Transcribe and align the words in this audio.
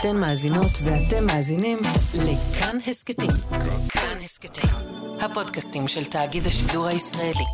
אתן 0.00 0.16
מאזינות 0.16 0.70
ואתם 0.84 1.26
מאזינים 1.26 1.78
לכאן 2.14 2.76
הסכתים. 2.86 3.30
כאן 3.88 4.18
הסכתים, 4.22 4.70
הפודקאסטים 5.20 5.88
של 5.88 6.04
תאגיד 6.04 6.46
השידור 6.46 6.86
הישראלי. 6.86 7.44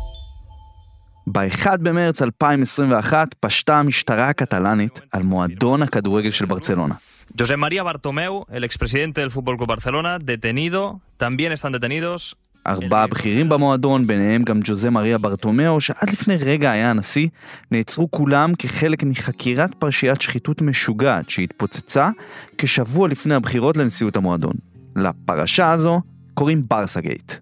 ב-1 1.27 1.77
במרץ 1.77 2.21
2021 2.21 3.33
פשטה 3.39 3.79
המשטרה 3.79 4.29
הקטלנית 4.29 5.01
על 5.11 5.23
מועדון 5.23 5.81
הכדורגל 5.81 6.31
של 6.31 6.45
ברצלונה. 6.45 6.95
José 7.37 7.57
María 7.57 7.83
Bartomeu, 7.83 8.45
el 8.51 8.63
expresidente 8.63 9.21
del 9.21 9.31
Fútbol 9.31 9.57
Club 9.57 9.69
Barcelona, 9.69 10.19
detenido, 10.19 10.99
también 11.17 11.51
están 11.51 11.71
detenidos. 11.71 12.35
ארבעה 12.67 13.07
בכירים 13.07 13.49
במועדון, 13.49 14.07
ביניהם 14.07 14.43
גם 14.43 14.59
ג'וזה 14.63 14.89
מריה 14.89 15.17
ברטומיאו, 15.17 15.81
שעד 15.81 16.09
לפני 16.09 16.35
רגע 16.35 16.71
היה 16.71 16.89
הנשיא, 16.89 17.27
נעצרו 17.71 18.11
כולם 18.11 18.53
כחלק 18.59 19.03
מחקירת 19.03 19.73
פרשיית 19.73 20.21
שחיתות 20.21 20.61
משוגעת 20.61 21.29
שהתפוצצה 21.29 22.09
כשבוע 22.57 23.07
לפני 23.07 23.35
הבחירות 23.35 23.77
לנשיאות 23.77 24.17
המועדון. 24.17 24.53
לפרשה 24.95 25.71
הזו 25.71 26.01
קוראים 26.33 26.63
ברסה 26.67 27.01
גייט. 27.01 27.33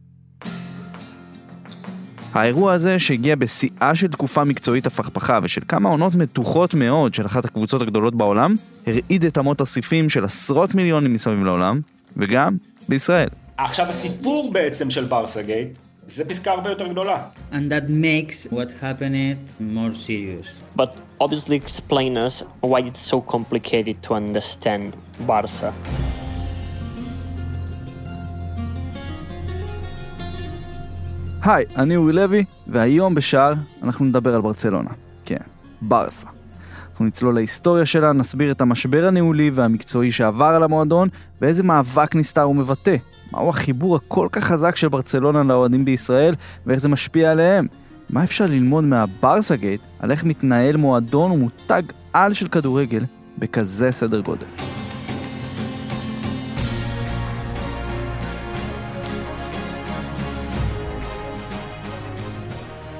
האירוע 2.33 2.73
הזה, 2.73 2.99
שהגיע 2.99 3.35
בשיאה 3.35 3.95
של 3.95 4.07
תקופה 4.07 4.43
מקצועית 4.43 4.87
הפכפכה 4.87 5.39
ושל 5.43 5.61
כמה 5.67 5.89
עונות 5.89 6.15
מתוחות 6.15 6.73
מאוד 6.73 7.13
של 7.13 7.25
אחת 7.25 7.45
הקבוצות 7.45 7.81
הגדולות 7.81 8.15
בעולם, 8.15 8.55
הרעיד 8.87 9.25
את 9.25 9.37
אמות 9.37 9.61
הסיפים 9.61 10.09
של 10.09 10.25
עשרות 10.25 10.75
מיליונים 10.75 11.13
מסביב 11.13 11.43
לעולם, 11.43 11.81
וגם 12.17 12.57
בישראל. 12.89 13.27
עכשיו 13.57 13.85
הסיפור 13.89 14.53
בעצם 14.53 14.89
של 14.89 15.05
ברסה 15.05 15.41
גייט 15.41 15.69
זה 16.07 16.25
פסקה 16.25 16.51
הרבה 16.51 16.69
יותר 16.69 16.87
גדולה. 16.87 17.23
and 17.51 17.71
that 17.71 17.89
makes 17.89 18.51
what 18.51 18.69
happened 18.81 19.37
more 19.59 19.93
serious. 19.93 20.61
but 20.75 20.89
obviously 21.19 21.55
explain 21.55 22.17
us 22.17 22.43
why 22.61 22.79
it's 22.79 23.11
so 23.11 23.21
complicated 23.21 23.95
to 24.03 24.13
understand 24.13 24.95
Barca. 25.27 25.71
היי, 31.43 31.65
אני 31.75 31.95
אורי 31.95 32.13
לוי, 32.13 32.43
והיום 32.67 33.15
בשער 33.15 33.53
אנחנו 33.83 34.05
נדבר 34.05 34.35
על 34.35 34.41
ברצלונה. 34.41 34.89
כן, 35.25 35.37
ברסה. 35.81 36.27
אנחנו 36.91 37.05
נצלול 37.05 37.35
להיסטוריה 37.35 37.85
שלה, 37.85 38.13
נסביר 38.13 38.51
את 38.51 38.61
המשבר 38.61 39.07
הניהולי 39.07 39.49
והמקצועי 39.53 40.11
שעבר 40.11 40.45
על 40.45 40.63
המועדון, 40.63 41.09
ואיזה 41.41 41.63
מאבק 41.63 42.15
נסתר 42.15 42.41
הוא 42.41 42.55
מבטא. 42.55 42.95
מהו 43.31 43.49
החיבור 43.49 43.95
הכל 43.95 44.27
כך 44.31 44.43
חזק 44.43 44.75
של 44.75 44.89
ברצלונה 44.89 45.43
לאוהדים 45.43 45.85
בישראל, 45.85 46.35
ואיך 46.65 46.79
זה 46.79 46.89
משפיע 46.89 47.31
עליהם. 47.31 47.67
מה 48.09 48.23
אפשר 48.23 48.45
ללמוד 48.45 48.83
מהברסה 48.83 49.55
גייט 49.55 49.81
על 49.99 50.11
איך 50.11 50.23
מתנהל 50.23 50.77
מועדון 50.77 51.31
ומותג 51.31 51.81
על 52.13 52.33
של 52.33 52.47
כדורגל 52.47 53.03
בכזה 53.37 53.91
סדר 53.91 54.19
גודל. 54.19 54.45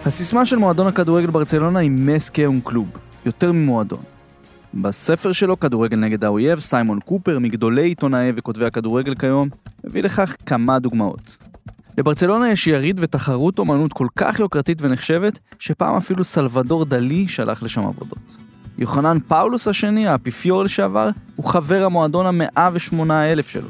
הסיסמה 0.05 0.45
של 0.45 0.57
מועדון 0.57 0.88
הכדורגל 0.88 1.27
ברצלונה 1.27 1.79
היא 1.79 1.91
מסקה 1.91 2.45
און 2.45 2.59
קלוב, 2.63 2.88
יותר 3.25 3.51
ממועדון. 3.51 4.20
בספר 4.73 5.31
שלו, 5.31 5.59
כדורגל 5.59 5.97
נגד 5.97 6.23
האויב, 6.23 6.59
סיימון 6.59 7.00
קופר, 7.00 7.39
מגדולי 7.39 7.88
עיתונאי 7.88 8.31
וכותבי 8.36 8.66
הכדורגל 8.66 9.16
כיום, 9.16 9.50
מביא 9.83 10.03
לכך 10.03 10.36
כמה 10.45 10.80
דוגמאות. 10.80 11.38
לברצלונה 11.97 12.52
יש 12.52 12.67
יריד 12.67 13.00
ותחרות 13.03 13.59
אומנות 13.59 13.94
כל 13.94 14.08
כך 14.16 14.39
יוקרתית 14.39 14.81
ונחשבת, 14.81 15.39
שפעם 15.59 15.95
אפילו 15.95 16.23
סלבדור 16.23 16.86
דלי 16.86 17.28
שלח 17.28 17.63
לשם 17.63 17.81
עבודות. 17.81 18.38
יוחנן 18.78 19.17
פאולוס 19.28 19.67
השני, 19.67 20.08
האפיפיור 20.08 20.63
לשעבר, 20.63 21.09
הוא 21.35 21.45
חבר 21.45 21.85
המועדון 21.85 22.25
המאה 22.25 22.69
ושמונה 22.73 23.31
אלף 23.31 23.47
שלו. 23.47 23.69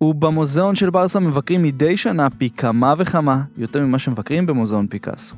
ובמוזיאון 0.00 0.74
של 0.74 0.90
ברסה 0.90 1.20
מבקרים 1.20 1.62
מדי 1.62 1.96
שנה 1.96 2.30
פי 2.30 2.50
כמה 2.50 2.94
וכמה, 2.98 3.42
יותר 3.56 3.80
ממה 3.80 3.98
שמבקרים 3.98 4.46
במוזיאון 4.46 4.86
פיקאסו. 4.86 5.36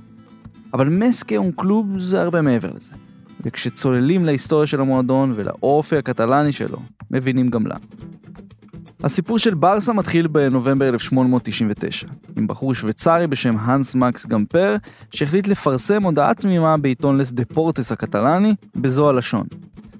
אבל 0.75 0.89
מסקה 0.89 1.37
און 1.37 1.51
קלוב 1.57 1.99
זה 1.99 2.23
הרבה 2.23 2.41
מעבר 2.41 2.71
לזה. 2.77 2.95
וכשצוללים 3.45 4.25
להיסטוריה 4.25 4.67
של 4.67 4.81
המועדון 4.81 5.33
ולאופי 5.37 5.97
הקטלני 5.97 6.53
שלו, 6.53 6.79
מבינים 7.11 7.49
גם 7.49 7.67
למה. 7.67 7.79
הסיפור 9.05 9.39
של 9.39 9.55
ברסה 9.55 9.93
מתחיל 9.93 10.27
בנובמבר 10.27 10.89
1899, 10.89 12.07
עם 12.37 12.47
בחור 12.47 12.75
שוויצרי 12.75 13.27
בשם 13.27 13.57
האנס 13.59 13.95
מקס 13.95 14.27
גמפר, 14.27 14.77
שהחליט 15.11 15.49
לפרסם 15.49 16.03
הודעה 16.03 16.35
תמימה 16.35 16.77
בעיתון 16.77 17.19
לס 17.19 17.33
דפורטס 17.33 17.93
הקטלני, 17.93 18.55
בזו 18.77 19.09
הלשון. 19.09 19.47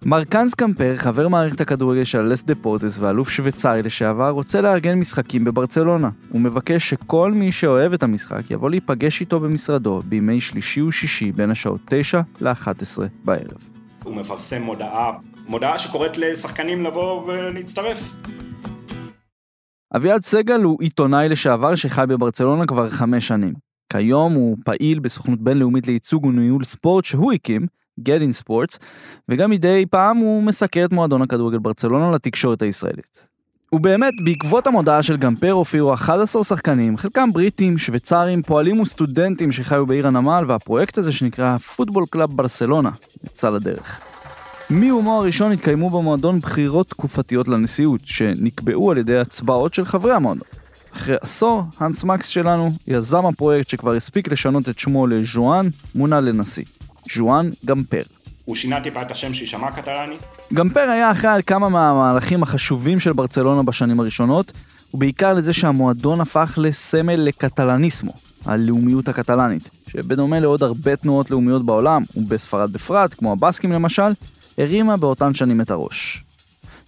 מרקנס 0.05 0.55
קמפר, 0.55 0.97
חבר 0.97 1.29
מערכת 1.29 1.61
הכדורגל 1.61 2.05
של 2.05 2.21
לס 2.21 2.43
דפורטס 2.43 2.99
ואלוף 2.99 3.31
שוויצרי 3.31 3.83
לשעבר, 3.83 4.31
רוצה 4.31 4.61
לארגן 4.61 4.99
משחקים 4.99 5.45
בברצלונה. 5.45 6.11
הוא 6.29 6.41
מבקש 6.41 6.91
שכל 6.91 7.33
מי 7.33 7.53
שאוהב 7.53 7.93
את 7.93 8.03
המשחק 8.03 8.51
יבוא 8.51 8.71
להיפגש 8.71 9.21
איתו 9.21 9.41
במשרדו 9.41 10.01
בימי 10.05 10.41
שלישי 10.41 10.83
ושישי 10.83 11.33
בין 11.33 11.51
השעות 11.51 11.81
9 11.89 12.21
ל-11 12.41 13.03
בערב. 13.25 13.69
הוא 14.05 14.17
מפרסם 14.17 14.63
מודעה, 14.63 15.13
מודעה 15.47 15.79
שקוראת 15.79 16.19
לשחקנים 16.19 16.85
לבוא 16.85 17.27
ולהצטרף. 17.27 18.15
אביעד 19.97 20.23
סגל 20.23 20.63
הוא 20.63 20.79
עיתונאי 20.81 21.29
לשעבר 21.29 21.75
שחי 21.75 22.05
בברצלונה 22.09 22.67
כבר 22.67 22.89
חמש 22.89 23.29
שנים. 23.29 23.55
כיום 23.93 24.33
הוא 24.33 24.57
פעיל 24.65 24.99
בסוכנות 24.99 25.41
בינלאומית 25.41 25.87
לייצוג 25.87 26.25
וניהול 26.25 26.65
ספורט 26.65 27.05
שהוא 27.05 27.33
הקים, 27.33 27.67
Get 28.09 28.21
in 28.21 28.45
Sports, 28.45 28.79
וגם 29.29 29.51
מדי 29.51 29.85
פעם 29.91 30.17
הוא 30.17 30.43
מסקר 30.43 30.85
את 30.85 30.93
מועדון 30.93 31.23
הכדורגל 31.23 31.59
ברצלונה 31.59 32.11
לתקשורת 32.11 32.63
הישראלית. 32.63 33.27
ובאמת, 33.73 34.15
בעקבות 34.25 34.67
המודעה 34.67 35.03
של 35.03 35.17
גמפר 35.17 35.51
הופיעו 35.51 35.95
11 35.95 36.45
שחקנים, 36.45 36.97
חלקם 36.97 37.33
בריטים, 37.33 37.79
שוויצרים, 37.79 38.43
פועלים 38.43 38.81
וסטודנטים 38.81 39.53
שחיו 39.53 39.87
בעיר 39.87 40.07
הנמל, 40.07 40.45
והפרויקט 40.47 40.99
הזה 40.99 41.13
שנקרא 41.13 41.57
Football 41.57 42.05
Club 42.11 42.33
ברסלונה 42.33 42.91
יצא 43.25 43.51
לדרך. 43.51 44.01
מיומו 44.71 45.19
הראשון 45.19 45.53
התקיימו 45.53 45.91
במועדון 45.91 46.39
בחירות 46.39 46.89
תקופתיות 46.89 47.49
לנשיאות, 47.49 48.01
שנקבעו 48.05 48.91
על 48.91 48.99
ידי 48.99 49.19
הצבעות 49.19 49.75
של 49.75 49.85
חברי 49.85 50.13
המועדון. 50.13 50.49
אחרי 50.93 51.17
עשור, 51.21 51.63
האנס 51.79 52.05
מקס 52.05 52.27
שלנו, 52.27 52.71
יזם 52.89 53.27
הפרויקט 53.27 53.69
שכבר 53.69 53.93
הספיק 53.93 54.29
לשנות 54.29 54.69
את 54.69 54.79
שמו 54.79 55.07
לז'ואן, 55.07 55.69
מונה 55.95 56.21
לנשיא. 56.21 56.65
ז'ואן 57.15 57.51
גמפר. 57.65 58.03
הוא 58.45 58.57
שינה 58.57 58.81
טיפה 58.81 59.03
את 59.03 59.11
השם 59.11 59.35
שיישמע 59.35 59.73
קטלני. 59.73 60.17
גמפר 60.55 60.81
היה 60.81 61.11
אחראי 61.11 61.35
על 61.35 61.43
כמה 61.43 61.69
מהמהלכים 61.69 62.43
החשובים 62.43 63.01
של 63.01 63.13
ברצלונה 63.13 63.63
בשנים 63.63 64.01
הראשונות, 64.01 64.53
ובעיקר 64.95 65.35
לזה 65.35 65.53
שהמועדון 65.53 66.21
הפך 66.21 66.59
לסמל 66.63 67.21
לקטלניסמו, 67.21 68.13
הלאומיות 68.45 69.09
הקטלנית, 69.09 69.71
שבדומה 69.89 70.41
לעוד 70.41 70.63
הרבה 70.63 70.97
תנועות 70.97 71.31
לאומיות 71.31 71.67
בעולם, 71.67 72.03
ובספרד 72.17 72.73
בפרט, 72.73 73.15
כמו 73.15 73.33
הבסקים 73.33 73.73
למשל, 73.73 74.13
הרימה 74.59 74.97
באותן 74.97 75.35
שנים 75.35 75.61
את 75.61 75.71
הראש. 75.71 76.25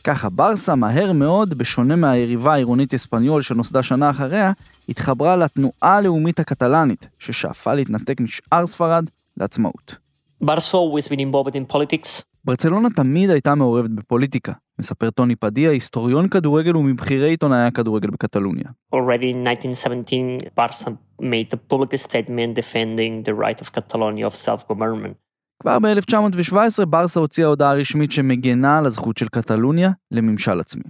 ככה 0.05 0.29
ברסה 0.29 0.75
מהר 0.75 1.13
מאוד, 1.13 1.55
בשונה 1.55 1.97
מהיריבה 1.97 2.53
העירונית 2.53 2.95
אספניול 2.95 3.43
שנוסדה 3.43 3.83
שנה 3.83 4.11
אחריה, 4.11 4.53
התחברה 4.89 5.37
לתנועה 5.37 5.97
הלאומית 5.97 6.41
הקטלנית, 6.41 7.09
ששאפה 7.19 7.75
להתנתק 7.75 8.21
משאר 8.21 8.67
ספרד 8.67 9.05
לעצמאות. 9.37 10.02
Barca 10.45 10.77
always 10.77 11.07
been 11.09 11.21
involved 11.21 11.55
in 11.55 11.65
politics. 11.77 12.23
ברצלונה 12.45 12.91
תמיד 12.91 13.31
הייתה 13.31 13.55
מעורבת 13.55 13.91
בפוליטיקה, 13.91 14.53
מספר 14.79 15.11
טוני 15.11 15.37
פדיה, 15.37 15.71
היסטוריון 15.71 16.29
כדורגל 16.29 16.77
ומבכירי 16.77 17.29
עיתונאי 17.31 17.67
הכדורגל 17.67 18.11
בקטלוניה. 18.11 18.65
Already 18.95 19.31
in 19.33 19.49
1917, 19.49 20.49
Barca 20.57 20.91
made 21.21 21.55
a 21.55 21.75
public 21.75 22.01
statement 22.01 22.55
defending 22.55 23.23
the 23.25 23.35
right 23.35 23.61
of 23.63 23.73
Catalonia 23.73 24.27
of 24.27 24.35
self-government. 24.35 25.15
כבר 25.63 25.79
ב-1917 25.79 26.85
ברסה 26.87 27.21
הוציאה 27.21 27.49
הודעה 27.49 27.75
רשמית 27.75 28.13
שמגנה 28.13 28.79
על 28.79 28.87
הזכות 28.87 29.17
של 29.17 29.29
קטלוניה 29.29 29.91
לממשל 30.11 30.61
עצמי. 30.61 30.85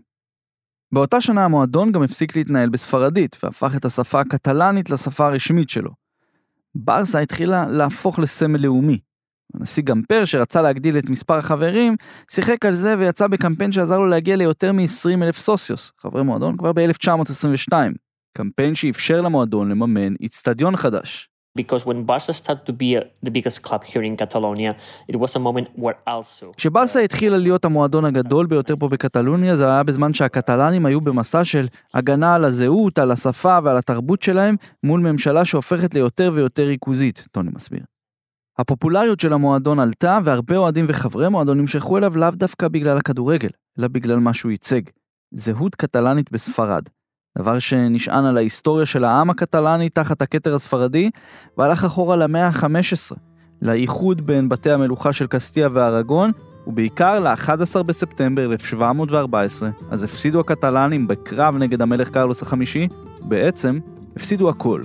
באותה 0.93 1.21
שנה 1.21 1.45
המועדון 1.45 1.93
גם 1.93 2.03
הפסיק 2.03 2.37
להתנהל 2.37 2.69
בספרדית, 2.69 3.37
והפך 3.43 3.77
את 3.77 3.85
השפה 3.85 4.21
הקטלנית 4.21 4.91
לשפה 4.91 5.27
הרשמית 5.27 5.69
שלו. 5.69 5.91
ברסה 6.75 7.19
התחילה 7.19 7.67
להפוך 7.69 8.19
לסמל 8.19 8.61
לאומי. 8.61 8.99
הנשיא 9.55 9.83
גמפר, 9.83 10.25
שרצה 10.25 10.63
להגדיל 10.63 10.99
את 10.99 11.11
מספר 11.11 11.35
החברים, 11.35 11.97
שיחק 12.31 12.65
על 12.67 12.73
זה 12.73 12.95
ויצא 12.99 13.27
בקמפיין 13.27 13.73
שעזר 13.73 13.99
לו 13.99 14.07
להגיע 14.07 14.37
ליותר 14.37 14.73
מ-20 14.73 15.23
אלף 15.23 15.39
סוסיוס, 15.39 15.93
חברי 16.01 16.23
מועדון, 16.23 16.57
כבר 16.57 16.73
ב-1922. 16.73 17.73
קמפיין 18.37 18.75
שאפשר 18.75 19.21
למועדון 19.21 19.71
לממן 19.71 20.15
איצטדיון 20.21 20.77
חדש. 20.77 21.29
Because 21.59 21.85
when 21.85 22.05
Barca 22.05 22.33
started 22.33 22.65
to 22.67 22.73
be 22.73 22.97
the 23.27 23.31
biggest 23.31 23.59
club 23.63 23.85
here 23.85 24.03
in 24.03 24.17
Catalonia, 24.17 24.75
it 25.09 25.17
was 25.17 25.37
a 25.37 25.39
moment 25.39 25.69
where 25.77 25.97
also 26.07 26.47
כשברסה 26.57 27.01
התחילה 27.01 27.39
להיות 27.39 27.65
המועדון 27.65 28.05
הגדול 28.05 28.47
ביותר 28.47 28.77
פה 28.77 28.89
בקטלוניה, 28.89 29.57
זה 29.57 29.67
היה 29.67 29.83
בזמן 29.83 30.15
שהקטלנים 30.15 30.87
היו 30.87 31.01
במסע 31.01 31.45
של 31.45 31.67
הגנה 31.95 32.35
על 32.35 32.45
הזהות, 32.45 32.99
על 32.99 33.11
השפה 33.11 33.59
ועל 33.65 33.77
התרבות 33.77 34.23
שלהם, 34.23 34.57
מול 34.83 35.01
ממשלה 35.01 35.45
שהופכת 35.45 35.95
ליותר 35.95 36.31
ויותר 36.35 36.65
ריכוזית, 36.67 37.27
טוני 37.33 37.51
מסביר. 37.55 37.92
הפופולריות 38.63 39.21
של 39.21 39.33
המועדון 39.33 39.79
עלתה, 39.79 40.19
והרבה 40.25 40.57
אוהדים 40.57 40.85
וחברי 40.89 41.29
מועדון 41.29 41.59
נמשכו 41.59 41.99
אליו 41.99 42.17
לאו 42.17 42.31
דווקא 42.31 42.69
בגלל 42.69 42.97
הכדורגל, 42.97 43.49
אלא 43.79 43.89
בגלל 43.89 44.19
מה 44.19 44.35
שהוא 44.35 44.51
ייצג. 44.51 44.81
זהות 45.35 45.75
קטלנית 45.75 46.33
בספרד. 46.33 46.83
דבר 47.39 47.59
שנשען 47.59 48.25
על 48.25 48.37
ההיסטוריה 48.37 48.87
של 48.87 49.05
העם 49.05 49.31
הקטלני 49.31 49.89
תחת 49.89 50.23
הכתר 50.23 50.55
הספרדי, 50.55 51.11
והלך 51.59 51.85
אחורה 51.85 52.17
למאה 52.17 52.47
ה-15, 52.47 53.17
לאיחוד 53.63 54.27
בין 54.27 54.49
בתי 54.49 54.71
המלוכה 54.71 55.13
של 55.13 55.27
קסטיה 55.27 55.69
וארגון, 55.73 56.31
ובעיקר 56.67 57.19
ל-11 57.19 57.83
בספטמבר 57.83 58.53
1714, 58.53 59.71
אז 59.91 60.03
הפסידו 60.03 60.41
הקטלנים 60.41 61.09
בקרב 61.09 61.57
נגד 61.57 61.83
המלך 61.83 62.11
קרלוס 62.11 62.43
החמישי, 62.43 62.89
בעצם 63.21 63.79
הפסידו 64.17 64.49
הכל. 64.49 64.83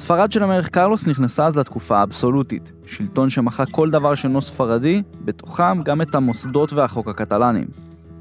ספרד 0.00 0.32
של 0.32 0.42
המלך 0.42 0.68
קרלוס 0.68 1.06
נכנסה 1.06 1.46
אז 1.46 1.56
לתקופה 1.56 1.98
האבסולוטית, 1.98 2.72
שלטון 2.86 3.30
שמחק 3.30 3.66
כל 3.70 3.90
דבר 3.90 4.14
שאינו 4.14 4.42
ספרדי, 4.42 5.02
בתוכם 5.24 5.82
גם 5.82 6.02
את 6.02 6.14
המוסדות 6.14 6.72
והחוק 6.72 7.08
הקטלניים. 7.08 7.66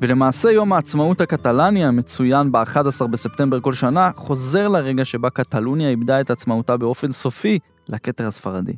ולמעשה 0.01 0.51
יום 0.51 0.73
העצמאות 0.73 1.21
הקטלני 1.21 1.85
המצוין 1.85 2.51
ב-11 2.51 3.07
בספטמבר 3.07 3.59
כל 3.59 3.73
שנה, 3.73 4.11
חוזר 4.15 4.67
לרגע 4.67 5.05
שבה 5.05 5.29
קטלוניה 5.29 5.89
איבדה 5.89 6.21
את 6.21 6.31
עצמאותה 6.31 6.77
באופן 6.77 7.11
סופי 7.11 7.59
לכתר 7.89 8.27
הספרדי. 8.27 8.73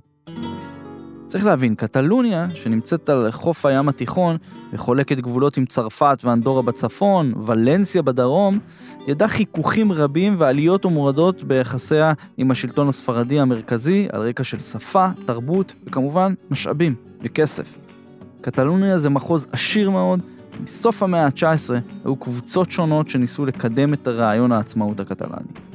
צריך 1.31 1.45
להבין, 1.45 1.75
קטלוניה, 1.75 2.47
שנמצאת 2.53 3.09
על 3.09 3.31
חוף 3.31 3.65
הים 3.65 3.89
התיכון 3.89 4.37
וחולקת 4.73 5.19
גבולות 5.19 5.57
עם 5.57 5.65
צרפת 5.65 6.17
ואנדורה 6.23 6.61
בצפון, 6.61 7.33
ולנסיה 7.45 8.01
בדרום, 8.01 8.59
ידעה 9.07 9.27
חיכוכים 9.27 9.91
רבים 9.91 10.35
ועליות 10.37 10.85
ומורדות 10.85 11.43
ביחסיה 11.43 12.13
עם 12.37 12.51
השלטון 12.51 12.89
הספרדי 12.89 13.39
המרכזי 13.39 14.07
על 14.11 14.21
רקע 14.21 14.43
של 14.43 14.59
שפה, 14.59 15.07
תרבות 15.25 15.73
וכמובן 15.85 16.33
משאבים 16.49 16.95
וכסף. 17.21 17.77
קטלוניה 18.41 18.97
זה 18.97 19.09
מחוז 19.09 19.47
עשיר 19.51 19.89
מאוד, 19.89 20.19
מסוף 20.63 21.03
המאה 21.03 21.25
ה-19 21.25 21.73
היו 22.05 22.15
קבוצות 22.15 22.71
שונות 22.71 23.09
שניסו 23.09 23.45
לקדם 23.45 23.93
את 23.93 24.07
רעיון 24.07 24.51
העצמאות 24.51 24.99
הקטלני. 24.99 25.70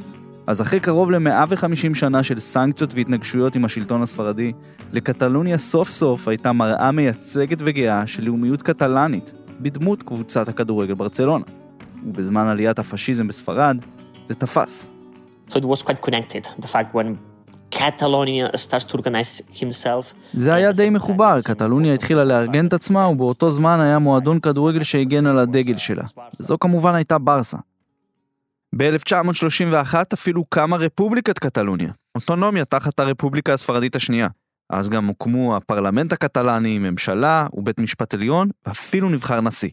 אז 0.47 0.63
אחרי 0.63 0.81
קרוב 0.81 1.11
ל-150 1.11 1.95
שנה 1.95 2.23
של 2.23 2.39
סנקציות 2.39 2.95
והתנגשויות 2.95 3.57
עם 3.57 3.65
השלטון 3.65 4.03
הספרדי, 4.03 4.53
לקטלוניה 4.93 5.59
סוף 5.59 5.91
סוף 5.91 6.29
הייתה 6.29 6.53
מראה 6.53 6.93
מייצגת 6.93 7.59
וגאה 7.61 8.07
של 8.07 8.25
לאומיות 8.25 8.63
קטלנית, 8.63 9.33
בדמות 9.61 10.03
קבוצת 10.03 10.49
הכדורגל 10.49 10.95
ברצלונה. 10.95 11.45
ובזמן 12.07 12.47
עליית 12.47 12.79
הפשיזם 12.79 13.29
בספרד, 13.29 13.77
זה 14.25 14.35
תפס. 14.35 14.91
So 15.49 15.53
it 15.53 15.65
was 15.65 15.83
quite 15.83 16.01
connected. 16.09 16.47
The 16.61 16.69
fact 16.69 16.95
when 16.95 17.17
Catalonia 17.71 18.57
starts 18.57 18.85
to 18.85 18.99
organize 18.99 19.43
himself. 19.61 20.15
זה 20.35 20.55
היה 20.55 20.73
די 20.73 20.91
מחובר, 20.91 21.41
קטלוניה 21.45 21.95
התחילה 21.95 22.25
לארגן 22.25 22.67
את 22.67 22.73
עצמה, 22.73 23.09
ובאותו 23.09 23.51
זמן 23.51 23.81
היה 23.81 23.99
מועדון 23.99 24.41
כדורגל 24.41 24.83
שהגן 24.83 25.27
על 25.27 25.39
הדגל 25.39 25.77
שלה. 25.77 26.05
וזו 26.41 26.59
כמובן 26.59 26.95
הייתה 26.95 27.19
ברסה. 27.19 27.57
ב-1931 28.77 29.95
אפילו 30.15 30.45
קמה 30.45 30.77
רפובליקת 30.77 31.39
קטלוניה, 31.39 31.91
אוטונומיה 32.15 32.65
תחת 32.65 33.01
הרפובליקה 33.01 33.53
הספרדית 33.53 33.97
השנייה. 33.97 34.29
אז 34.73 34.91
גם 34.91 35.07
הוקמו 35.07 35.57
הפרלמנט 35.57 36.13
הקטלני, 36.13 36.79
ממשלה 36.79 37.47
ובית 37.53 37.79
משפט 37.79 38.15
עליון, 38.15 38.49
ואפילו 38.67 39.09
נבחר 39.09 39.41
נשיא. 39.41 39.71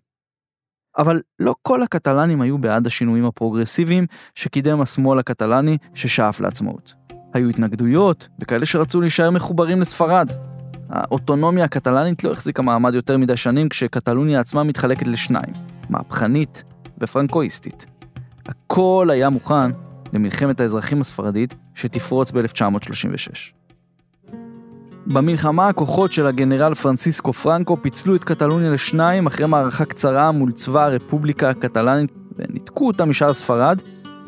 אבל 0.97 1.21
לא 1.39 1.55
כל 1.61 1.83
הקטלנים 1.83 2.41
היו 2.41 2.57
בעד 2.57 2.87
השינויים 2.87 3.25
הפרוגרסיביים 3.25 4.05
שקידם 4.35 4.81
השמאל 4.81 5.19
הקטלני 5.19 5.77
ששאף 5.93 6.39
לעצמאות. 6.39 6.93
היו 7.33 7.49
התנגדויות, 7.49 8.27
וכאלה 8.41 8.65
שרצו 8.65 9.01
להישאר 9.01 9.31
מחוברים 9.31 9.81
לספרד. 9.81 10.29
האוטונומיה 10.89 11.65
הקטלנית 11.65 12.23
לא 12.23 12.31
החזיקה 12.31 12.61
מעמד 12.61 12.95
יותר 12.95 13.17
מדי 13.17 13.37
שנים 13.37 13.69
כשקטלוניה 13.69 14.39
עצמה 14.39 14.63
מתחלקת 14.63 15.07
לשניים, 15.07 15.53
מהפכנית 15.89 16.63
ופרנקואיסטית. 16.97 17.92
הכל 18.47 19.07
היה 19.11 19.29
מוכן 19.29 19.71
למלחמת 20.13 20.59
האזרחים 20.59 21.01
הספרדית 21.01 21.55
שתפרוץ 21.75 22.31
ב-1936. 22.31 23.53
במלחמה 25.07 25.67
הכוחות 25.67 26.11
של 26.11 26.25
הגנרל 26.25 26.73
פרנסיסקו 26.73 27.33
פרנקו 27.33 27.77
פיצלו 27.81 28.15
את 28.15 28.23
קטלוניה 28.23 28.71
לשניים 28.71 29.27
אחרי 29.27 29.47
מערכה 29.47 29.85
קצרה 29.85 30.31
מול 30.31 30.51
צבא 30.51 30.85
הרפובליקה 30.85 31.49
הקטלנית 31.49 32.11
וניתקו 32.37 32.87
אותה 32.87 33.05
משאר 33.05 33.33
ספרד. 33.33 33.81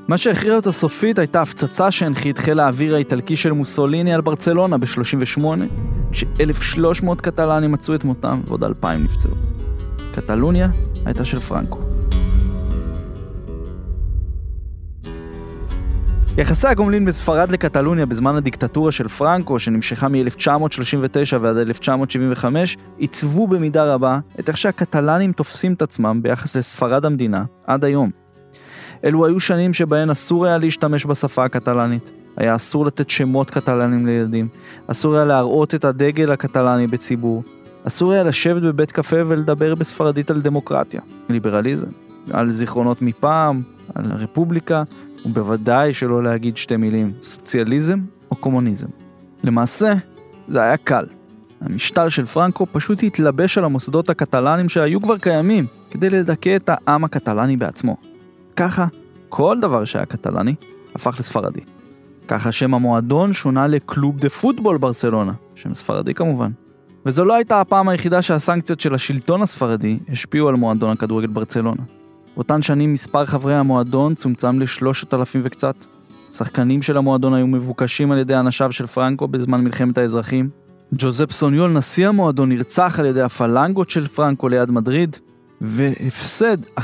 מה 0.08 0.18
שהכריע 0.18 0.56
אותה 0.56 0.72
סופית 0.72 1.20
הייתה 1.20 1.42
הפצצה 1.42 1.92
שהנחית 1.92 2.38
חיל 2.38 2.60
האוויר 2.60 2.96
האיטלקי 2.96 3.38
של 3.38 3.52
מוסוליני 3.52 4.14
על 4.14 4.22
ברצלונה 4.22 4.78
ב-38, 4.78 5.44
כש-1,300 6.12 7.16
קטלנים 7.16 7.72
מצאו 7.72 7.96
את 7.96 8.04
מותם 8.04 8.42
ועוד 8.48 8.64
2,000 8.64 9.04
נפצעו. 9.04 9.32
קטלוניה 10.14 10.70
הייתה 11.06 11.26
של 11.26 11.40
פרנקו. 11.40 11.95
יחסי 16.38 16.68
הגומלין 16.68 17.06
בספרד 17.06 17.52
לקטלוניה 17.52 18.06
בזמן 18.06 18.36
הדיקטטורה 18.36 18.92
של 18.92 19.08
פרנקו, 19.08 19.60
שנמשכה 19.60 20.08
מ-1939 20.08 21.38
ועד 21.42 21.58
1975, 21.58 22.78
עיצבו 22.98 23.48
במידה 23.48 23.94
רבה 23.94 24.20
את 24.40 24.50
איך 24.50 24.58
שהקטלנים 24.58 25.32
תופסים 25.32 25.74
את 25.74 25.82
עצמם 25.82 26.20
ביחס 26.24 26.56
לספרד 26.56 27.06
המדינה 27.06 27.44
עד 27.68 27.86
היום. 27.86 28.10
אלו 29.04 29.26
היו 29.26 29.40
שנים 29.40 29.74
שבהן 29.74 30.10
אסור 30.10 30.46
היה 30.46 30.58
להשתמש 30.58 31.06
בשפה 31.06 31.46
הקטלנית. 31.46 32.12
היה 32.38 32.56
אסור 32.56 32.86
לתת 32.86 33.10
שמות 33.10 33.52
קטלנים 33.52 34.06
לילדים, 34.06 34.48
אסור 34.88 35.16
היה 35.16 35.26
להראות 35.26 35.76
את 35.76 35.86
הדגל 35.86 36.32
הקטלני 36.32 36.88
בציבור, 36.88 37.44
אסור 37.88 38.12
היה 38.12 38.24
לשבת 38.24 38.62
בבית 38.62 38.92
קפה 38.92 39.18
ולדבר 39.28 39.76
בספרדית 39.76 40.32
על 40.32 40.42
דמוקרטיה, 40.42 41.02
ליברליזם, 41.30 41.88
על 42.32 42.50
זיכרונות 42.50 43.02
מפעם, 43.02 43.62
על 43.96 44.12
הרפובליקה, 44.12 44.84
ובוודאי 45.26 45.94
שלא 45.94 46.24
להגיד 46.24 46.58
שתי 46.58 46.78
מילים, 46.78 47.14
סוציאליזם 47.22 48.00
או 48.32 48.36
קומוניזם. 48.36 48.88
למעשה, 49.44 49.94
זה 50.48 50.64
היה 50.64 50.78
קל. 50.78 51.06
המשטר 51.62 52.10
של 52.10 52.26
פרנקו 52.26 52.66
פשוט 52.72 53.04
התלבש 53.04 53.58
על 53.58 53.64
המוסדות 53.64 54.10
הקטלנים 54.10 54.70
שהיו 54.70 55.02
כבר 55.02 55.18
קיימים, 55.18 55.66
כדי 55.92 56.10
לדכא 56.10 56.56
את 56.56 56.70
העם 56.74 57.04
הקטלני 57.04 57.58
בעצמו. 57.58 57.98
ככה, 58.56 58.86
כל 59.30 59.58
דבר 59.62 59.86
שהיה 59.86 60.06
קטלני 60.06 60.56
הפך 60.96 61.20
לספרדי. 61.20 61.62
ככה 62.28 62.52
שם 62.52 62.74
המועדון 62.74 63.34
שונה 63.34 63.68
לקלוב 63.68 64.18
דה 64.18 64.30
פוטבול 64.30 64.78
ברסלונה, 64.78 65.34
שם 65.56 65.74
ספרדי 65.74 66.14
כמובן. 66.14 66.52
וזו 67.06 67.26
לא 67.26 67.34
הייתה 67.34 67.62
הפעם 67.62 67.90
היחידה 67.90 68.22
שהסנקציות 68.22 68.80
של 68.80 68.94
השלטון 68.94 69.42
הספרדי 69.42 70.00
השפיעו 70.10 70.50
על 70.50 70.56
מועדון 70.56 70.92
הכדורגל 70.92 71.28
ברצלונה. 71.28 71.84
באותן 72.36 72.62
שנים 72.62 72.94
מספר 72.94 73.26
חברי 73.26 73.56
המועדון 73.56 74.16
צומצם 74.16 74.60
לשלושת 74.60 75.14
אלפים 75.14 75.42
וקצת. 75.44 75.76
שחקנים 76.30 76.82
של 76.82 76.98
המועדון 76.98 77.34
היו 77.34 77.48
מבוקשים 77.48 78.12
על 78.12 78.18
ידי 78.18 78.36
אנשיו 78.36 78.72
של 78.72 78.88
פרנקו 78.88 79.28
בזמן 79.28 79.64
מלחמת 79.64 79.98
האזרחים. 79.98 80.50
ג'וזפ 80.94 81.32
סוניול, 81.32 81.72
נשיא 81.72 82.08
המועדון, 82.08 82.50
נרצח 82.50 83.00
על 83.00 83.06
ידי 83.06 83.22
הפלנגות 83.22 83.90
של 83.90 84.08
פרנקו 84.08 84.50
ליד 84.50 84.72
מדריד, 84.72 85.18
והפסד 85.62 86.58
11-1 86.80 86.84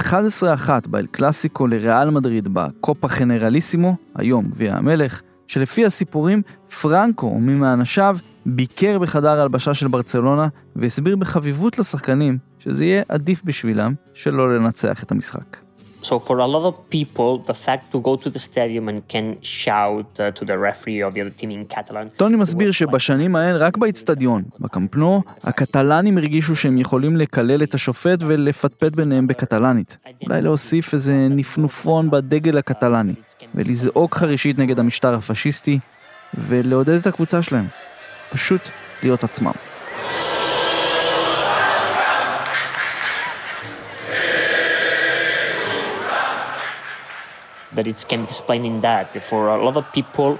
באל 0.87 1.05
קלאסיקו 1.11 1.67
לריאל 1.67 2.09
מדריד 2.09 2.47
בקופה 2.53 3.07
חנרליסימו, 3.07 3.95
היום 4.15 4.45
גביע 4.45 4.75
המלך, 4.75 5.21
שלפי 5.47 5.85
הסיפורים, 5.85 6.41
פרנקו 6.81 7.25
ומי 7.25 7.53
מאנשיו 7.53 8.17
ביקר 8.45 8.99
בחדר 8.99 9.39
ההלבשה 9.39 9.73
של 9.73 9.87
ברצלונה 9.87 10.47
והסביר 10.75 11.15
בחביבות 11.15 11.79
לשחקנים 11.79 12.37
שזה 12.59 12.85
יהיה 12.85 13.03
עדיף 13.09 13.41
בשבילם 13.45 13.93
שלא 14.13 14.55
לנצח 14.55 15.03
את 15.03 15.11
המשחק. 15.11 15.57
So 16.03 16.17
for 16.27 16.39
a 16.39 16.47
lot 16.55 16.65
of 16.71 16.75
people, 16.89 17.31
the 17.51 17.53
fact 17.65 17.91
to 17.93 17.99
go 18.07 18.15
to 18.23 18.29
the 18.35 18.39
stadium 18.39 18.89
and 18.89 18.99
can 19.13 19.27
shout 19.41 20.09
uh, 20.19 20.31
to 20.37 20.43
the 20.49 20.57
referee 20.57 21.01
of 21.07 21.13
the 21.13 21.21
other 21.21 21.35
team 21.41 21.51
in 21.51 21.75
Catalan. 21.75 22.09
טוני 22.17 22.35
מסביר 22.35 22.71
שבשנים 22.71 23.35
ההן 23.35 23.55
רק 23.55 23.77
באיצטדיון, 23.77 24.43
בקמפנו, 24.59 25.21
הקטלנים 25.43 26.17
הרגישו 26.17 26.55
שהם 26.55 26.77
יכולים 26.77 27.17
לקלל 27.17 27.63
את 27.63 27.73
השופט 27.73 28.23
ולפטפט 28.23 28.95
ביניהם 28.95 29.27
בקטלנית. 29.27 29.97
אולי 30.23 30.41
להוסיף 30.41 30.93
איזה 30.93 31.27
נפנופון 31.29 32.11
בדגל 32.11 32.57
הקטלני, 32.57 33.13
ולזעוק 33.55 34.15
חרישית 34.15 34.59
נגד 34.59 34.79
המשטר 34.79 35.13
הפשיסטי, 35.13 35.79
ולעודד 36.33 36.93
את 36.93 37.07
הקבוצה 37.07 37.41
שלהם. 37.41 37.67
פשוט 38.31 38.69
להיות 39.03 39.23
עצמם. 39.23 39.51
that 47.75 47.87
it 47.87 48.05
can 48.09 48.21
be 48.23 48.27
explained 48.31 48.65
in 48.71 48.81
that. 48.81 49.07
For 49.29 49.41
a 49.55 49.63
lot 49.67 49.75
of 49.81 49.85
people, 49.97 50.31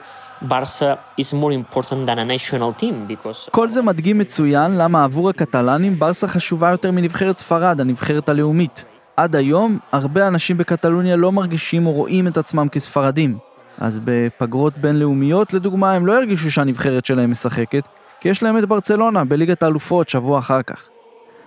Barca 0.42 0.90
is 1.18 1.30
more 1.34 1.54
important 1.62 2.02
than 2.08 2.18
a 2.20 2.26
national 2.26 2.72
team 2.82 3.08
because... 3.08 3.50
כל 3.52 3.70
זה 3.70 3.82
מדגים 3.82 4.18
מצוין 4.18 4.78
למה 4.78 5.04
עבור 5.04 5.30
הקטלנים 5.30 6.00
ברסה 6.00 6.28
חשובה 6.28 6.70
יותר 6.70 6.92
מנבחרת 6.92 7.38
ספרד, 7.38 7.82
הנבחרת 7.82 8.30
הלאומית. 8.30 8.86
עד 9.18 9.36
היום, 9.36 9.80
הרבה 9.92 10.28
אנשים 10.28 10.58
בקטלוניה 10.58 11.16
לא 11.16 11.32
מרגישים 11.32 11.88
או 11.88 11.92
רואים 11.92 12.28
את 12.28 12.38
עצמם 12.38 12.68
כספרדים. 12.72 13.38
אז 13.82 14.00
בפגרות 14.04 14.78
בינלאומיות, 14.78 15.54
לדוגמה, 15.54 15.94
הם 15.94 16.06
לא 16.06 16.14
ירגישו 16.14 16.52
שהנבחרת 16.52 17.06
שלהם 17.06 17.32
משחקת, 17.32 17.88
כי 18.20 18.30
יש 18.30 18.44
להם 18.44 18.58
את 18.58 18.66
ברצלונה 18.66 19.26
בליגת 19.26 19.64
האלופות 19.64 20.10
שבוע 20.10 20.40
אחר 20.40 20.62
כך. 20.62 20.90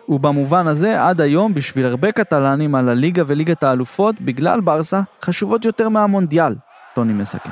ובמובן 0.08 0.66
הזה, 0.66 1.04
עד 1.04 1.20
היום, 1.20 1.54
בשביל 1.54 1.86
הרבה 1.86 2.12
קטלנים 2.12 2.74
על 2.74 2.88
הליגה 2.88 3.22
וליגת 3.26 3.62
האלופות, 3.62 4.20
בגלל 4.20 4.60
ברסה, 4.60 5.00
חשובות 5.22 5.64
יותר 5.64 5.88
מהמונדיאל, 5.88 6.54
טוני 6.94 7.12
מסכם. 7.12 7.50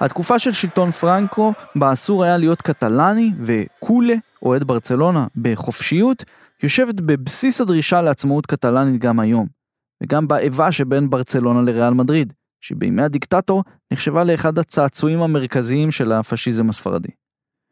התקופה 0.00 0.38
של 0.38 0.52
שלטון 0.52 0.90
פרנקו, 0.90 1.52
בה 1.76 1.92
אסור 1.92 2.24
היה 2.24 2.36
להיות 2.36 2.62
קטלני 2.62 3.32
וקולה, 3.40 4.14
אוהד 4.42 4.64
ברצלונה, 4.64 5.26
בחופשיות, 5.36 6.24
יושבת 6.62 7.00
בבסיס 7.00 7.60
הדרישה 7.60 8.00
לעצמאות 8.00 8.46
קטלנית 8.46 9.00
גם 9.00 9.20
היום, 9.20 9.57
וגם 10.02 10.28
באיבה 10.28 10.72
שבין 10.72 11.10
ברצלונה 11.10 11.62
לריאל 11.62 11.94
מדריד, 11.94 12.32
שבימי 12.60 13.02
הדיקטטור 13.02 13.64
נחשבה 13.92 14.24
לאחד 14.24 14.58
הצעצועים 14.58 15.22
המרכזיים 15.22 15.90
של 15.90 16.12
הפשיזם 16.12 16.68
הספרדי. 16.68 17.08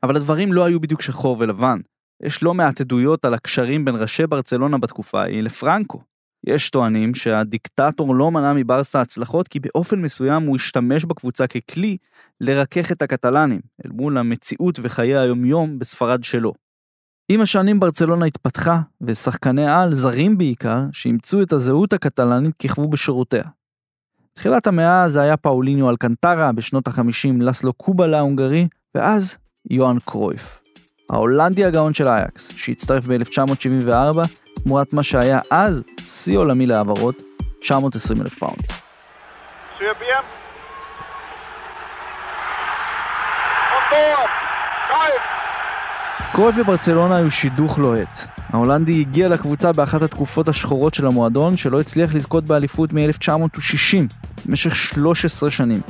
אבל 0.03 0.17
הדברים 0.17 0.53
לא 0.53 0.65
היו 0.65 0.81
בדיוק 0.81 1.03
שחור 1.03 1.37
ולבן. 1.39 1.81
יש 2.23 2.43
לא 2.43 2.55
מעט 2.55 2.81
עדויות 2.81 3.25
על 3.25 3.35
הקשרים 3.35 3.85
בין 3.85 3.95
ראשי 3.97 4.27
ברצלונה 4.27 4.79
בתקופה 4.79 5.23
ההיא 5.23 5.43
לפרנקו. 5.43 6.01
יש 6.47 6.71
טוענים 6.71 7.15
שהדיקטטור 7.15 8.15
לא 8.15 8.31
מנע 8.31 8.53
מברסה 8.53 9.01
הצלחות 9.01 9.49
כי 9.49 9.61
באופן 9.61 10.01
מסוים 10.01 10.43
הוא 10.43 10.57
השתמש 10.57 11.05
בקבוצה 11.05 11.47
ככלי 11.47 11.97
לרכך 12.41 12.93
את 12.93 13.03
הקטלנים, 13.03 13.61
אל 13.87 13.91
מול 13.93 14.19
המציאות 14.19 14.79
וחיי 14.83 15.17
היומיום 15.17 15.79
בספרד 15.79 16.25
שלו. 16.25 16.53
עם 17.29 17.41
השנים 17.41 17.81
ברצלונה 17.81 18.27
התפתחה, 18.27 18.79
ושחקני 19.01 19.71
על, 19.71 19.93
זרים 19.93 20.39
בעיקר, 20.39 20.81
שאימצו 20.93 21.43
את 21.43 21.53
הזהות 21.53 21.93
הקטלנית 21.93 22.57
כיכבו 22.59 22.89
בשירותיה. 22.89 23.43
תחילת 24.33 24.67
המאה 24.67 25.09
זה 25.09 25.23
היה 25.23 25.37
פאוליניו 25.37 25.91
אלקנטרה, 25.91 26.53
בשנות 26.53 26.89
ה-50 26.89 27.43
לסלו 27.43 27.73
קובלה 27.73 28.19
ההונגרי, 28.19 28.69
ואז 28.95 29.39
יוהאן 29.71 29.97
קרויף. 30.05 30.61
ההולנדי 31.11 31.65
הגאון 31.65 31.95
של 31.95 32.09
אייקס, 32.09 32.53
שהצטרף 32.57 33.05
ב-1974, 33.07 34.19
תמורת 34.63 34.93
מה 34.93 35.03
שהיה 35.03 35.41
אז 35.51 35.85
שיא 36.05 36.39
עולמי 36.39 36.67
להעברות, 36.67 37.23
920 37.61 38.23
אלף 38.23 38.35
פאונד. 38.39 38.63
קרויף 46.33 46.57
וברצלונה 46.59 47.17
היו 47.17 47.31
שידוך 47.31 47.79
לוהט. 47.79 48.19
ההולנדי 48.51 49.01
הגיע 49.01 49.29
לקבוצה 49.29 49.73
באחת 49.73 50.03
התקופות 50.03 50.49
השחורות 50.49 50.95
של 50.95 51.07
המועדון, 51.07 51.57
שלא 51.57 51.81
הצליח 51.81 52.15
לזכות 52.15 52.45
באליפות 52.45 52.93
מ-1960, 52.93 53.97
במשך 54.47 54.77
13 54.77 55.51
שנים. 55.51 55.81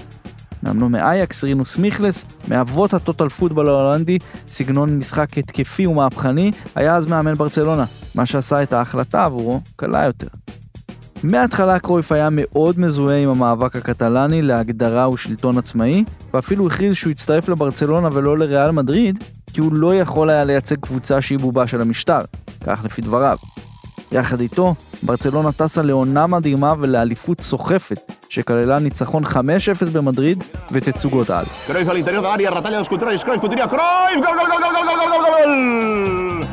מאמנו 0.63 0.89
מאיאקס, 0.89 1.45
רינוס 1.45 1.79
מיכלס, 1.79 2.25
מאבות 2.49 2.95
ה 2.95 3.01
total 3.01 3.29
football 3.29 3.69
ההולנדי, 3.69 4.19
סגנון 4.49 4.99
משחק 4.99 5.39
התקפי 5.39 5.87
ומהפכני, 5.87 6.53
היה 6.75 6.95
אז 6.95 7.07
מאמן 7.07 7.35
ברצלונה, 7.35 7.85
מה 8.15 8.27
שעשה 8.27 8.63
את 8.63 8.73
ההחלטה 8.73 9.25
עבורו 9.25 9.61
קלה 9.77 10.05
יותר. 10.05 10.29
מההתחלה 11.23 11.79
קרויף 11.79 12.13
היה 12.13 12.29
מאוד 12.31 12.81
מזוהה 12.81 13.19
עם 13.19 13.29
המאבק 13.29 13.77
הקטלני 13.77 14.43
להגדרה 14.43 15.09
ושלטון 15.09 15.59
עצמאי, 15.59 16.05
ואפילו 16.35 16.67
הכריז 16.67 16.97
שהוא 16.97 17.11
יצטרף 17.11 17.49
לברצלונה 17.49 18.09
ולא 18.13 18.39
לריאל 18.39 18.71
מדריד, 18.71 19.25
כי 19.57 19.61
הוא 19.61 19.73
לא 19.73 19.95
יכול 19.95 20.31
היה 20.31 20.45
לייצג 20.45 20.77
קבוצה 20.81 21.21
שהיא 21.21 21.39
בובה 21.39 21.67
של 21.67 21.81
המשטר, 21.81 22.19
כך 22.65 22.85
לפי 22.85 23.03
דבריו. 23.03 23.37
יחד 24.13 24.41
איתו, 24.41 24.75
ברצלונה 25.03 25.53
טסה 25.53 25.83
לעונה 25.83 26.27
מדהימה 26.27 26.75
ולאליפות 26.79 27.41
סוחפת, 27.41 28.13
שכללה 28.29 28.79
ניצחון 28.79 29.25
5-0 29.25 29.37
במדריד 29.93 30.45
ותצוגות 30.71 31.31
על. 31.31 31.45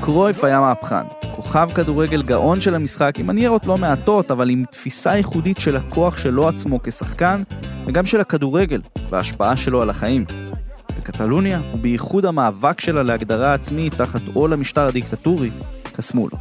קרויף 0.02 0.44
היה 0.44 0.60
מהפכן, 0.60 1.04
כוכב 1.36 1.68
כדורגל 1.76 2.24
גאון 2.24 2.62
של 2.62 2.76
המשחק 2.76 3.14
עם 3.18 3.28
מניירות 3.28 3.68
לא 3.68 3.78
מעטות, 3.78 4.32
אבל 4.32 4.50
עם 4.50 4.64
תפיסה 4.72 5.16
ייחודית 5.16 5.60
של 5.60 5.76
הכוח 5.76 6.18
שלו 6.18 6.48
עצמו 6.48 6.80
כשחקן, 6.84 7.44
וגם 7.88 8.06
של 8.06 8.22
הכדורגל 8.22 8.82
וההשפעה 9.12 9.58
שלו 9.58 9.82
על 9.82 9.90
החיים. 9.90 10.53
וקטלוניה, 10.98 11.62
ובייחוד 11.74 12.26
המאבק 12.26 12.82
שלה 12.82 13.04
להגדרה 13.04 13.54
עצמית 13.54 13.94
תחת 13.94 14.22
עול 14.34 14.54
המשטר 14.54 14.88
הדיקטטורי, 14.88 15.52
קסמו 15.96 16.28
לו. 16.28 16.38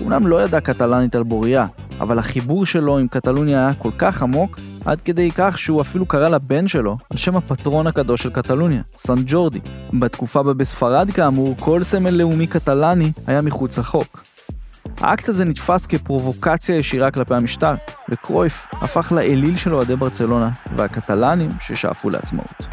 אומנם 0.00 0.26
לא 0.26 0.42
ידע 0.42 0.60
קטלנית 0.60 1.14
על 1.14 1.22
בוריה, 1.22 1.66
אבל 2.00 2.18
החיבור 2.18 2.66
שלו 2.66 2.98
עם 2.98 3.08
קטלוניה 3.08 3.58
היה 3.58 3.74
כל 3.74 3.90
כך 3.98 4.22
עמוק, 4.22 4.58
עד 4.84 5.00
כדי 5.00 5.30
כך 5.34 5.58
שהוא 5.58 5.80
אפילו 5.80 6.06
קרא 6.06 6.28
לבן 6.28 6.68
שלו 6.68 6.96
על 7.10 7.16
שם 7.16 7.36
הפטרון 7.36 7.86
הקדוש 7.86 8.22
של 8.22 8.30
קטלוניה, 8.30 8.82
סן 8.96 9.14
ג'ורדי. 9.26 9.60
בתקופה 9.92 10.42
בה 10.42 10.54
בספרד 10.54 11.10
כאמור, 11.10 11.54
כל 11.60 11.82
סמל 11.82 12.10
לאומי 12.10 12.46
קטלני 12.46 13.12
היה 13.26 13.40
מחוץ 13.40 13.78
לחוק. 13.78 14.22
האקט 15.00 15.28
הזה 15.28 15.44
נתפס 15.44 15.86
כפרובוקציה 15.86 16.76
ישירה 16.76 17.10
כלפי 17.10 17.34
המשטר, 17.34 17.74
וקרויף 18.08 18.66
הפך 18.72 19.12
לאליל 19.12 19.56
של 19.56 19.74
אוהדי 19.74 19.96
ברצלונה 19.96 20.50
והקטלנים 20.76 21.50
ששאפו 21.60 22.10
לעצמאות. 22.10 22.68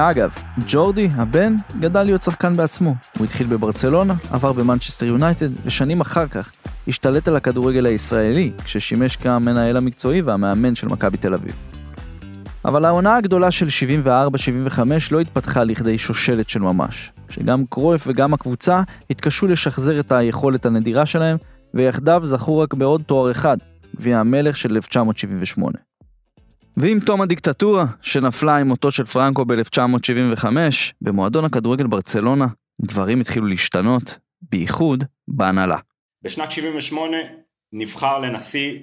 אגב, 0.00 0.30
ג'ורדי, 0.68 1.08
הבן, 1.14 1.54
גדל 1.80 2.02
להיות 2.02 2.22
שחקן 2.22 2.54
בעצמו. 2.54 2.94
הוא 3.18 3.24
התחיל 3.24 3.46
בברצלונה, 3.46 4.14
עבר 4.30 4.52
במנצ'סטר 4.52 5.06
יונייטד, 5.06 5.48
ושנים 5.64 6.00
אחר 6.00 6.26
כך 6.26 6.52
השתלט 6.88 7.28
על 7.28 7.36
הכדורגל 7.36 7.86
הישראלי, 7.86 8.52
כששימש 8.64 9.16
כמנהל 9.16 9.76
המקצועי 9.76 10.22
והמאמן 10.22 10.74
של 10.74 10.88
מכבי 10.88 11.16
תל 11.16 11.34
אביב. 11.34 11.54
אבל 12.64 12.84
העונה 12.84 13.16
הגדולה 13.16 13.50
של 13.50 13.66
74-75 14.06 14.80
לא 15.10 15.20
התפתחה 15.20 15.64
לכדי 15.64 15.98
שושלת 15.98 16.48
של 16.48 16.60
ממש, 16.60 17.12
שגם 17.28 17.66
קרויף 17.66 18.04
וגם 18.06 18.34
הקבוצה 18.34 18.82
התקשו 19.10 19.46
לשחזר 19.46 20.00
את 20.00 20.12
היכולת 20.12 20.66
הנדירה 20.66 21.06
שלהם, 21.06 21.36
ויחדיו 21.74 22.26
זכו 22.26 22.58
רק 22.58 22.74
בעוד 22.74 23.02
תואר 23.06 23.30
אחד, 23.30 23.56
גביע 23.96 24.18
המלך 24.18 24.56
של 24.56 24.74
1978. 24.74 25.78
ועם 26.80 27.00
תום 27.00 27.20
הדיקטטורה, 27.20 27.84
שנפלה 28.02 28.56
עם 28.56 28.68
מותו 28.68 28.90
של 28.90 29.04
פרנקו 29.04 29.44
ב-1975, 29.44 30.46
במועדון 31.00 31.44
הכדורגל 31.44 31.86
ברצלונה, 31.86 32.46
דברים 32.80 33.20
התחילו 33.20 33.46
להשתנות, 33.46 34.18
בייחוד 34.42 35.04
בהנהלה. 35.28 35.78
בשנת 36.22 36.50
78 36.50 37.16
נבחר 37.72 38.18
לנשיא 38.18 38.78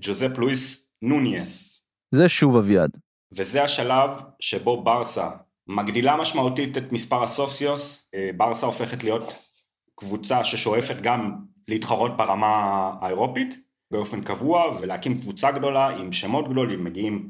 ג'וזפ 0.00 0.38
לואיס 0.38 0.86
נוניאס. 1.02 1.80
זה 2.10 2.28
שוב 2.28 2.56
אביעד. 2.56 2.90
וזה 3.32 3.62
השלב 3.62 4.10
שבו 4.40 4.84
ברסה 4.84 5.28
מגדילה 5.66 6.16
משמעותית 6.16 6.78
את 6.78 6.92
מספר 6.92 7.22
הסוציוס, 7.22 8.08
אה, 8.14 8.30
ברסה 8.36 8.66
הופכת 8.66 9.04
להיות 9.04 9.34
קבוצה 9.94 10.44
ששואפת 10.44 10.96
גם 11.02 11.36
להתחרות 11.68 12.16
ברמה 12.16 12.48
האירופית 13.00 13.71
באופן 13.92 14.20
קבוע 14.20 14.78
ולהקים 14.80 15.14
קבוצה 15.14 15.50
גדולה 15.50 15.88
עם 15.88 16.12
שמות 16.12 16.50
גדולים, 16.50 16.84
מגיעים, 16.84 17.28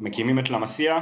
מקימים 0.00 0.38
את 0.38 0.50
למסיה 0.50 1.00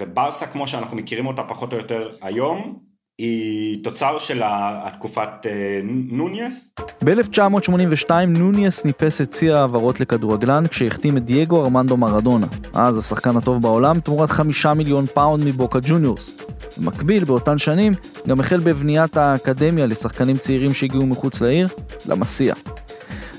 וברסה 0.00 0.46
כמו 0.46 0.66
שאנחנו 0.66 0.96
מכירים 0.96 1.26
אותה 1.26 1.42
פחות 1.42 1.72
או 1.72 1.78
יותר 1.78 2.10
היום 2.22 2.78
היא 3.18 3.84
תוצר 3.84 4.18
של 4.18 4.42
התקופת 4.44 5.28
אה, 5.46 5.80
נוניאס. 6.10 6.70
ב-1982 7.04 8.10
נוניאס 8.26 8.84
ניפץ 8.84 9.20
את 9.20 9.30
שיא 9.30 9.50
ההעברות 9.50 10.00
לכדורגלן 10.00 10.66
כשהחתים 10.66 11.16
את 11.16 11.24
דייגו 11.24 11.64
ארמנדו 11.64 11.96
מראדונה, 11.96 12.46
אז 12.74 12.98
השחקן 12.98 13.36
הטוב 13.36 13.62
בעולם, 13.62 14.00
תמורת 14.00 14.30
חמישה 14.30 14.74
מיליון 14.74 15.06
פאונד 15.06 15.44
מבוקה 15.44 15.78
ג'וניורס. 15.82 16.32
במקביל, 16.76 17.24
באותן 17.24 17.58
שנים, 17.58 17.92
גם 18.28 18.40
החל 18.40 18.60
בבניית 18.60 19.16
האקדמיה 19.16 19.86
לשחקנים 19.86 20.36
צעירים 20.36 20.74
שהגיעו 20.74 21.06
מחוץ 21.06 21.40
לעיר, 21.40 21.68
לה 22.06 22.18
מאסיה. 22.18 22.54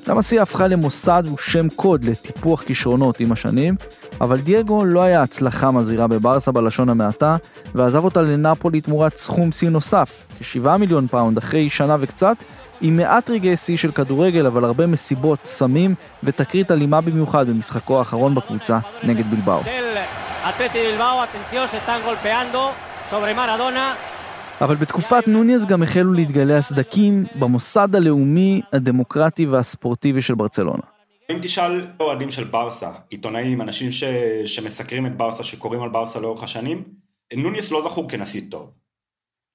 לה 0.08 0.18
מאסיה 0.18 0.42
הפכה 0.42 0.68
למוסד 0.68 1.24
ושם 1.34 1.70
קוד 1.70 2.06
לטיפוח 2.06 2.64
כישרונות 2.64 3.20
עם 3.20 3.32
השנים, 3.32 3.76
אבל 4.22 4.38
דייגו 4.38 4.86
לא 4.86 5.02
היה 5.02 5.22
הצלחה 5.22 5.72
מזהירה 5.72 6.08
בברסה 6.08 6.52
בלשון 6.52 6.90
המעטה, 6.90 7.36
ועזב 7.76 8.06
אותה 8.06 8.22
לנפולי 8.22 8.82
תמורת 8.82 9.18
סכום 9.18 9.52
שיא 9.52 9.70
נוסף, 9.70 10.28
כ-7 10.40 10.78
מיליון 10.78 11.08
פאונד 11.08 11.38
אחרי 11.38 11.70
שנה 11.70 11.96
וקצת, 12.00 12.44
עם 12.82 12.98
מעט 12.98 13.30
רגעי 13.30 13.58
שיא 13.58 13.78
של 13.78 13.92
כדורגל, 13.92 14.46
אבל 14.46 14.64
הרבה 14.64 14.88
מסיבות, 14.88 15.46
סמים 15.46 15.96
ותקרית 16.24 16.72
אלימה 16.72 17.02
במיוחד 17.02 17.50
במשחקו 17.50 18.00
האחרון 18.00 18.36
בקבוצה 18.36 18.80
נגד 19.04 19.32
בילבאו. 19.32 19.62
אבל 24.62 24.76
בתקופת 24.76 25.28
נוניאס 25.28 25.66
גם 25.66 25.84
החלו 25.84 26.14
להתגלה 26.14 26.58
הסדקים 26.58 27.24
במוסד 27.40 27.96
הלאומי, 27.96 28.62
הדמוקרטי 28.74 29.46
והספורטיבי 29.46 30.22
של 30.22 30.36
ברצלונה. 30.36 30.84
אם 31.32 31.40
תשאל 31.42 31.88
אוהדים 32.00 32.32
של 32.32 32.44
ברסה, 32.44 32.92
עיתונאים, 33.10 33.62
אנשים 33.62 33.92
ש... 33.92 34.04
שמסקרים 34.46 35.06
את 35.06 35.18
ברסה, 35.18 35.44
שקוראים 35.44 35.82
על 35.82 35.90
ברסה 35.90 36.20
לאורך 36.20 36.44
השנים, 36.44 36.84
נוניס 37.34 37.72
לא 37.72 37.82
זכור 37.82 38.10
כנשיא 38.10 38.42
טוב. 38.50 38.72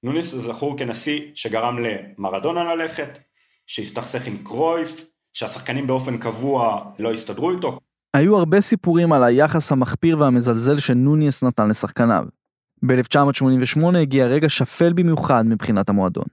נוניס 0.03 0.35
זכור 0.35 0.77
כנשיא 0.77 1.19
שגרם 1.35 1.77
למרדונה 1.79 2.75
ללכת, 2.75 3.19
שהסתכסך 3.67 4.27
עם 4.27 4.37
קרויף, 4.37 5.05
שהשחקנים 5.33 5.87
באופן 5.87 6.17
קבוע 6.17 6.85
לא 6.99 7.11
הסתדרו 7.11 7.51
איתו. 7.51 7.79
היו 8.13 8.37
הרבה 8.37 8.61
סיפורים 8.61 9.13
על 9.13 9.23
היחס 9.23 9.71
המחפיר 9.71 10.19
והמזלזל 10.19 10.77
שנוניס 10.77 11.43
נתן 11.43 11.69
לשחקניו. 11.69 12.25
ב-1988 12.85 13.97
הגיע 14.01 14.25
רגע 14.25 14.49
שפל 14.49 14.93
במיוחד 14.93 15.45
מבחינת 15.45 15.89
המועדון. 15.89 16.25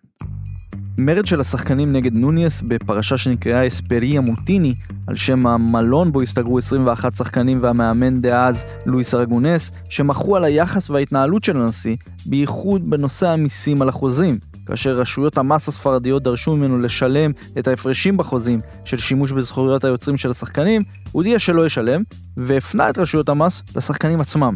מרד 0.98 1.26
של 1.26 1.40
השחקנים 1.40 1.92
נגד 1.92 2.14
נוניס 2.14 2.62
בפרשה 2.62 3.16
שנקראה 3.16 3.66
אספריה 3.66 4.20
מוטיני, 4.20 4.74
על 5.06 5.16
שם 5.16 5.46
המלון 5.46 6.12
בו 6.12 6.22
הסתגרו 6.22 6.58
21 6.58 7.14
שחקנים 7.14 7.58
והמאמן 7.60 8.20
דאז 8.20 8.64
לואיס 8.86 9.14
ארגונס, 9.14 9.70
שמחו 9.88 10.36
על 10.36 10.44
היחס 10.44 10.90
וההתנהלות 10.90 11.44
של 11.44 11.56
הנשיא, 11.56 11.96
בייחוד 12.26 12.90
בנושא 12.90 13.28
המיסים 13.28 13.82
על 13.82 13.88
החוזים. 13.88 14.38
כאשר 14.66 14.98
רשויות 14.98 15.38
המס 15.38 15.68
הספרדיות 15.68 16.22
דרשו 16.22 16.56
ממנו 16.56 16.78
לשלם 16.78 17.32
את 17.58 17.68
ההפרשים 17.68 18.16
בחוזים 18.16 18.60
של 18.84 18.96
שימוש 18.96 19.32
בזכויות 19.32 19.84
היוצרים 19.84 20.16
של 20.16 20.30
השחקנים, 20.30 20.82
הוא 21.04 21.10
הודיע 21.12 21.38
שלא 21.38 21.66
ישלם, 21.66 22.02
והפנה 22.36 22.90
את 22.90 22.98
רשויות 22.98 23.28
המס 23.28 23.62
לשחקנים 23.76 24.20
עצמם. 24.20 24.54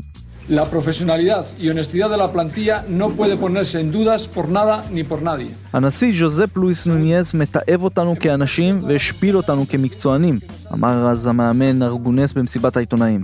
La 0.49 0.65
profesionalidad 0.67 1.47
y 1.59 1.71
honestidad 1.71 2.11
de 2.11 2.19
la 2.19 2.31
plantilla 2.31 2.85
no 2.87 3.09
puede 3.17 3.35
ponerse 3.39 3.81
en 3.81 3.91
dudas 3.91 4.29
por 4.29 4.47
nada 4.51 4.85
ni 4.91 5.03
por 5.03 5.23
nadie. 5.23 5.55
הנשיא 5.73 6.13
ז'וזפ 6.13 6.57
לואיס 6.57 6.87
נוניאז 6.87 7.35
מתעב 7.35 7.83
אותנו 7.83 8.15
כאנשים 8.21 8.85
והשפיל 8.89 9.37
אותנו 9.37 9.65
כמקצוענים, 9.69 10.39
אמר 10.73 11.09
אז 11.09 11.27
המאמן 11.27 11.83
ארגונס 11.83 12.33
במסיבת 12.33 12.77
העיתונאים. 12.77 13.23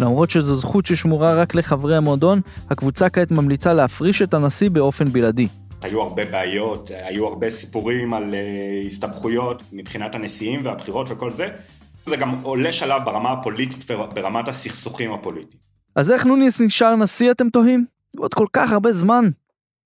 למרות 0.00 0.30
שזו 0.30 0.56
זכות 0.56 0.86
ששמורה 0.86 1.34
רק 1.34 1.54
לחברי 1.54 1.96
המועדון, 1.96 2.40
הקבוצה 2.70 3.08
כעת 3.08 3.30
ממליצה 3.30 3.72
להפריש 3.72 4.22
את 4.22 4.34
הנשיא 4.34 4.70
באופן 4.70 5.12
בלעדי. 5.12 5.48
היו 5.82 6.02
הרבה 6.02 6.24
בעיות, 6.24 6.90
היו 7.04 7.26
הרבה 7.26 7.50
סיפורים 7.50 8.14
על 8.14 8.34
uh, 8.34 8.86
הסתבכויות 8.86 9.62
מבחינת 9.72 10.14
הנשיאים 10.14 10.60
והבחירות 10.64 11.06
וכל 11.10 11.32
זה. 11.32 11.48
זה 12.06 12.16
גם 12.16 12.40
עולה 12.42 12.72
שלב 12.72 13.02
ברמה 13.04 13.32
הפוליטית 13.32 13.90
וברמת 13.90 14.48
הסכסוכים 14.48 15.12
הפוליטיים. 15.12 15.66
אז 15.96 16.10
איך 16.10 16.26
נוניס 16.26 16.60
נשאר 16.60 16.96
נשיא 16.96 17.30
אתם 17.30 17.48
תוהים? 17.48 17.84
עוד 18.18 18.34
כל 18.34 18.46
כך 18.52 18.72
הרבה 18.72 18.92
זמן. 18.92 19.24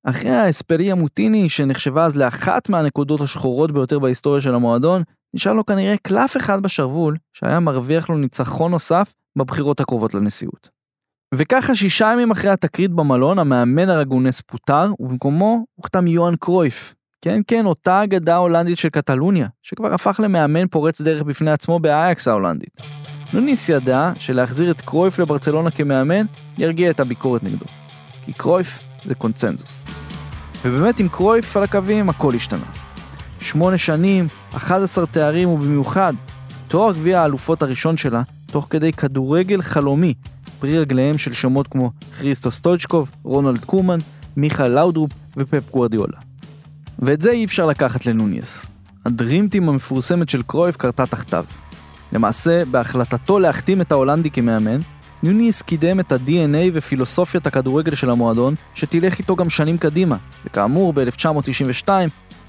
אחרי 0.04 0.30
האספריה 0.30 0.94
מוטיני, 0.94 1.48
שנחשבה 1.48 2.04
אז 2.04 2.16
לאחת 2.16 2.68
מהנקודות 2.68 3.20
השחורות 3.20 3.72
ביותר 3.72 3.98
בהיסטוריה 3.98 4.40
של 4.40 4.54
המועדון, 4.54 5.02
נשאר 5.34 5.52
לו 5.52 5.66
כנראה 5.66 5.94
קלף 6.02 6.36
אחד 6.36 6.62
בשרוול, 6.62 7.16
שהיה 7.32 7.60
מרוויח 7.60 8.08
לו 8.08 8.18
ניצחון 8.18 8.70
נוסף 8.70 9.14
בבחירות 9.36 9.80
הקרובות 9.80 10.14
לנשיאות. 10.14 10.70
וככה 11.34 11.74
שישה 11.74 12.10
ימים 12.12 12.30
אחרי 12.30 12.50
התקרית 12.50 12.90
במלון, 12.90 13.38
המאמן 13.38 13.88
הרגונס 13.88 14.40
פוטר, 14.40 14.92
ובמקומו 15.00 15.64
הוחתם 15.74 16.06
יוהאן 16.06 16.36
קרויף. 16.36 16.94
כן, 17.22 17.40
כן, 17.46 17.66
אותה 17.66 18.04
אגדה 18.04 18.36
הולנדית 18.36 18.78
של 18.78 18.88
קטלוניה, 18.88 19.48
שכבר 19.62 19.94
הפך 19.94 20.20
למאמן 20.22 20.68
פורץ 20.68 21.00
דרך 21.00 21.22
בפני 21.22 21.50
עצמו 21.50 21.78
באייקס 21.78 22.28
ההולנדית. 22.28 22.80
נוניס 23.32 23.68
ידע 23.68 24.12
שלהחזיר 24.18 24.70
את 24.70 24.80
קרויף 24.80 25.18
לברצלונה 25.18 25.70
כמאמן 25.70 26.26
ירגיע 26.58 26.90
את 26.90 27.00
הביקורת 27.00 27.42
נגדו. 27.44 27.66
כי 28.24 28.32
קרויף 28.32 28.78
זה 29.04 29.14
קונצנזוס. 29.14 29.86
ובאמת 30.64 31.00
עם 31.00 31.08
קרויף 31.08 31.56
על 31.56 31.62
הקווים 31.62 32.08
הכל 32.08 32.34
השתנה. 32.34 32.66
שמונה 33.40 33.78
שנים, 33.78 34.28
11 34.52 35.06
תארים 35.06 35.48
ובמיוחד 35.48 36.12
תואר 36.68 36.92
גביע 36.92 37.20
האלופות 37.20 37.62
הראשון 37.62 37.96
שלה, 37.96 38.22
תוך 38.46 38.66
כדי 38.70 38.92
כדורגל 38.92 39.62
חלומי, 39.62 40.14
פרי 40.58 40.78
רגליהם 40.78 41.18
של 41.18 41.32
שמות 41.32 41.68
כמו 41.68 41.90
כריסטו 42.18 42.50
סטויצ'קוב, 42.50 43.10
רונלד 43.22 43.64
קומן, 43.64 43.98
מיכה 44.36 44.68
לאודרופ 44.68 45.10
ופפ 45.36 45.70
גוורדיולה. 45.70 46.18
ואת 46.98 47.20
זה 47.20 47.30
אי 47.30 47.44
אפשר 47.44 47.66
לקחת 47.66 48.06
לנוניס. 48.06 48.66
הדרימטים 49.06 49.68
המפורסמת 49.68 50.28
של 50.28 50.42
קרויף 50.42 50.76
קרתה 50.76 51.06
תחתיו. 51.06 51.44
למעשה, 52.12 52.64
בהחלטתו 52.64 53.38
להחתים 53.38 53.80
את 53.80 53.92
ההולנדי 53.92 54.30
כמאמן, 54.30 54.80
ניוניס 55.22 55.62
קידם 55.62 56.00
את 56.00 56.12
ה-DNA 56.12 56.70
ופילוסופיית 56.72 57.46
הכדורגל 57.46 57.94
של 57.94 58.10
המועדון, 58.10 58.54
שתלך 58.74 59.18
איתו 59.18 59.36
גם 59.36 59.50
שנים 59.50 59.78
קדימה, 59.78 60.16
וכאמור 60.44 60.92
ב-1992 60.92 61.88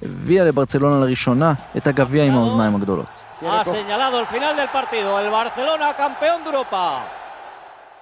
הביאה 0.03 0.45
לברצלונה 0.45 1.05
לראשונה 1.05 1.53
את 1.77 1.87
הגביע 1.87 2.23
עם 2.23 2.33
האוזניים 2.33 2.75
הגדולות. 2.75 3.23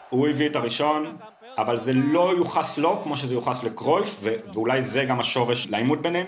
הוא 0.09 0.27
הביא 0.27 0.49
את 0.49 0.55
הראשון, 0.55 1.17
אבל 1.57 1.79
זה 1.79 1.93
לא 1.93 2.33
יוחס 2.37 2.77
לו 2.77 2.99
כמו 3.03 3.17
שזה 3.17 3.33
יוחס 3.33 3.63
לקרויף, 3.63 4.23
ואולי 4.53 4.83
זה 4.83 5.05
גם 5.05 5.19
השורש 5.19 5.67
לעימות 5.67 6.01
ביניהם. 6.01 6.27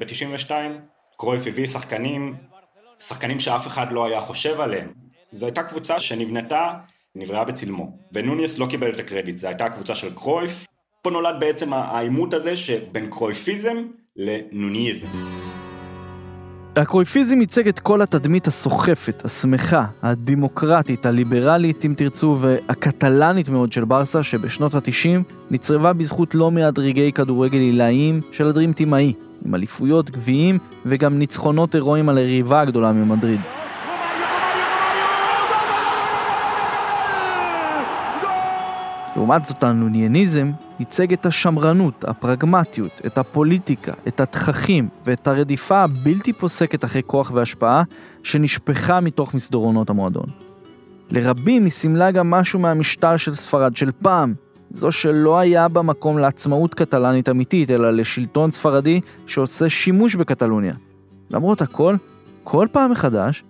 ב-92 0.00 0.50
קרויף 1.16 1.46
הביא 1.46 1.66
שחקנים 1.66 2.34
שחקנים 3.00 3.40
שאף 3.40 3.66
אחד 3.66 3.92
לא 3.92 4.06
היה 4.06 4.20
חושב 4.20 4.60
עליהם. 4.60 4.92
זו 5.32 5.46
הייתה 5.46 5.62
קבוצה 5.62 6.00
שנבנתה, 6.00 6.72
נבראה 7.14 7.44
בצלמו. 7.44 7.98
ונוניס 8.12 8.58
לא 8.58 8.66
קיבל 8.66 8.94
את 8.94 8.98
הקרדיט, 8.98 9.38
זו 9.38 9.46
הייתה 9.46 9.68
קבוצה 9.68 9.94
של 9.94 10.14
קרויף. 10.14 10.66
פה 11.02 11.10
נולד 11.10 11.36
בעצם 11.40 11.72
העימות 11.72 12.34
הזה 12.34 12.56
שבין 12.56 13.10
קרויפיזם 13.10 13.76
לנוניזם. 14.16 15.06
הקרויפיזם 16.76 17.40
ייצג 17.40 17.68
את 17.68 17.78
כל 17.78 18.02
התדמית 18.02 18.46
הסוחפת, 18.46 19.24
השמחה, 19.24 19.84
הדמוקרטית, 20.02 21.06
הליברלית, 21.06 21.84
אם 21.84 21.94
תרצו, 21.96 22.36
והקטלנית 22.40 23.48
מאוד 23.48 23.72
של 23.72 23.84
ברסה, 23.84 24.22
שבשנות 24.22 24.74
ה-90 24.74 25.32
נצרבה 25.50 25.92
בזכות 25.92 26.34
לא 26.34 26.50
מעט 26.50 26.78
רגעי 26.78 27.12
כדורגל 27.12 27.58
עילאיים 27.58 28.20
של 28.32 28.48
הדרים 28.48 28.72
תימאי, 28.72 29.12
עם 29.44 29.54
אליפויות, 29.54 30.10
גביעים 30.10 30.58
וגם 30.86 31.18
ניצחונות 31.18 31.74
הירואיים 31.74 32.08
על 32.08 32.18
היריבה 32.18 32.60
הגדולה 32.60 32.92
ממדריד. 32.92 33.40
לעומת 39.16 39.44
זאת 39.44 39.64
הנונייניזם 39.64 40.50
ייצג 40.78 41.12
את 41.12 41.26
השמרנות, 41.26 42.04
הפרגמטיות, 42.08 43.00
את 43.06 43.18
הפוליטיקה, 43.18 43.92
את 44.08 44.20
התככים 44.20 44.88
ואת 45.04 45.26
הרדיפה 45.26 45.78
הבלתי 45.78 46.32
פוסקת 46.32 46.84
אחרי 46.84 47.02
כוח 47.06 47.30
והשפעה 47.34 47.82
שנשפכה 48.22 49.00
מתוך 49.00 49.34
מסדרונות 49.34 49.90
המועדון. 49.90 50.26
לרבים 51.10 51.64
היא 51.64 51.70
סימלה 51.70 52.10
גם 52.10 52.30
משהו 52.30 52.58
מהמשטר 52.58 53.16
של 53.16 53.34
ספרד 53.34 53.76
של 53.76 53.90
פעם, 54.02 54.34
זו 54.74 54.92
שלא 54.92 55.38
היה 55.38 55.68
בה 55.68 55.82
מקום 55.82 56.18
לעצמאות 56.18 56.74
קטלנית 56.74 57.28
אמיתית, 57.28 57.70
אלא 57.70 57.90
לשלטון 57.90 58.50
ספרדי 58.50 59.00
שעושה 59.26 59.68
שימוש 59.68 60.14
בקטלוניה. 60.14 60.74
למרות 61.30 61.62
הכל, 61.62 61.96
כל 62.44 62.66
פעם 62.72 62.90
מחדש, 62.90 63.44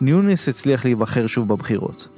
ניוניס 0.00 0.48
הצליח 0.48 0.84
להיבחר 0.84 1.26
שוב 1.26 1.48
בבחירות. 1.48 2.08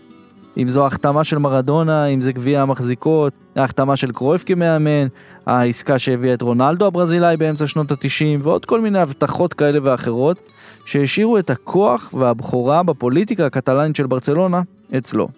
אם 0.57 0.69
זו 0.69 0.85
ההחתמה 0.85 1.25
של 1.25 1.39
מרדונה, 1.39 2.07
אם 2.07 2.21
זה 2.21 2.33
גביע 2.33 2.63
המחזיקות, 2.63 3.33
ההחתמה 3.57 3.97
של 3.97 4.13
קרויף 4.13 4.45
כמאמן, 4.45 5.07
העסקה 5.47 5.99
שהביאה 5.99 6.35
את 6.35 6.43
רונלדו 6.43 6.87
הברזילאי 6.87 7.37
באמצע 7.37 7.67
שנות 7.67 7.93
ה-90, 7.93 8.39
ועוד 8.41 8.65
כל 8.65 8.81
מיני 8.81 8.99
הבטחות 8.99 9.55
כאלה 9.55 9.79
ואחרות, 9.83 10.53
שהשאירו 10.85 11.39
את 11.39 11.51
הכוח 11.51 12.15
והבכורה 12.15 12.83
בפוליטיקה 12.83 13.47
הקטלנית 13.47 13.97
של 13.97 14.07
ברצלונה 14.07 14.63
אצלו. 14.99 15.29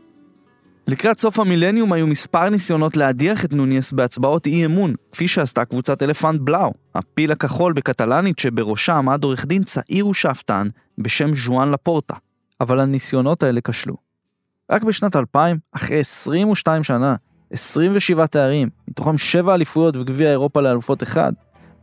לקראת 0.86 1.18
סוף 1.18 1.40
המילניום 1.40 1.92
היו 1.92 2.06
מספר 2.06 2.48
ניסיונות 2.48 2.96
להדיח 2.96 3.44
את 3.44 3.52
נוניס 3.52 3.92
בהצבעות 3.92 4.46
אי 4.46 4.66
אמון, 4.66 4.94
כפי 5.12 5.28
שעשתה 5.28 5.64
קבוצת 5.64 6.02
אלפנט 6.02 6.40
בלאו, 6.40 6.72
הפיל 6.94 7.32
הכחול 7.32 7.72
בקטלנית 7.72 8.38
שבראשה 8.38 8.94
עמד 8.94 9.24
עורך 9.24 9.46
דין 9.46 9.62
צעיר 9.62 10.06
ושאפתן 10.06 10.68
בשם 10.98 11.34
ז'ואן 11.34 11.70
לפורטה. 11.70 12.14
אבל 12.60 12.80
הניסיונות 12.80 13.42
האלה 13.42 13.60
כשלו. 13.60 13.94
רק 14.70 14.82
בשנת 14.82 15.16
2000, 15.16 15.58
אחרי 15.72 16.00
22 16.00 16.82
שנה, 16.82 17.14
27 17.50 18.26
תארים, 18.26 18.68
מתוכם 18.88 19.18
7 19.18 19.54
אליפויות 19.54 19.96
וגביע 19.96 20.30
אירופה 20.30 20.60
לאלופות 20.60 21.02
אחד, 21.02 21.32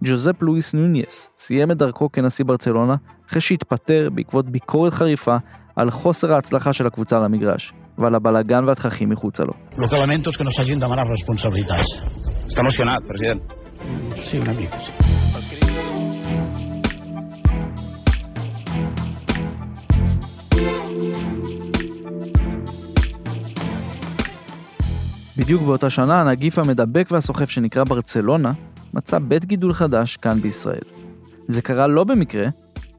ג'וזפ 0.04 0.42
לואיס 0.42 0.74
נוניס 0.74 1.30
סיים 1.38 1.72
את 1.72 1.78
דרכו 1.78 2.12
כנשיא 2.12 2.46
ברצלונה 2.46 2.96
אחרי 3.30 3.42
שהתפטר 3.42 4.10
בעקבות 4.14 4.50
ביקורת 4.50 4.94
חריפה 4.94 5.38
על 5.76 5.92
חוסר 5.92 6.34
ההצלחה 6.34 6.74
של 6.74 6.88
הקבוצה 6.88 7.18
על 7.18 7.24
המגרש, 7.24 7.74
ועל 8.00 8.16
הבלגן 8.16 8.64
והתככים 8.68 9.10
מחוצה 9.10 9.44
לו. 9.44 9.54
Lo 9.72 9.88
que 9.90 9.98
lamento 10.04 10.30
es 10.30 10.38
que 10.38 10.44
nos 10.44 10.58
hagin 10.60 10.80
demanat 10.84 11.08
responsabilitats. 11.16 11.90
Està 12.50 12.60
emocionat, 12.66 13.02
president? 13.10 13.40
Sí, 14.28 14.36
una 14.44 14.54
mica, 14.60 14.80
sí. 14.86 14.92
בדיוק 25.38 25.62
באותה 25.62 25.90
שנה 25.90 26.22
הנגיף 26.22 26.60
המדבק 26.60 27.08
והסוחף 27.12 27.50
שנקרא 27.50 27.84
ברצלונה 27.84 28.52
מצא 28.94 29.20
בית 29.20 29.46
גידול 29.46 29.74
חדש 29.74 30.18
כאן 30.18 30.38
בישראל. 30.38 30.82
זה 31.48 31.62
קרה 31.62 31.88
לא 31.88 32.04
במקרה, 32.04 32.46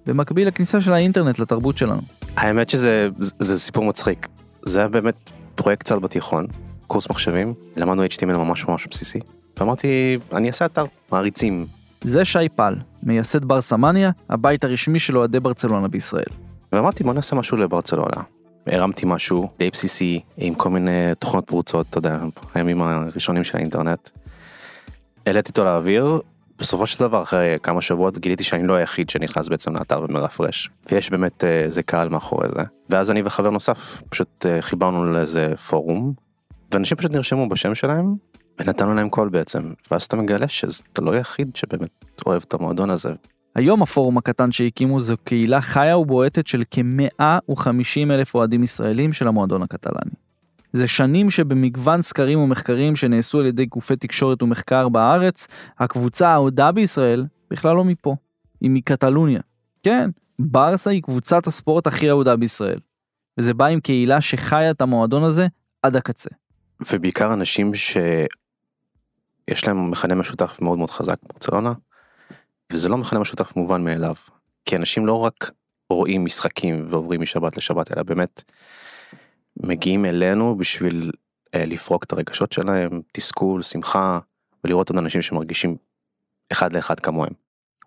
במקביל 0.06 0.48
לכניסה 0.48 0.80
של 0.80 0.92
האינטרנט 0.92 1.38
לתרבות 1.38 1.78
שלנו. 1.78 2.00
האמת 2.36 2.70
שזה 2.70 3.08
זה, 3.18 3.32
זה 3.38 3.58
סיפור 3.58 3.84
מצחיק. 3.84 4.28
זה 4.62 4.78
היה 4.78 4.88
באמת 4.88 5.30
פרויקט 5.54 5.80
קצת 5.80 5.98
בתיכון, 5.98 6.46
קורס 6.86 7.10
מחשבים, 7.10 7.54
למדנו 7.76 8.04
HTML 8.04 8.36
ממש 8.38 8.64
ממש 8.68 8.86
בסיסי, 8.90 9.20
ואמרתי, 9.58 10.18
אני 10.32 10.48
אעשה 10.48 10.64
אתר, 10.64 10.84
מעריצים. 11.12 11.66
זה 12.04 12.24
שי 12.24 12.48
פל, 12.56 12.74
מייסד 13.02 13.44
ברסמניה, 13.44 14.10
הבית 14.28 14.64
הרשמי 14.64 14.98
של 14.98 15.18
אוהדי 15.18 15.40
ברצלונה 15.40 15.88
בישראל. 15.88 16.24
ואמרתי, 16.72 17.04
בוא 17.04 17.14
נעשה 17.14 17.36
משהו 17.36 17.56
לברצלונה. 17.56 18.22
הרמתי 18.66 19.06
משהו 19.06 19.48
די 19.58 19.70
בסיסי, 19.70 20.20
עם 20.36 20.54
כל 20.54 20.70
מיני 20.70 21.14
תוכנות 21.18 21.46
פרוצות, 21.46 21.86
אתה 21.90 21.98
יודע, 21.98 22.18
הימים 22.54 22.82
הראשונים 22.82 23.44
של 23.44 23.56
האינטרנט. 23.56 24.08
העליתי 25.26 25.50
אותו 25.50 25.64
לאוויר, 25.64 26.20
בסופו 26.60 26.86
של 26.86 27.00
דבר 27.00 27.22
אחרי 27.22 27.56
כמה 27.62 27.80
שבועות 27.80 28.18
גיליתי 28.18 28.44
שאני 28.44 28.66
לא 28.66 28.74
היחיד 28.74 29.10
שנכנס 29.10 29.48
בעצם 29.48 29.76
לאתר 29.76 30.02
ומרפרש 30.08 30.70
ויש 30.92 31.10
באמת 31.10 31.44
אה, 31.44 31.60
איזה 31.60 31.82
קהל 31.82 32.08
מאחורי 32.08 32.48
זה 32.48 32.62
ואז 32.90 33.10
אני 33.10 33.22
וחבר 33.24 33.50
נוסף 33.50 34.02
פשוט 34.08 34.46
אה, 34.46 34.62
חיברנו 34.62 35.04
לאיזה 35.04 35.56
פורום 35.56 36.12
ואנשים 36.72 36.96
פשוט 36.96 37.12
נרשמו 37.12 37.48
בשם 37.48 37.74
שלהם 37.74 38.14
ונתנו 38.60 38.94
להם 38.94 39.08
קול 39.08 39.28
בעצם 39.28 39.72
ואז 39.90 40.04
אתה 40.04 40.16
מגלה 40.16 40.48
שאתה 40.48 41.02
לא 41.02 41.12
היחיד 41.12 41.56
שבאמת 41.56 41.90
אוהב 42.26 42.42
את 42.48 42.54
המועדון 42.54 42.90
הזה. 42.90 43.10
היום 43.54 43.82
הפורום 43.82 44.18
הקטן 44.18 44.52
שהקימו 44.52 45.00
זו 45.00 45.16
קהילה 45.24 45.60
חיה 45.60 45.98
ובועטת 45.98 46.46
של 46.46 46.62
כ-150 46.70 48.10
אלף 48.10 48.34
אוהדים 48.34 48.62
ישראלים 48.62 49.12
של 49.12 49.28
המועדון 49.28 49.62
הקטלני. 49.62 50.12
זה 50.72 50.88
שנים 50.88 51.30
שבמגוון 51.30 52.02
סקרים 52.02 52.38
ומחקרים 52.38 52.96
שנעשו 52.96 53.38
על 53.38 53.46
ידי 53.46 53.66
גופי 53.66 53.96
תקשורת 53.96 54.42
ומחקר 54.42 54.88
בארץ, 54.88 55.48
הקבוצה 55.78 56.28
האהודה 56.28 56.72
בישראל 56.72 57.26
בכלל 57.50 57.76
לא 57.76 57.84
מפה, 57.84 58.16
היא 58.60 58.70
מקטלוניה. 58.70 59.40
כן, 59.82 60.10
ברסה 60.38 60.90
היא 60.90 61.02
קבוצת 61.02 61.46
הספורט 61.46 61.86
הכי 61.86 62.08
אהודה 62.10 62.36
בישראל. 62.36 62.78
וזה 63.38 63.54
בא 63.54 63.66
עם 63.66 63.80
קהילה 63.80 64.20
שחיה 64.20 64.70
את 64.70 64.80
המועדון 64.80 65.24
הזה 65.24 65.46
עד 65.82 65.96
הקצה. 65.96 66.30
ובעיקר 66.92 67.32
אנשים 67.32 67.74
שיש 67.74 69.66
להם 69.66 69.90
מכנה 69.90 70.14
משותף 70.14 70.58
מאוד 70.62 70.78
מאוד 70.78 70.90
חזק 70.90 71.16
ברצלונה, 71.32 71.72
וזה 72.72 72.88
לא 72.88 72.98
מכנה 72.98 73.20
משותף 73.20 73.56
מובן 73.56 73.84
מאליו. 73.84 74.14
כי 74.64 74.76
אנשים 74.76 75.06
לא 75.06 75.14
רק 75.14 75.50
רואים 75.90 76.24
משחקים 76.24 76.86
ועוברים 76.88 77.20
משבת 77.20 77.56
לשבת, 77.56 77.96
אלא 77.96 78.02
באמת 78.02 78.42
מגיעים 79.62 80.04
אלינו 80.04 80.56
בשביל 80.56 81.10
אה, 81.54 81.64
לפרוק 81.66 82.04
את 82.04 82.12
הרגשות 82.12 82.52
שלהם, 82.52 83.00
תסכול, 83.12 83.62
שמחה, 83.62 84.18
ולראות 84.64 84.90
עוד 84.90 84.98
אנשים 84.98 85.22
שמרגישים 85.22 85.76
אחד 86.52 86.72
לאחד 86.72 87.00
כמוהם. 87.00 87.32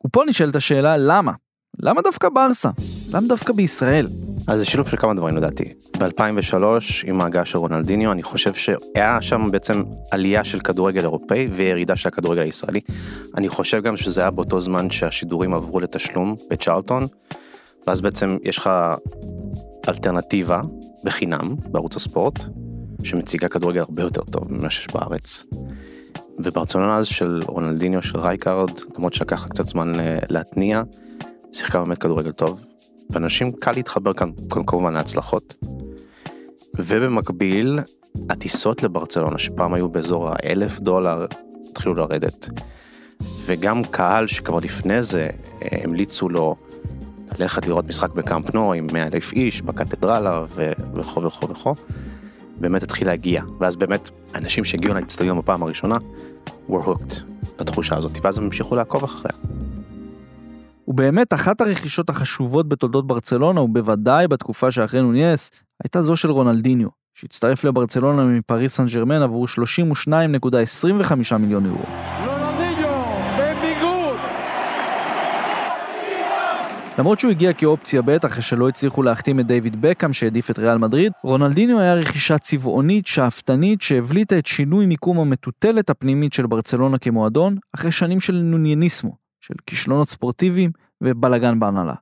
ופה 0.06 0.24
נשאלת 0.28 0.56
השאלה 0.56 0.98
למה? 0.98 1.32
למה 1.80 2.02
דווקא 2.02 2.30
ברסה? 2.30 2.70
למה 3.14 3.28
דווקא 3.28 3.54
בישראל? 3.54 4.08
אז 4.48 4.60
זה 4.60 4.66
שילוב 4.66 4.90
של 4.90 4.98
כמה 4.98 5.14
דברים 5.14 5.38
לדעתי. 5.38 5.64
ב-2003 5.98 6.64
עם 7.04 7.22
ההגעה 7.22 7.46
של 7.46 7.58
רונלדיניו 7.58 8.12
אני 8.12 8.24
חושב 8.24 8.54
שהיה 8.54 9.22
שם 9.22 9.52
בעצם 9.52 9.84
עלייה 10.12 10.44
של 10.44 10.60
כדורגל 10.60 11.02
אירופאי 11.02 11.48
וירידה 11.52 11.96
של 11.96 12.08
הכדורגל 12.08 12.42
הישראלי. 12.42 12.82
אני 13.38 13.50
חושב 13.50 13.84
גם 13.84 13.98
שזה 13.98 14.22
היה 14.22 14.32
באותו 14.32 14.62
זמן 14.62 14.90
שהשידורים 14.90 15.54
עברו 15.54 15.80
לתשלום 15.80 16.36
בצ'רלטון. 16.50 17.08
ואז 17.88 18.02
בעצם 18.02 18.38
יש 18.44 18.58
לך 18.58 18.70
אלטרנטיבה 19.90 20.62
בחינם 21.04 21.56
בערוץ 21.72 21.96
הספורט 21.96 22.40
שמציגה 23.04 23.48
כדורגל 23.48 23.80
הרבה 23.80 24.04
יותר 24.04 24.22
טוב 24.24 24.54
ממה 24.54 24.70
שיש 24.70 24.88
בארץ. 24.88 25.44
וברצלונה 26.44 26.98
אז 26.98 27.08
של 27.08 27.42
רונלדיניו 27.48 28.02
של 28.02 28.20
רייקארד 28.20 28.72
למרות 28.96 29.14
שלקח 29.14 29.48
קצת 29.50 29.68
זמן 29.68 30.00
אה, 30.00 30.20
להתניע 30.30 30.84
שיחקה 31.54 31.84
באמת 31.84 31.98
כדורגל 31.98 32.32
טוב 32.32 32.66
ואנשים 33.10 33.52
קל 33.52 33.72
להתחבר 33.72 34.14
כאן 34.14 34.30
כמובן 34.68 34.94
להצלחות. 34.94 35.54
ובמקביל 36.78 37.80
הטיסות 38.30 38.84
לברצלונה 38.84 39.40
שפעם 39.40 39.74
היו 39.74 39.90
באזור 39.90 40.30
האלף 40.30 40.80
דולר 40.80 41.26
התחילו 41.70 41.94
לרדת. 41.94 42.48
וגם 43.46 43.84
קהל 43.84 44.28
שכבר 44.28 44.60
לפני 44.60 45.04
זה 45.04 45.28
אה, 45.62 45.78
המליצו 45.84 46.30
לו 46.30 46.56
ללכת 47.40 47.68
לראות 47.68 47.88
משחק 47.88 48.12
בקאמפ 48.12 48.54
נו 48.54 48.74
עם 48.74 48.88
100 48.94 49.08
אלף 49.08 49.34
איש 49.34 49.62
בקתדרלה 49.62 50.46
וכו' 50.94 51.24
וכו' 51.24 51.50
וכו', 51.50 51.76
באמת 52.60 52.84
התחיל 52.84 53.08
להגיע. 53.08 53.44
ואז 53.60 53.76
באמת 53.76 54.10
אנשים 54.36 54.66
שהגיעו 54.66 54.94
לאצטדיון 54.94 55.38
בפעם 55.38 55.64
הראשונה 55.64 55.98
were 56.70 56.86
hooked 56.86 57.24
לתחושה 57.60 57.96
הזאת, 57.96 58.18
ואז 58.22 58.38
הם 58.38 58.44
המשיכו 58.44 58.76
לעקוב 58.76 59.04
אחריה. 59.04 59.34
ובאמת 60.88 61.34
אחת 61.34 61.62
הרכישות 61.62 62.10
החשובות 62.10 62.70
בתולדות 62.70 63.08
ברצלונה, 63.08 63.62
ובוודאי 63.62 64.28
בתקופה 64.28 64.72
שאחרי 64.72 65.02
נוניאס, 65.02 65.52
הייתה 65.84 66.02
זו 66.02 66.18
של 66.18 66.32
רונלדיניו, 66.32 66.88
שהצטרף 67.14 67.64
לברצלונה 67.64 68.26
מפריס 68.26 68.76
סן 68.76 68.86
ג'רמן 68.86 69.22
עבור 69.22 69.46
32.25 69.46 71.38
מיליון 71.38 71.66
יורו. 71.66 72.23
למרות 76.98 77.20
שהוא 77.20 77.32
הגיע 77.32 77.54
כאופציה 77.54 78.02
ב' 78.02 78.10
אחרי 78.10 78.42
שלא 78.42 78.70
הצליחו 78.70 79.04
להחתים 79.04 79.40
את 79.40 79.48
דיוויד 79.48 79.82
בקאם 79.82 80.14
שהעדיף 80.14 80.52
את 80.52 80.60
ריאל 80.60 80.78
מדריד, 80.78 81.12
רונלדיניו 81.24 81.80
היה 81.80 81.96
רכישה 81.96 82.38
צבעונית, 82.38 83.08
שאפתנית, 83.08 83.82
שהבליטה 83.82 84.38
את 84.38 84.46
שינוי 84.46 84.86
מיקום 84.86 85.20
המטוטלת 85.20 85.90
הפנימית 85.90 86.34
של 86.34 86.48
ברצלונה 86.48 86.98
כמועדון, 86.98 87.58
אחרי 87.76 87.92
שנים 87.92 88.20
של 88.20 88.34
נונייניסמו, 88.34 89.16
של 89.42 89.54
כישלונות 89.66 90.10
ספורטיביים 90.10 90.72
ובלאגן 91.04 91.60
בהנהלה. 91.60 91.94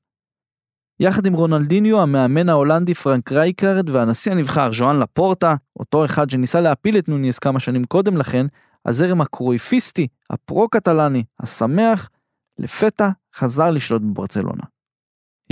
יחד 1.00 1.26
עם 1.26 1.34
רונלדיניו, 1.34 2.02
המאמן 2.02 2.50
ההולנדי 2.50 2.94
פרנק 2.94 3.32
רייקרד 3.32 3.90
והנשיא 3.90 4.32
הנבחר 4.32 4.72
ז'ואן 4.74 5.00
לפורטה, 5.00 5.56
אותו 5.80 6.06
אחד 6.06 6.30
שניסה 6.30 6.62
להפיל 6.62 6.98
את 6.98 7.10
נוניס 7.10 7.40
כמה 7.40 7.60
שנים 7.60 7.84
קודם 7.84 8.18
לכן, 8.18 8.46
הזרם 8.86 9.22
הקרויפיסטי, 9.22 10.08
הפרו-קטלני, 10.30 11.24
השמח, 11.40 12.10
לפתע 12.60 13.10
חזר 13.36 13.72
לשלוט 13.72 14.02
בברצלונה. 14.02 14.64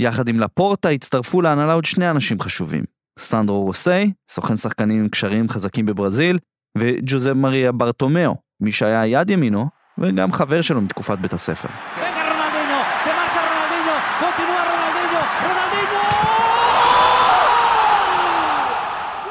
יחד 0.00 0.28
עם 0.28 0.40
לפורטה 0.40 0.88
הצטרפו 0.88 1.42
להנהלה 1.42 1.72
עוד 1.72 1.84
שני 1.84 2.10
אנשים 2.10 2.40
חשובים. 2.40 2.84
סנדרו 3.18 3.64
רוסל, 3.64 4.12
סוכן 4.30 4.56
שחקנים 4.56 5.00
עם 5.00 5.08
קשרים 5.08 5.48
חזקים 5.48 5.86
בברזיל, 5.86 6.38
וג'וזפ 6.78 7.32
מריה 7.32 7.72
ברטומיאו, 7.72 8.34
מי 8.60 8.72
שהיה 8.72 9.06
יד 9.06 9.30
ימינו, 9.30 9.68
וגם 9.98 10.32
חבר 10.32 10.62
שלו 10.62 10.80
מתקופת 10.80 11.18
בית 11.18 11.32
הספר. 11.32 11.68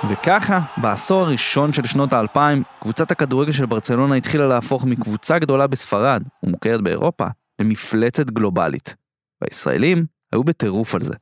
וככה, 0.10 0.60
בעשור 0.78 1.22
הראשון 1.22 1.74
של 1.74 1.84
שנות 1.84 2.14
האלפיים, 2.14 2.64
קבוצת 2.82 3.12
הכדורגל 3.12 3.52
של 3.52 3.66
ברצלונה 3.66 4.16
התחילה 4.16 4.48
להפוך 4.48 4.86
מקבוצה 4.86 5.40
גדולה 5.40 5.68
בספרד, 5.68 6.24
ומוכרת 6.44 6.82
באירופה, 6.82 7.26
למפלצת 7.62 8.30
גלובלית. 8.32 8.96
והישראלים 9.42 10.06
היו 10.32 10.44
בטירוף 10.44 10.96
על 10.96 11.04
זה. 11.04 11.14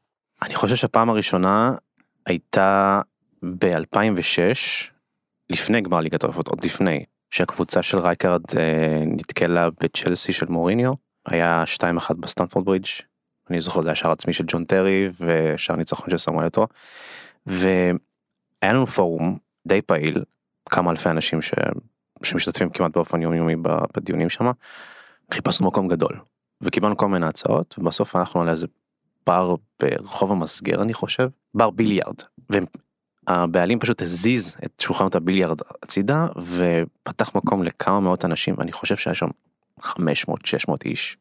אני 0.42 0.56
חושב 0.56 0.76
שהפעם 0.76 1.10
הראשונה 1.10 1.76
הייתה 2.26 3.02
ב-2006, 3.44 4.90
לפני 5.50 5.82
גמר 5.82 6.00
ליגת 6.00 6.24
האלופות, 6.24 6.48
עוד 6.48 6.66
לפני, 6.66 7.04
שהקבוצה 7.32 7.84
של 7.84 7.98
רייקארד 7.98 8.42
אה, 8.58 9.04
נתקלה 9.06 9.70
בצ'לסי 9.70 10.34
של 10.34 10.46
מוריניו, 10.46 10.94
היה 11.26 11.64
2-1 12.10 12.14
בסטנפורד 12.14 12.66
ברידג', 12.66 12.88
אני 13.50 13.62
זוכר 13.62 13.82
זה 13.82 13.90
היה 13.90 13.96
שער 13.96 14.12
עצמי 14.12 14.34
של 14.34 14.44
ג'ון 14.48 14.66
טרי 14.66 15.10
ושער 15.20 15.76
ניצחון 15.76 16.10
של 16.10 16.18
סמואל 16.18 16.48
אתו, 16.48 16.68
והיה 17.46 17.94
לנו 18.64 18.88
פורום 18.88 19.38
די 19.68 19.82
פעיל, 19.82 20.24
כמה 20.70 20.92
אלפי 20.92 21.10
אנשים 21.10 21.42
ש... 21.42 21.54
שמשתתפים 22.24 22.70
כמעט 22.70 22.92
באופן 22.94 23.22
יומיומי 23.22 23.56
בדיונים 23.98 24.30
שם, 24.30 24.52
חיפשנו 25.34 25.68
מקום 25.68 25.88
גדול, 25.88 26.20
וקיבלנו 26.62 26.98
כל 26.98 27.08
מיני 27.08 27.26
הצעות, 27.26 27.76
ובסוף 27.80 28.16
הלכנו 28.16 28.42
על 28.42 28.50
איזה 28.50 28.68
בר 29.28 29.56
ברחוב 29.80 30.32
המסגר 30.32 30.82
אני 30.82 30.94
חושב, 30.94 31.30
בר 31.54 31.70
ביליארד. 31.70 32.16
והבעלים 33.30 33.80
פשוט 33.80 34.02
הזיז 34.02 34.58
את 34.66 34.80
שולחנות 34.80 35.16
הביליארד 35.16 35.58
הצידה 35.84 36.28
ופתח 36.38 37.36
מקום 37.36 37.64
לכמה 37.64 38.00
מאות 38.00 38.26
אנשים, 38.26 38.56
אני 38.60 38.72
חושב 38.72 38.96
שהיה 38.96 39.16
שם 39.16 39.28
500-600 39.82 39.90
איש. 40.86 41.18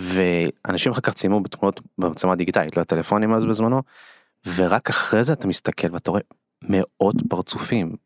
ואנשים 0.00 0.92
אחר 0.92 1.00
כך 1.00 1.14
ציימו 1.14 1.40
בתמונות 1.40 1.80
במצלמה 1.98 2.36
דיגיטלית, 2.36 2.76
לא 2.76 2.82
הטלפונים 2.82 3.34
אז 3.34 3.44
בזמנו, 3.44 3.82
ורק 4.56 4.90
אחרי 4.90 5.24
זה 5.24 5.32
אתה 5.32 5.48
מסתכל 5.48 5.88
ואתה 5.92 6.10
רואה 6.10 6.22
מאות 6.62 7.14
פרצופים. 7.28 7.96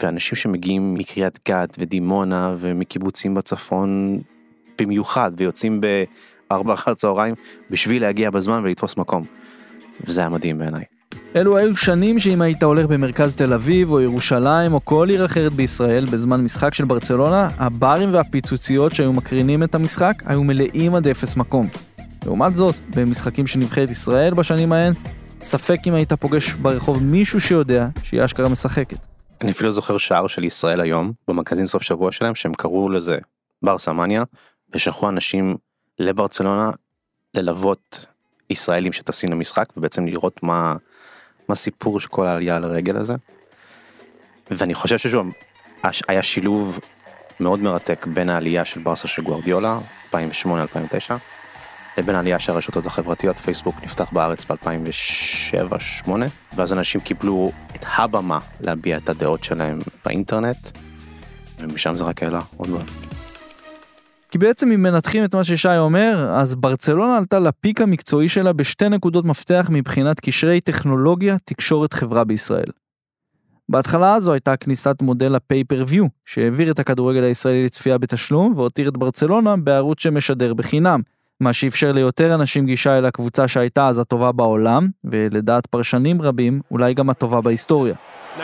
ואנשים 0.00 0.36
שמגיעים 0.36 0.94
מקריית 0.94 1.48
גת 1.48 1.76
ודימונה 1.78 2.52
ומקיבוצים 2.56 3.34
בצפון 3.34 4.20
במיוחד 4.78 5.30
ויוצאים. 5.36 5.80
ארבע 6.52 6.74
אחר 6.74 6.94
צהריים 6.94 7.34
בשביל 7.70 8.02
להגיע 8.02 8.30
בזמן 8.30 8.60
ולתפוס 8.64 8.96
מקום. 8.96 9.24
וזה 10.06 10.20
היה 10.20 10.28
מדהים 10.28 10.58
בעיניי. 10.58 10.84
אלו 11.36 11.56
היו 11.56 11.76
שנים 11.76 12.18
שאם 12.18 12.40
היית 12.40 12.62
הולך 12.62 12.86
במרכז 12.86 13.36
תל 13.36 13.52
אביב 13.52 13.90
או 13.90 14.00
ירושלים 14.00 14.72
או 14.72 14.84
כל 14.84 15.06
עיר 15.10 15.24
אחרת 15.24 15.52
בישראל 15.52 16.04
בזמן 16.04 16.40
משחק 16.40 16.74
של 16.74 16.84
ברצלונה, 16.84 17.48
הברים 17.56 18.14
והפיצוציות 18.14 18.94
שהיו 18.94 19.12
מקרינים 19.12 19.62
את 19.62 19.74
המשחק 19.74 20.22
היו 20.26 20.44
מלאים 20.44 20.94
עד 20.94 21.08
אפס 21.08 21.36
מקום. 21.36 21.68
לעומת 22.24 22.56
זאת, 22.56 22.74
במשחקים 22.90 23.46
של 23.46 23.58
נבחרת 23.58 23.90
ישראל 23.90 24.34
בשנים 24.34 24.72
ההן, 24.72 24.92
ספק 25.40 25.78
אם 25.86 25.94
היית 25.94 26.12
פוגש 26.12 26.52
ברחוב 26.54 27.02
מישהו 27.02 27.40
שיודע 27.40 27.88
שהיא 28.02 28.24
אשכרה 28.24 28.48
משחקת. 28.48 29.06
אני 29.40 29.50
אפילו 29.50 29.70
זוכר 29.70 29.98
שער 29.98 30.26
של 30.26 30.44
ישראל 30.44 30.80
היום, 30.80 31.12
במגזין 31.28 31.66
סוף 31.66 31.82
שבוע 31.82 32.12
שלהם, 32.12 32.34
שהם 32.34 32.54
קראו 32.54 32.88
לזה 32.88 33.18
בר 33.62 33.78
סמניה, 33.78 34.22
ושלחו 34.74 35.08
אנשים 35.08 35.56
לברצלונה 35.98 36.70
ללוות 37.34 38.06
ישראלים 38.50 38.92
שטסים 38.92 39.30
למשחק 39.30 39.66
ובעצם 39.76 40.06
לראות 40.06 40.42
מה, 40.42 40.72
מה 41.48 41.52
הסיפור 41.52 42.00
של 42.00 42.08
כל 42.08 42.26
העלייה 42.26 42.56
על 42.56 42.64
הרגל 42.64 42.96
הזה. 42.96 43.14
ואני 44.50 44.74
חושב 44.74 44.98
ששוב 44.98 45.26
היה 46.08 46.22
שילוב 46.22 46.80
מאוד 47.40 47.60
מרתק 47.60 48.06
בין 48.06 48.30
העלייה 48.30 48.64
של 48.64 48.80
ברסה 48.80 49.08
של 49.08 49.22
גוארדיולה, 49.22 49.78
2008-2009, 50.12 50.14
לבין 51.98 52.14
העלייה 52.14 52.38
של 52.38 52.52
הרשתות 52.52 52.86
החברתיות, 52.86 53.38
פייסבוק 53.38 53.74
נפתח 53.82 54.12
בארץ 54.12 54.44
ב-2007-2008, 54.44 56.10
ואז 56.56 56.72
אנשים 56.72 57.00
קיבלו 57.00 57.52
את 57.76 57.84
הבמה 57.88 58.38
להביע 58.60 58.96
את 58.96 59.08
הדעות 59.08 59.44
שלהם 59.44 59.78
באינטרנט, 60.04 60.70
ומשם 61.58 61.94
זה 61.96 62.04
רק 62.04 62.22
העלה 62.22 62.40
עוד 62.56 62.70
ועוד. 62.70 63.13
כי 64.34 64.38
בעצם 64.38 64.72
אם 64.72 64.82
מנתחים 64.82 65.24
את 65.24 65.34
מה 65.34 65.44
ששי 65.44 65.76
אומר, 65.78 66.30
אז 66.30 66.54
ברצלונה 66.54 67.16
עלתה 67.16 67.38
לפיק 67.38 67.80
המקצועי 67.80 68.28
שלה 68.28 68.52
בשתי 68.52 68.88
נקודות 68.88 69.24
מפתח 69.24 69.66
מבחינת 69.70 70.20
קשרי 70.20 70.60
טכנולוגיה, 70.60 71.36
תקשורת 71.44 71.92
חברה 71.92 72.24
בישראל. 72.24 72.70
בהתחלה 73.68 74.14
הזו 74.14 74.32
הייתה 74.32 74.56
כניסת 74.56 74.96
מודל 75.02 75.34
ה-pay-per-view, 75.34 76.04
שהעביר 76.24 76.70
את 76.70 76.78
הכדורגל 76.78 77.24
הישראלי 77.24 77.64
לצפייה 77.64 77.98
בתשלום 77.98 78.52
והותיר 78.56 78.88
את 78.88 78.96
ברצלונה 78.96 79.56
בערוץ 79.56 80.02
שמשדר 80.02 80.54
בחינם, 80.54 81.00
מה 81.40 81.52
שאפשר 81.52 81.92
ליותר 81.92 82.34
אנשים 82.34 82.66
גישה 82.66 82.98
אל 82.98 83.06
הקבוצה 83.06 83.48
שהייתה 83.48 83.88
אז 83.88 83.98
הטובה 83.98 84.32
בעולם, 84.32 84.88
ולדעת 85.04 85.66
פרשנים 85.66 86.22
רבים, 86.22 86.60
אולי 86.70 86.94
גם 86.94 87.10
הטובה 87.10 87.40
בהיסטוריה. 87.40 87.94
Now 88.38 88.40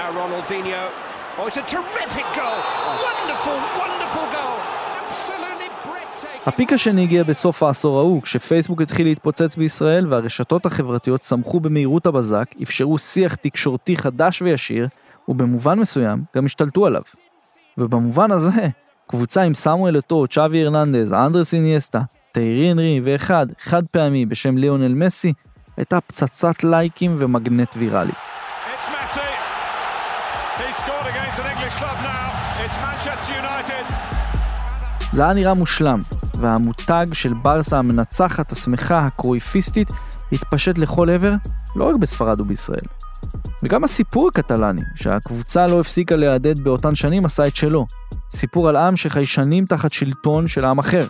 הפיק 6.46 6.72
השני 6.72 7.02
הגיע 7.02 7.22
בסוף 7.22 7.62
העשור 7.62 7.98
ההוא, 7.98 8.22
כשפייסבוק 8.22 8.82
התחיל 8.82 9.06
להתפוצץ 9.06 9.56
בישראל 9.56 10.12
והרשתות 10.12 10.66
החברתיות 10.66 11.20
צמחו 11.20 11.60
במהירות 11.60 12.06
הבזק, 12.06 12.44
אפשרו 12.62 12.98
שיח 12.98 13.34
תקשורתי 13.34 13.96
חדש 13.96 14.42
וישיר, 14.42 14.88
ובמובן 15.28 15.78
מסוים 15.78 16.22
גם 16.36 16.44
השתלטו 16.44 16.86
עליו. 16.86 17.02
ובמובן 17.78 18.30
הזה, 18.30 18.68
קבוצה 19.06 19.42
עם 19.42 19.54
סמואל 19.54 19.98
אטו, 19.98 20.26
צ'אבי 20.26 20.64
הרננדז, 20.64 21.12
אנדרס 21.12 21.54
איניאסטה, 21.54 22.00
תיירי 22.32 22.72
אנרי 22.72 23.00
ואחד, 23.04 23.46
חד 23.60 23.82
פעמי 23.90 24.26
בשם 24.26 24.58
ליאונל 24.58 24.94
מסי, 24.94 25.32
הייתה 25.76 26.00
פצצת 26.00 26.64
לייקים 26.64 27.16
ומגנט 27.18 27.74
ויראלי. 27.76 28.12
It's 32.62 34.19
זה 35.12 35.24
היה 35.24 35.32
נראה 35.32 35.54
מושלם, 35.54 36.00
והמותג 36.40 37.06
של 37.12 37.34
ברסה 37.34 37.78
המנצחת, 37.78 38.52
השמחה, 38.52 38.98
הקרויפיסטית, 38.98 39.88
התפשט 40.32 40.78
לכל 40.78 41.10
עבר, 41.10 41.34
לא 41.76 41.84
רק 41.84 41.94
בספרד 41.94 42.40
ובישראל. 42.40 42.86
וגם 43.62 43.84
הסיפור 43.84 44.28
הקטלני, 44.28 44.82
שהקבוצה 44.94 45.66
לא 45.66 45.80
הפסיקה 45.80 46.16
להדהד 46.16 46.60
באותן 46.60 46.94
שנים, 46.94 47.24
עשה 47.24 47.46
את 47.46 47.56
שלו. 47.56 47.86
סיפור 48.32 48.68
על 48.68 48.76
עם 48.76 48.96
שחי 48.96 49.26
שנים 49.26 49.64
תחת 49.64 49.92
שלטון 49.92 50.48
של 50.48 50.64
עם 50.64 50.78
אחר. 50.78 51.06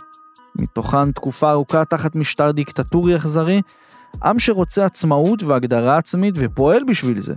מתוכן 0.61 1.11
תקופה 1.11 1.51
ארוכה 1.51 1.85
תחת 1.85 2.15
משטר 2.15 2.51
דיקטטורי 2.51 3.15
אכזרי, 3.15 3.61
עם 4.23 4.39
שרוצה 4.39 4.85
עצמאות 4.85 5.43
והגדרה 5.43 5.97
עצמית 5.97 6.35
ופועל 6.37 6.83
בשביל 6.87 7.19
זה. 7.19 7.33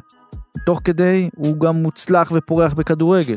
תוך 0.66 0.80
כדי 0.84 1.30
הוא 1.36 1.60
גם 1.60 1.76
מוצלח 1.76 2.32
ופורח 2.34 2.72
בכדורגל. 2.72 3.36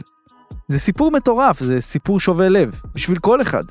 זה 0.68 0.80
סיפור 0.80 1.12
מטורף, 1.12 1.60
זה 1.60 1.80
סיפור 1.80 2.20
שובה 2.20 2.50
לב, 2.50 2.82
בשביל 2.96 3.20
כל 3.20 3.42
אחד. 3.42 3.64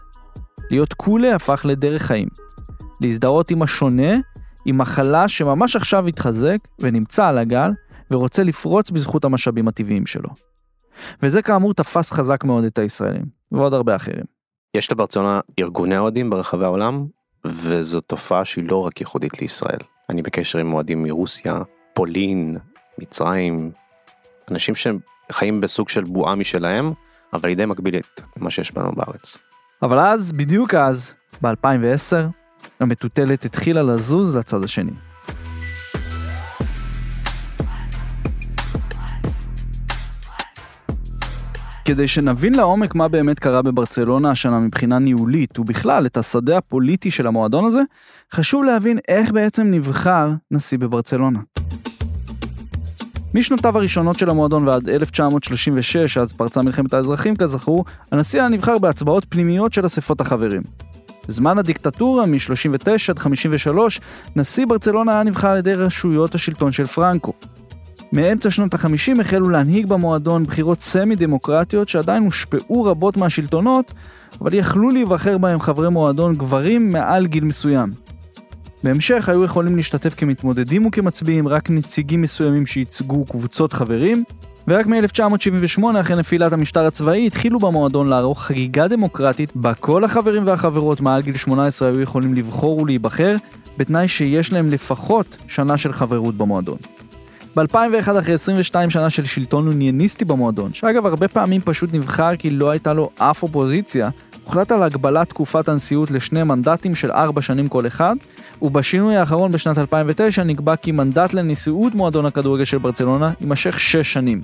להיות 0.70 0.94
קולה 0.94 1.34
הפך 1.34 1.62
לדרך 1.68 2.02
חיים. 2.02 2.28
להזדהות 3.00 3.50
עם 3.50 3.62
השונה, 3.62 4.16
עם 4.64 4.78
מחלה 4.78 5.28
שממש 5.28 5.76
עכשיו 5.76 6.06
התחזק 6.06 6.58
ונמצא 6.78 7.26
על 7.26 7.38
הגל, 7.38 7.70
ורוצה 8.10 8.42
לפרוץ 8.42 8.90
בזכות 8.90 9.24
המשאבים 9.24 9.68
הטבעיים 9.68 10.06
שלו. 10.06 10.28
וזה 11.22 11.42
כאמור 11.42 11.74
תפס 11.74 12.12
חזק 12.12 12.44
מאוד 12.44 12.64
את 12.64 12.78
הישראלים, 12.78 13.24
ועוד 13.52 13.74
הרבה 13.74 13.96
אחרים. 13.96 14.24
יש 14.74 14.92
לברצלונה 14.92 15.40
ארגוני 15.58 15.98
אוהדים 15.98 16.30
ברחבי 16.30 16.64
העולם, 16.64 17.06
וזו 17.44 18.00
תופעה 18.00 18.44
שהיא 18.44 18.68
לא 18.68 18.86
רק 18.86 19.00
ייחודית 19.00 19.40
לישראל. 19.40 19.78
אני 20.10 20.22
בקשר 20.22 20.58
עם 20.58 20.72
אוהדים 20.72 21.02
מרוסיה, 21.02 21.60
פולין, 21.94 22.58
מצרים, 22.98 23.70
אנשים 24.50 24.74
שחיים 25.32 25.60
בסוג 25.60 25.88
של 25.88 26.04
בועה 26.04 26.34
משלהם, 26.34 26.92
אבל 27.32 27.48
היא 27.48 27.56
די 27.56 27.66
מקבילית 27.66 28.20
למה 28.36 28.50
שיש 28.50 28.72
בנו 28.72 28.92
בארץ. 28.92 29.38
אבל 29.82 29.98
אז, 29.98 30.32
בדיוק 30.32 30.74
אז, 30.74 31.14
ב-2010, 31.42 32.16
המטוטלת 32.80 33.44
התחילה 33.44 33.82
לזוז 33.82 34.36
לצד 34.36 34.64
השני. 34.64 34.92
כדי 41.84 42.08
שנבין 42.08 42.54
לעומק 42.54 42.94
מה 42.94 43.08
באמת 43.08 43.38
קרה 43.38 43.62
בברצלונה 43.62 44.30
השנה 44.30 44.58
מבחינה 44.58 44.98
ניהולית 44.98 45.58
ובכלל 45.58 46.06
את 46.06 46.16
השדה 46.16 46.58
הפוליטי 46.58 47.10
של 47.10 47.26
המועדון 47.26 47.64
הזה, 47.64 47.82
חשוב 48.32 48.64
להבין 48.64 48.98
איך 49.08 49.30
בעצם 49.32 49.66
נבחר 49.70 50.30
נשיא 50.50 50.78
בברצלונה. 50.78 51.40
משנותיו 53.34 53.78
הראשונות 53.78 54.18
של 54.18 54.30
המועדון 54.30 54.68
ועד 54.68 54.88
1936, 54.88 56.18
אז 56.18 56.32
פרצה 56.32 56.62
מלחמת 56.62 56.94
האזרחים 56.94 57.36
כזכור, 57.36 57.84
הנשיא 58.12 58.40
היה 58.40 58.48
נבחר 58.48 58.78
בהצבעות 58.78 59.26
פנימיות 59.28 59.72
של 59.72 59.86
אספות 59.86 60.20
החברים. 60.20 60.62
בזמן 61.28 61.58
הדיקטטורה, 61.58 62.26
מ-39 62.26 62.90
עד 63.08 63.18
53, 63.18 64.00
נשיא 64.36 64.66
ברצלונה 64.66 65.12
היה 65.12 65.22
נבחר 65.22 65.48
על 65.48 65.58
ידי 65.58 65.74
רשויות 65.74 66.34
השלטון 66.34 66.72
של 66.72 66.86
פרנקו. 66.86 67.32
מאמצע 68.12 68.50
שנות 68.50 68.74
ה-50 68.74 69.20
החלו 69.20 69.48
להנהיג 69.48 69.86
במועדון 69.86 70.44
בחירות 70.44 70.80
סמי-דמוקרטיות 70.80 71.88
שעדיין 71.88 72.22
הושפעו 72.22 72.84
רבות 72.84 73.16
מהשלטונות, 73.16 73.92
אבל 74.40 74.54
יכלו 74.54 74.90
להיבחר 74.90 75.38
בהם 75.38 75.60
חברי 75.60 75.90
מועדון 75.90 76.36
גברים 76.36 76.92
מעל 76.92 77.26
גיל 77.26 77.44
מסוים. 77.44 78.06
בהמשך 78.86 79.28
היו 79.28 79.44
יכולים 79.44 79.76
להשתתף 79.76 80.14
כמתמודדים 80.14 80.86
וכמצביעים 80.86 81.48
רק 81.48 81.70
נציגים 81.70 82.22
מסוימים 82.22 82.66
שייצגו 82.66 83.24
קבוצות 83.24 83.72
חברים, 83.72 84.24
ורק 84.68 84.86
מ-1978, 84.86 85.82
אחרי 86.00 86.16
נפילת 86.16 86.52
המשטר 86.52 86.86
הצבאי, 86.86 87.26
התחילו 87.26 87.58
במועדון 87.58 88.08
לערוך 88.08 88.42
חגיגה 88.42 88.88
דמוקרטית, 88.88 89.56
בה 89.56 89.74
כל 89.74 90.04
החברים 90.04 90.46
והחברות 90.46 91.00
מעל 91.00 91.22
גיל 91.22 91.36
18 91.36 91.88
היו 91.88 92.00
יכולים 92.00 92.34
לבחור 92.34 92.80
ולהיבחר, 92.80 93.36
בתנאי 93.78 94.08
שיש 94.08 94.52
להם 94.52 94.70
לפחות 94.70 95.36
שנה 95.48 95.76
של 95.76 95.92
חברות 95.92 96.36
במועדון. 96.36 96.78
ב-2001, 97.56 98.18
אחרי 98.20 98.34
22 98.34 98.90
שנה 98.90 99.10
של 99.10 99.24
שלטון 99.24 99.66
אונייניסטי 99.66 100.24
במועדון, 100.24 100.74
שאגב 100.74 101.06
הרבה 101.06 101.28
פעמים 101.28 101.60
פשוט 101.60 101.90
נבחר 101.92 102.36
כי 102.36 102.50
לא 102.50 102.70
הייתה 102.70 102.92
לו 102.92 103.10
אף 103.18 103.42
אופוזיציה, 103.42 104.10
הוחלט 104.46 104.72
על 104.72 104.82
הגבלת 104.82 105.28
תקופת 105.28 105.68
הנשיאות 105.68 106.10
לשני 106.10 106.42
מנדטים 106.42 106.94
של 106.94 107.10
ארבע 107.10 107.42
שנים 107.42 107.68
כל 107.68 107.86
אחד, 107.86 108.16
ובשינוי 108.62 109.16
האחרון 109.16 109.52
בשנת 109.52 109.78
2009 109.78 110.42
נקבע 110.42 110.76
כי 110.76 110.92
מנדט 110.92 111.32
לנשיאות 111.34 111.94
מועדון 111.94 112.26
הכדורגל 112.26 112.64
של 112.64 112.78
ברצלונה 112.78 113.32
יימשך 113.40 113.80
שש 113.80 114.12
שנים. 114.12 114.42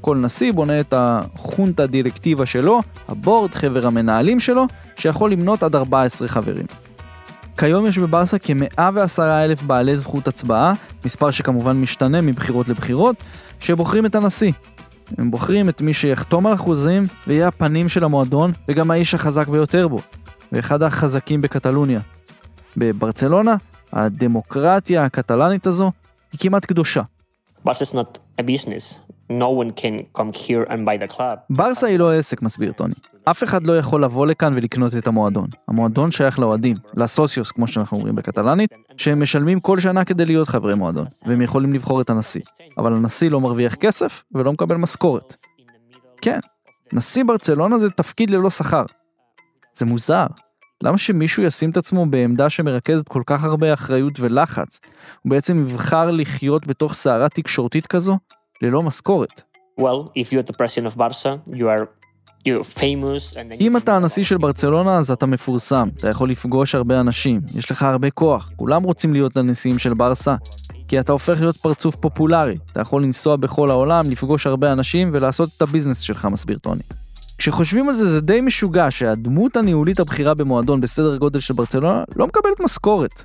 כל 0.00 0.16
נשיא 0.16 0.52
בונה 0.52 0.80
את 0.80 0.94
החונטה 0.96 1.86
דירקטיבה 1.86 2.46
שלו, 2.46 2.80
הבורד, 3.08 3.54
חבר 3.54 3.86
המנהלים 3.86 4.40
שלו, 4.40 4.66
שיכול 4.96 5.32
למנות 5.32 5.62
עד 5.62 5.76
14 5.76 6.28
חברים. 6.28 6.66
כיום 7.58 7.86
יש 7.86 7.98
בברסה 7.98 8.38
כ-110 8.38 9.22
אלף 9.22 9.62
בעלי 9.62 9.96
זכות 9.96 10.28
הצבעה, 10.28 10.74
מספר 11.04 11.30
שכמובן 11.30 11.76
משתנה 11.80 12.20
מבחירות 12.20 12.68
לבחירות, 12.68 13.16
שבוחרים 13.60 14.06
את 14.06 14.14
הנשיא. 14.14 14.52
הם 15.18 15.30
בוחרים 15.30 15.68
את 15.68 15.82
מי 15.82 15.92
שיחתום 15.92 16.46
על 16.46 16.54
אחוזים 16.54 17.06
ויהיה 17.26 17.48
הפנים 17.48 17.88
של 17.88 18.04
המועדון 18.04 18.52
וגם 18.68 18.90
האיש 18.90 19.14
החזק 19.14 19.48
ביותר 19.48 19.88
בו, 19.88 19.98
ואחד 20.52 20.82
החזקים 20.82 21.40
בקטלוניה. 21.40 22.00
בברצלונה, 22.76 23.56
הדמוקרטיה 23.92 25.04
הקטלנית 25.04 25.66
הזו 25.66 25.92
היא 26.32 26.40
כמעט 26.40 26.64
קדושה. 26.64 27.02
No 29.40 29.50
one 29.62 29.80
can 29.80 30.18
come 30.18 30.32
here 30.32 30.64
and 30.70 30.84
buy 30.86 31.06
the 31.06 31.16
club. 31.16 31.36
ברסה 31.50 31.86
היא 31.86 31.98
לא 31.98 32.12
עסק, 32.12 32.42
מסביר 32.42 32.72
טוני. 32.72 32.94
אף 33.24 33.44
אחד 33.44 33.66
לא 33.66 33.78
יכול 33.78 34.04
לבוא 34.04 34.26
לכאן 34.26 34.54
ולקנות 34.54 34.96
את 34.96 35.06
המועדון. 35.06 35.46
המועדון 35.68 36.10
שייך 36.10 36.38
לאוהדים, 36.38 36.76
לסוציוס, 36.94 37.50
כמו 37.50 37.66
שאנחנו 37.66 37.96
אומרים 37.96 38.14
בקטלנית, 38.14 38.70
שהם 38.96 39.22
משלמים 39.22 39.60
כל 39.60 39.78
שנה 39.78 40.04
כדי 40.04 40.24
להיות 40.24 40.48
חברי 40.48 40.74
מועדון, 40.74 41.06
והם 41.26 41.42
יכולים 41.42 41.72
לבחור 41.72 42.00
את 42.00 42.10
הנשיא. 42.10 42.42
אבל 42.78 42.94
הנשיא 42.94 43.30
לא 43.30 43.40
מרוויח 43.40 43.74
כסף 43.74 44.24
ולא 44.34 44.52
מקבל 44.52 44.76
משכורת. 44.76 45.36
כן, 46.22 46.38
נשיא 46.92 47.24
ברצלונה 47.24 47.78
זה 47.78 47.90
תפקיד 47.90 48.30
ללא 48.30 48.50
שכר. 48.50 48.84
זה 49.74 49.86
מוזר. 49.86 50.26
למה 50.82 50.98
שמישהו 50.98 51.42
ישים 51.42 51.70
את 51.70 51.76
עצמו 51.76 52.06
בעמדה 52.06 52.50
שמרכזת 52.50 53.08
כל 53.08 53.22
כך 53.26 53.44
הרבה 53.44 53.72
אחריות 53.72 54.20
ולחץ? 54.20 54.80
הוא 55.22 55.30
בעצם 55.30 55.58
יבחר 55.58 56.10
לחיות 56.10 56.66
בתוך 56.66 56.94
סערה 56.94 57.28
תקשורתית 57.28 57.86
כזו, 57.86 58.18
ללא 58.62 58.82
משכורת. 58.82 59.42
Well, 59.80 60.10
if 60.14 60.32
you're 60.32 60.52
the 60.52 60.56
president 60.56 60.86
of 60.92 60.96
Barca, 60.96 61.40
you 61.58 61.66
are 61.66 61.86
you're 62.46 62.78
famous 62.78 63.36
and 63.36 63.36
then 63.36 63.60
אם 63.60 63.76
אתה 63.76 63.96
הנשיא 63.96 64.24
של 64.24 64.36
ברצלונה 64.38 64.98
אז 64.98 65.10
אתה 65.10 65.26
מפורסם, 65.26 65.88
אתה 65.98 66.08
יכול 66.08 66.30
לפגוש 66.30 66.74
הרבה 66.74 67.00
אנשים, 67.00 67.40
יש 67.54 67.70
לך 67.70 67.82
הרבה 67.82 68.10
כוח, 68.10 68.50
כולם 68.56 68.82
רוצים 68.82 69.12
להיות 69.12 69.36
הנשיאים 69.36 69.78
של 69.78 69.94
ברסה, 69.94 70.36
כי 70.88 71.00
אתה 71.00 71.12
הופך 71.12 71.40
להיות 71.40 71.56
פרצוף 71.56 71.96
פופולרי, 71.96 72.58
אתה 72.72 72.80
יכול 72.80 73.02
לנסוע 73.02 73.36
בכל 73.36 73.70
העולם, 73.70 74.10
לפגוש 74.10 74.46
הרבה 74.46 74.72
אנשים 74.72 75.10
ולעשות 75.12 75.50
את 75.56 75.62
הביזנס 75.62 75.98
שלך, 75.98 76.24
מסביר 76.24 76.58
טוני. 76.58 76.82
כשחושבים 77.38 77.88
על 77.88 77.94
זה, 77.94 78.06
זה 78.06 78.20
די 78.20 78.40
משוגע 78.40 78.90
שהדמות 78.90 79.56
הניהולית 79.56 80.00
הבכירה 80.00 80.34
במועדון 80.34 80.80
בסדר 80.80 81.16
גודל 81.16 81.40
של 81.40 81.54
ברצלונה 81.54 82.04
לא 82.16 82.26
מקבלת 82.26 82.60
משכורת. 82.60 83.24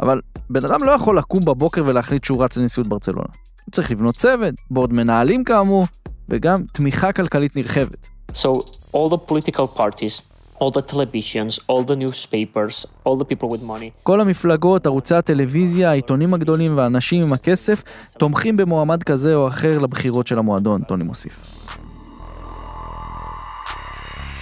אבל 0.00 0.20
בן 0.50 0.64
אדם 0.64 0.84
לא 0.84 0.90
יכול 0.90 1.18
לקום 1.18 1.44
בבוקר 1.44 1.82
ולהחליט 1.86 2.24
שהוא 2.24 2.44
רץ 2.44 2.56
לנשיאות 2.56 2.86
ברצלונה. 2.88 3.28
הוא 3.64 3.72
צריך 3.72 3.90
לבנות 3.90 4.14
צוות, 4.14 4.54
בורד 4.70 4.92
מנהלים 4.92 5.44
כאמור, 5.44 5.86
וגם 6.28 6.62
תמיכה 6.72 7.12
כלכלית 7.12 7.56
נרחבת. 7.56 8.08
So 8.32 8.48
all 8.92 9.08
the 9.10 9.30
political 9.30 9.78
parties, 9.78 10.22
all 10.60 10.70
the 10.70 10.82
televisions, 10.92 11.58
all 11.68 11.82
the 11.84 11.96
newspapers, 11.96 12.86
all 13.04 13.16
the 13.16 13.24
people 13.24 13.48
with 13.48 13.62
money. 13.62 13.90
כל 14.02 14.20
המפלגות, 14.20 14.86
ערוצי 14.86 15.14
הטלוויזיה, 15.14 15.90
העיתונים 15.90 16.34
הגדולים 16.34 16.76
והאנשים 16.76 17.22
עם 17.22 17.32
הכסף 17.32 17.82
תומכים 18.18 18.56
במועמד 18.56 19.02
כזה 19.02 19.34
או 19.34 19.48
אחר 19.48 19.78
לבחירות 19.78 20.26
של 20.26 20.38
המועדון, 20.38 20.82
טוני 20.82 21.04
מוסיף. 21.04 21.68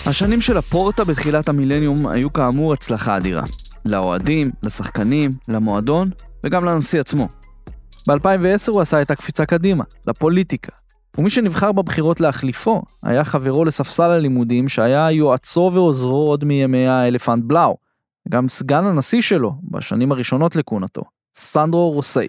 השנים 0.07 0.41
של 0.41 0.57
הפורטה 0.57 1.05
בתחילת 1.05 1.49
המילניום 1.49 2.07
היו 2.07 2.33
כאמור 2.33 2.73
הצלחה 2.73 3.17
אדירה. 3.17 3.43
לאוהדים, 3.89 4.51
לשחקנים, 4.63 5.31
למועדון 5.49 6.11
וגם 6.45 6.65
לנשיא 6.65 7.01
עצמו. 7.01 7.29
ב-2010 8.09 8.71
הוא 8.71 8.81
עשה 8.81 9.03
את 9.03 9.11
הקפיצה 9.11 9.47
קדימה, 9.47 9.85
לפוליטיקה. 10.07 10.73
ומי 11.19 11.31
שנבחר 11.31 11.73
בבחירות 11.73 12.21
להחליפו 12.21 12.83
היה 13.03 13.25
חברו 13.25 13.65
לספסל 13.65 14.11
הלימודים 14.11 14.69
שהיה 14.69 15.11
יועצו 15.11 15.71
ועוזרו 15.75 16.29
עוד 16.29 16.45
מימי 16.45 16.87
האלפנט 16.87 17.45
בלאו, 17.47 17.77
גם 18.29 18.49
סגן 18.49 18.85
הנשיא 18.85 19.21
שלו 19.21 19.53
בשנים 19.71 20.13
הראשונות 20.13 20.57
לכהונתו, 20.57 21.03
סנדרו 21.35 21.91
רוסי. 21.91 22.27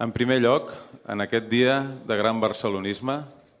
En 0.00 0.12
primer 0.18 0.40
lloc, 0.46 0.64
en 1.08 1.20
aquest 1.20 1.46
dia 1.50 1.82
de 2.06 2.14
gran 2.20 2.40
barcelonisme, 2.40 3.14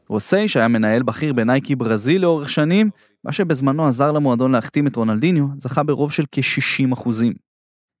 רוסי, 0.08 0.48
שהיה 0.48 0.68
מנהל 0.68 1.02
בכיר 1.02 1.32
בנייקי 1.32 1.76
ברזיל 1.76 2.22
לאורך 2.22 2.50
שנים, 2.50 2.90
מה 3.24 3.32
שבזמנו 3.32 3.86
עזר 3.86 4.12
למועדון 4.12 4.52
להחתים 4.52 4.86
את 4.86 4.96
רונלדיניו, 4.96 5.46
זכה 5.58 5.82
ברוב 5.82 6.12
של 6.12 6.24
כ-60%. 6.32 7.08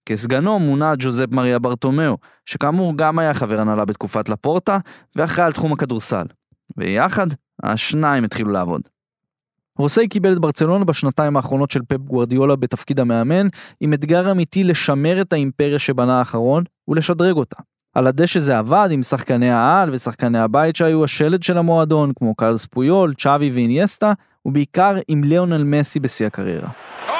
כסגנו 0.06 0.58
מונה 0.58 0.92
ג'וזפ 0.98 1.30
מריה 1.30 1.58
ברטומיאו, 1.58 2.16
שכאמור 2.46 2.92
גם 2.96 3.18
היה 3.18 3.34
חבר 3.34 3.60
הנהלה 3.60 3.84
בתקופת 3.84 4.28
לפורטה, 4.28 4.78
ואחראי 5.16 5.46
על 5.46 5.52
תחום 5.52 5.72
הכדורסל. 5.72 6.26
ויחד, 6.76 7.26
השניים 7.62 8.24
התחילו 8.24 8.50
לעבוד. 8.50 8.82
רוסי 9.78 10.08
קיבל 10.08 10.32
את 10.32 10.38
ברצלונה 10.38 10.84
בשנתיים 10.84 11.36
האחרונות 11.36 11.70
של 11.70 11.80
פפ 11.88 11.96
גוורדיולה 11.98 12.56
בתפקיד 12.56 13.00
המאמן, 13.00 13.46
עם 13.80 13.94
אתגר 13.94 14.30
אמיתי 14.30 14.64
לשמר 14.64 15.20
את 15.20 15.32
האימפריה 15.32 15.78
שבנה 15.78 16.18
האחרון 16.18 16.64
ולשדרג 16.88 17.36
אותה. 17.36 17.56
על 17.98 18.06
הדשא 18.06 18.40
זה 18.40 18.58
עבד 18.58 18.88
עם 18.90 19.02
שחקני 19.02 19.50
העל 19.50 19.90
ושחקני 19.92 20.38
הבית 20.38 20.76
שהיו 20.76 21.04
השלד 21.04 21.42
של 21.42 21.58
המועדון, 21.58 22.12
כמו 22.16 22.34
קרלס 22.34 22.66
פויול, 22.66 23.14
צ'אבי 23.14 23.50
ואיניאסטה, 23.50 24.12
ובעיקר 24.46 24.96
עם 25.08 25.24
ליאונל 25.24 25.64
מסי 25.64 26.00
בשיא 26.00 26.26
הקריירה. 26.26 26.68
Oh. 26.68 27.10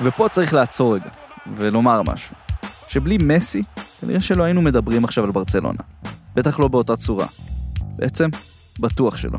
ופה 0.00 0.28
צריך 0.28 0.54
לעצור 0.54 0.94
רגע, 0.94 1.10
ולומר 1.56 2.02
משהו. 2.02 2.36
שבלי 2.88 3.18
מסי, 3.18 3.62
כנראה 4.00 4.20
שלא 4.20 4.42
היינו 4.42 4.62
מדברים 4.62 5.04
עכשיו 5.04 5.24
על 5.24 5.30
ברצלונה. 5.30 5.80
בטח 6.34 6.58
לא 6.58 6.68
באותה 6.68 6.96
צורה. 6.96 7.26
בעצם, 7.96 8.28
בטוח 8.80 9.16
שלא. 9.16 9.38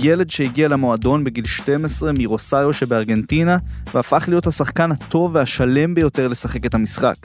ילד 0.00 0.30
שהגיע 0.30 0.68
למועדון 0.68 1.24
בגיל 1.24 1.44
12 1.46 2.12
מרוסריו 2.18 2.72
שבארגנטינה, 2.72 3.58
והפך 3.94 4.24
להיות 4.28 4.46
השחקן 4.46 4.92
הטוב 4.92 5.30
והשלם 5.34 5.94
ביותר 5.94 6.28
לשחק 6.28 6.66
את 6.66 6.74
המשחק. 6.74 7.16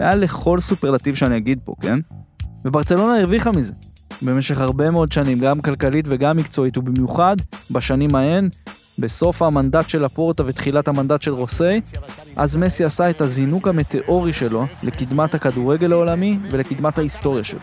מעל 0.00 0.18
לכל 0.18 0.60
סופרלטיב 0.60 1.14
שאני 1.14 1.36
אגיד 1.36 1.58
פה, 1.64 1.74
כן? 1.80 1.98
וברצלונה 2.64 3.18
הרוויחה 3.18 3.52
מזה. 3.52 3.72
במשך 4.22 4.60
הרבה 4.60 4.90
מאוד 4.90 5.12
שנים, 5.12 5.38
גם 5.38 5.60
כלכלית 5.60 6.04
וגם 6.08 6.36
מקצועית, 6.36 6.78
ובמיוחד 6.78 7.36
בשנים 7.70 8.14
ההן, 8.14 8.48
בסוף 9.00 9.42
המנדט 9.42 9.88
של 9.88 10.04
הפורטה 10.04 10.42
ותחילת 10.46 10.88
המנדט 10.88 11.22
של 11.22 11.32
רוסי, 11.32 11.80
אז 12.36 12.56
מסי 12.56 12.84
עשה 12.84 13.10
את 13.10 13.20
הזינוק 13.20 13.68
המטאורי 13.68 14.32
שלו 14.32 14.66
לקדמת 14.82 15.34
הכדורגל 15.34 15.92
העולמי 15.92 16.38
ולקדמת 16.50 16.98
ההיסטוריה 16.98 17.44
שלו. 17.44 17.60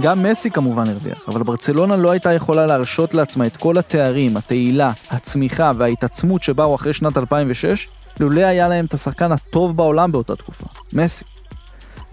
גם 0.00 0.22
מסי 0.22 0.50
כמובן 0.50 0.88
הרוויח, 0.88 1.28
אבל 1.28 1.42
ברצלונה 1.42 1.96
לא 1.96 2.10
הייתה 2.10 2.32
יכולה 2.32 2.66
להרשות 2.66 3.14
לעצמה 3.14 3.46
את 3.46 3.56
כל 3.56 3.78
התארים, 3.78 4.36
התהילה, 4.36 4.92
הצמיחה 5.10 5.72
וההתעצמות 5.76 6.42
שבאו 6.42 6.74
אחרי 6.74 6.92
שנת 6.92 7.18
2006, 7.18 7.88
לולא 8.20 8.40
היה 8.40 8.68
להם 8.68 8.84
את 8.84 8.94
השחקן 8.94 9.32
הטוב 9.32 9.76
בעולם 9.76 10.12
באותה 10.12 10.36
תקופה, 10.36 10.66
מסי. 10.92 11.37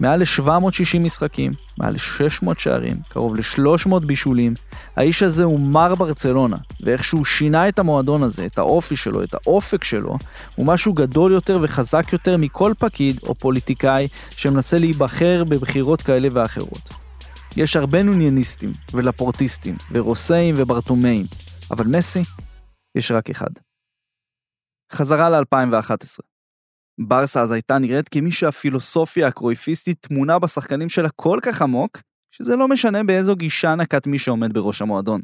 מעל 0.00 0.20
ל-760 0.20 0.98
משחקים, 1.00 1.52
מעל 1.78 1.92
ל-600 1.92 2.58
שערים, 2.58 2.96
קרוב 3.08 3.36
ל-300 3.36 3.98
בישולים, 4.06 4.54
האיש 4.96 5.22
הזה 5.22 5.44
הוא 5.44 5.60
מר 5.60 5.94
ברצלונה, 5.94 6.56
ואיך 6.80 7.04
שהוא 7.04 7.24
שינה 7.24 7.68
את 7.68 7.78
המועדון 7.78 8.22
הזה, 8.22 8.46
את 8.46 8.58
האופי 8.58 8.96
שלו, 8.96 9.22
את 9.22 9.34
האופק 9.34 9.84
שלו, 9.84 10.18
הוא 10.56 10.66
משהו 10.66 10.92
גדול 10.92 11.32
יותר 11.32 11.58
וחזק 11.62 12.12
יותר 12.12 12.36
מכל 12.36 12.72
פקיד 12.78 13.20
או 13.22 13.34
פוליטיקאי 13.34 14.08
שמנסה 14.30 14.78
להיבחר 14.78 15.44
בבחירות 15.44 16.02
כאלה 16.02 16.28
ואחרות. 16.32 16.90
יש 17.56 17.76
הרבה 17.76 18.02
נונייניסטים, 18.02 18.72
ולפורטיסטים, 18.92 19.76
ורוסאים 19.90 20.54
וברטומאים, 20.58 21.26
אבל 21.70 21.86
מסי, 21.86 22.22
יש 22.94 23.10
רק 23.10 23.30
אחד. 23.30 23.50
חזרה 24.92 25.30
ל-2011. 25.30 26.35
ברסה 26.98 27.40
אז 27.40 27.52
הייתה 27.52 27.78
נראית 27.78 28.08
כמי 28.08 28.32
שהפילוסופיה 28.32 29.26
הקרויפיסטית 29.26 30.00
טמונה 30.00 30.38
בשחקנים 30.38 30.88
שלה 30.88 31.08
כל 31.16 31.38
כך 31.42 31.62
עמוק, 31.62 31.98
שזה 32.30 32.56
לא 32.56 32.68
משנה 32.68 33.04
באיזו 33.04 33.36
גישה 33.36 33.74
נקט 33.74 34.06
מי 34.06 34.18
שעומד 34.18 34.52
בראש 34.52 34.82
המועדון. 34.82 35.20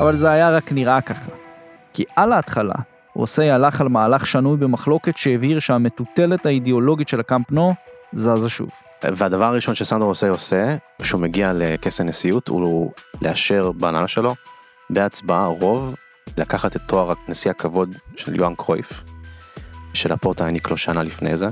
אבל 0.00 0.16
זה 0.16 0.30
היה 0.30 0.50
רק 0.50 0.72
נראה 0.72 1.00
ככה. 1.00 1.30
כי 1.92 2.04
על 2.16 2.32
ההתחלה, 2.32 2.74
רוסי 3.14 3.50
הלך 3.50 3.80
על 3.80 3.88
מהלך 3.88 4.26
שנוי 4.26 4.56
במחלוקת 4.56 5.16
שהבהיר 5.16 5.58
שהמטוטלת 5.58 6.46
האידיאולוגית 6.46 7.08
של 7.08 7.20
הקאמפ 7.20 7.50
נו 7.50 7.74
זזה 8.12 8.48
שוב. 8.48 8.70
והדבר 9.02 9.44
הראשון 9.44 9.74
שסנדרו 9.74 10.08
עושה 10.08 10.28
עושה, 10.28 10.76
כשהוא 11.02 11.20
מגיע 11.20 11.52
לכס 11.54 12.00
הנשיאות, 12.00 12.48
הוא 12.48 12.90
לאשר 13.22 13.72
בהנהלה 13.72 14.08
שלו, 14.08 14.34
בהצבעה 14.90 15.46
רוב, 15.46 15.94
לקחת 16.38 16.76
את 16.76 16.80
תואר 16.88 17.12
נשיא 17.28 17.50
הכבוד 17.50 17.96
של 18.16 18.36
יוהאן 18.36 18.54
קרויף, 18.54 19.13
שלפורטה 19.94 20.44
העניק 20.44 20.70
לו 20.70 20.76
שנה 20.76 21.02
לפני 21.02 21.36
זה. 21.36 21.48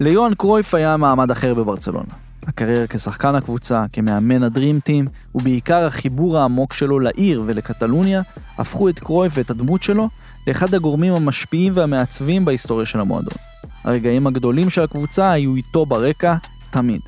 ליוהאן 0.00 0.34
קרויף 0.34 0.74
היה 0.74 0.96
מעמד 0.96 1.30
אחר 1.30 1.54
בברצלונה. 1.54 2.14
הקריירה 2.46 2.86
כשחקן 2.86 3.34
הקבוצה, 3.34 3.84
כמאמן 3.92 4.42
הדרים 4.42 4.80
טים, 4.80 5.04
ובעיקר 5.34 5.86
החיבור 5.86 6.38
העמוק 6.38 6.72
שלו 6.72 7.00
לעיר 7.00 7.42
ולקטלוניה, 7.46 8.22
הפכו 8.58 8.88
את 8.88 8.98
קרויף 8.98 9.32
ואת 9.36 9.50
הדמות 9.50 9.82
שלו 9.82 10.08
לאחד 10.46 10.74
הגורמים 10.74 11.12
המשפיעים 11.12 11.72
והמעצבים 11.76 12.44
בהיסטוריה 12.44 12.86
של 12.86 13.00
המועדון. 13.00 13.34
הרגעים 13.84 14.26
הגדולים 14.26 14.70
של 14.70 14.82
הקבוצה 14.82 15.32
היו 15.32 15.56
איתו 15.56 15.86
ברקע, 15.86 16.34
תמיד. 16.70 17.00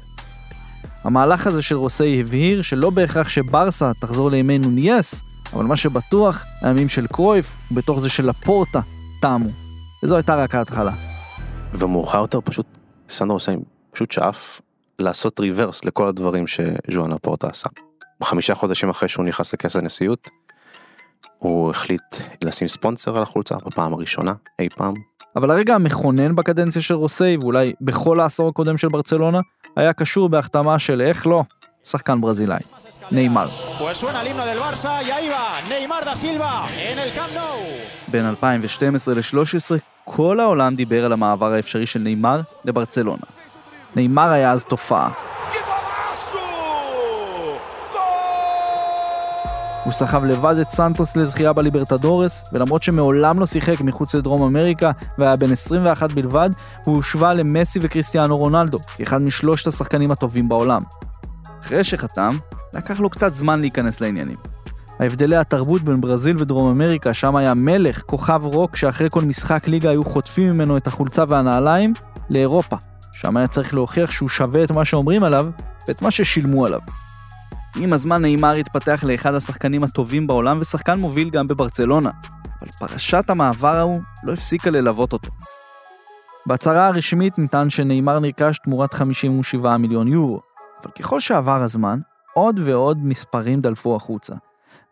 המהלך 1.05 1.47
הזה 1.47 1.63
של 1.63 1.77
רוסי 1.77 2.21
הבהיר 2.21 2.63
שלא 2.63 2.91
בהכרח 2.91 3.29
שברסה 3.29 3.93
תחזור 4.01 4.31
לימי 4.31 4.59
נונייס, 4.59 5.25
אבל 5.53 5.65
מה 5.65 5.77
שבטוח, 5.77 6.45
הימים 6.63 6.89
של 6.89 7.07
קרויף, 7.07 7.57
ובתוך 7.71 8.01
זה 8.01 8.09
של 8.09 8.29
לפורטה, 8.29 8.81
תמו. 9.21 9.66
וזו 10.03 10.17
הייתה 10.17 10.37
רק 10.37 10.55
ההתחלה. 10.55 10.93
ומאוחר 11.73 12.19
יותר 12.19 12.41
פשוט, 12.41 12.67
סנדרו 13.09 13.37
עושה 13.37 13.53
פשוט 13.91 14.13
שאף 14.13 14.61
לעשות 14.99 15.41
ריברס 15.41 15.85
לכל 15.85 16.09
הדברים 16.09 16.47
שז'ואן 16.47 17.13
לפורטה 17.13 17.49
עשה. 17.49 17.69
חמישה 18.23 18.55
חודשים 18.55 18.91
אחרי 18.91 19.09
שהוא 19.09 19.25
נכנס 19.25 19.55
לכס 19.55 19.77
הנשיאות, 19.77 20.29
הוא 21.39 21.71
החליט 21.71 22.17
לשים 22.45 22.69
ספונסר 22.69 23.17
על 23.17 23.23
החולצה 23.23 23.55
בפעם 23.67 23.95
הראשונה 23.95 24.33
אי 24.59 24.69
פעם. 24.77 24.95
אבל 25.37 25.51
הרגע 25.51 25.75
המכונן 25.75 26.35
בקדנציה 26.35 26.83
של 26.83 26.95
רוסי, 26.95 27.37
ואולי 27.41 27.73
בכל 27.81 28.21
העשור 28.21 28.49
הקודם 28.49 28.77
של 28.77 28.89
ברצלונה, 28.89 29.39
היה 29.77 29.93
קשור 29.93 30.29
בהחתמה 30.29 30.79
של, 30.79 31.01
איך 31.01 31.27
לא, 31.27 31.43
שחקן 31.85 32.21
ברזילאי, 32.21 32.61
נאמר. 33.11 33.47
בין 38.09 38.27
2012 38.27 39.15
ל-13, 39.15 39.96
כל 40.09 40.41
העולם 40.41 40.75
דיבר 40.75 41.05
על 41.05 41.13
המעבר 41.13 41.53
האפשרי 41.53 41.87
של 41.87 42.01
נאמר 42.01 42.41
לברצלונה. 42.65 43.23
נאמר 43.97 44.31
היה 44.31 44.53
אז 44.53 44.65
תופעה. 44.65 45.11
הוא 49.85 49.93
סחב 49.93 50.25
לבד 50.25 50.57
את 50.59 50.69
סנטוס 50.69 51.17
לזכייה 51.17 51.53
בליברטדורס, 51.53 52.45
ולמרות 52.53 52.83
שמעולם 52.83 53.41
לא 53.41 53.47
שיחק 53.47 53.81
מחוץ 53.81 54.15
לדרום 54.15 54.43
אמריקה 54.43 54.91
והיה 55.19 55.37
בן 55.37 55.53
21 55.53 56.13
בלבד, 56.13 56.51
הוא 56.85 56.97
הושווה 56.97 57.35
למסי 57.35 57.79
וקריסטיאנו 57.83 58.39
רונלדו, 58.39 58.79
כאחד 58.97 59.23
משלושת 59.23 59.67
השחקנים 59.67 60.11
הטובים 60.11 60.49
בעולם. 60.49 60.81
אחרי 61.61 61.85
שחתם, 61.85 62.37
לקח 62.75 63.01
לו 63.01 63.11
קצת 63.11 63.35
זמן 63.35 63.61
להיכנס 63.61 64.01
לעניינים. 64.01 64.56
ההבדלי 65.01 65.37
התרבות 65.37 65.83
בין 65.83 66.01
ברזיל 66.01 66.37
ודרום 66.39 66.71
אמריקה, 66.71 67.15
שם 67.15 67.37
היה 67.37 67.55
מלך, 67.55 68.03
כוכב 68.03 68.41
רוק, 68.45 68.77
שאחרי 68.77 69.11
כל 69.11 69.23
משחק 69.23 69.69
ליגה 69.69 69.91
היו 69.91 70.05
חוטפים 70.05 70.53
ממנו 70.53 70.77
את 70.77 70.87
החולצה 70.87 71.25
והנעליים, 71.29 71.93
לאירופה. 72.31 72.77
שם 73.13 73.37
היה 73.37 73.47
צריך 73.47 73.75
להוכיח 73.75 74.11
שהוא 74.11 74.29
שווה 74.29 74.65
את 74.65 74.71
מה 74.71 74.85
שאומרים 74.85 75.23
עליו, 75.23 75.47
ואת 75.89 76.03
מה 76.03 76.11
ששילמו 76.11 76.67
עליו. 76.67 76.81
עם 77.77 77.93
הזמן 77.93 78.23
נעימר 78.23 78.53
התפתח 78.53 79.05
לאחד 79.07 79.35
השחקנים 79.35 79.85
הטובים 79.85 80.27
בעולם 80.27 80.59
ושחקן 80.61 80.99
מוביל 80.99 81.31
גם 81.31 81.47
בברצלונה, 81.47 82.11
אבל 82.61 82.71
פרשת 82.79 83.31
המעבר 83.31 83.77
ההוא 83.77 84.01
לא 84.25 84.33
הפסיקה 84.33 84.71
ללוות 84.71 85.13
אותו. 85.13 85.31
בהצהרה 86.47 86.87
הרשמית 86.87 87.39
נטען 87.39 87.71
שנעימר 87.71 88.19
נרכש 88.19 88.59
תמורת 88.65 88.95
57 88.95 89.77
מיליון 89.77 90.09
יורו, 90.09 90.41
אבל 90.85 90.93
ככל 90.93 91.21
שעבר 91.21 91.63
הזמן, 91.63 91.99
עוד 92.35 92.61
ועוד 92.65 92.99
מספרים 93.07 93.61
דלפו 93.61 93.97
החוצה, 93.97 94.35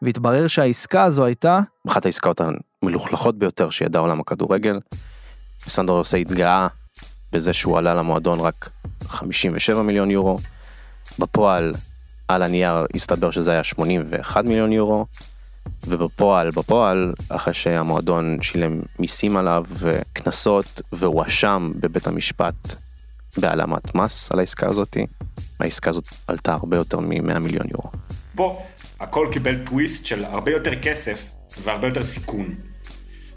והתברר 0.03 0.47
שהעסקה 0.47 1.05
הזו 1.05 1.25
הייתה... 1.25 1.61
אחת 1.89 2.07
העסקאות 2.07 2.41
המלוכלכות 2.83 3.39
ביותר 3.39 3.71
שידע 3.71 3.99
עולם 3.99 4.21
הכדורגל. 4.21 4.81
סנדרו 5.61 5.97
יוסי 5.97 6.21
התגאה 6.21 6.67
בזה 7.33 7.53
שהוא 7.53 7.79
עלה 7.79 7.95
למועדון 7.95 8.41
רק 8.41 8.71
57 9.07 9.83
מיליון 9.83 10.11
יורו. 10.11 10.37
בפועל, 11.19 11.73
על 12.29 12.43
הנייר 12.43 12.87
הסתבר 12.95 13.31
שזה 13.31 13.51
היה 13.51 13.65
81 13.65 14.45
מיליון 14.45 14.73
יורו. 14.73 15.07
ובפועל, 15.87 16.51
בפועל, 16.51 17.15
אחרי 17.29 17.55
שהמועדון 17.55 18.39
שילם 18.43 18.81
מיסים 18.99 19.37
עליו 19.37 19.65
וקנסות 19.71 20.83
והואשם 20.93 21.73
בבית 21.77 22.07
המשפט 22.07 22.75
בהעלמת 23.37 23.95
מס 23.95 24.33
על 24.33 24.39
העסקה 24.39 24.67
הזאתי, 24.67 25.07
העסקה 25.61 25.91
הזאת 25.91 26.05
עלתה 26.27 26.53
הרבה 26.53 26.77
יותר 26.77 27.01
מ-100 27.01 27.39
מיליון 27.39 27.67
יורו. 27.71 27.91
פה 28.35 28.63
הכל 29.01 29.27
קיבל 29.33 29.57
טוויסט 29.65 30.07
של 30.07 30.25
הרבה 30.25 30.51
יותר 30.51 30.75
כסף 30.75 31.33
והרבה 31.63 31.87
יותר 31.87 32.03
סיכון. 32.03 32.47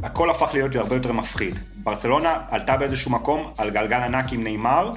הכל 0.04 0.30
הפך 0.30 0.50
להיות 0.54 0.76
הרבה 0.76 0.96
יותר 0.96 1.12
מפחיד. 1.12 1.56
ברצלונה 1.84 2.38
עלתה 2.50 2.78
באיזשהו 2.78 3.12
מקום 3.12 3.52
על 3.58 3.70
גלגל 3.70 3.98
ענק 3.98 4.26
עם 4.32 4.44
נאמר. 4.44 4.92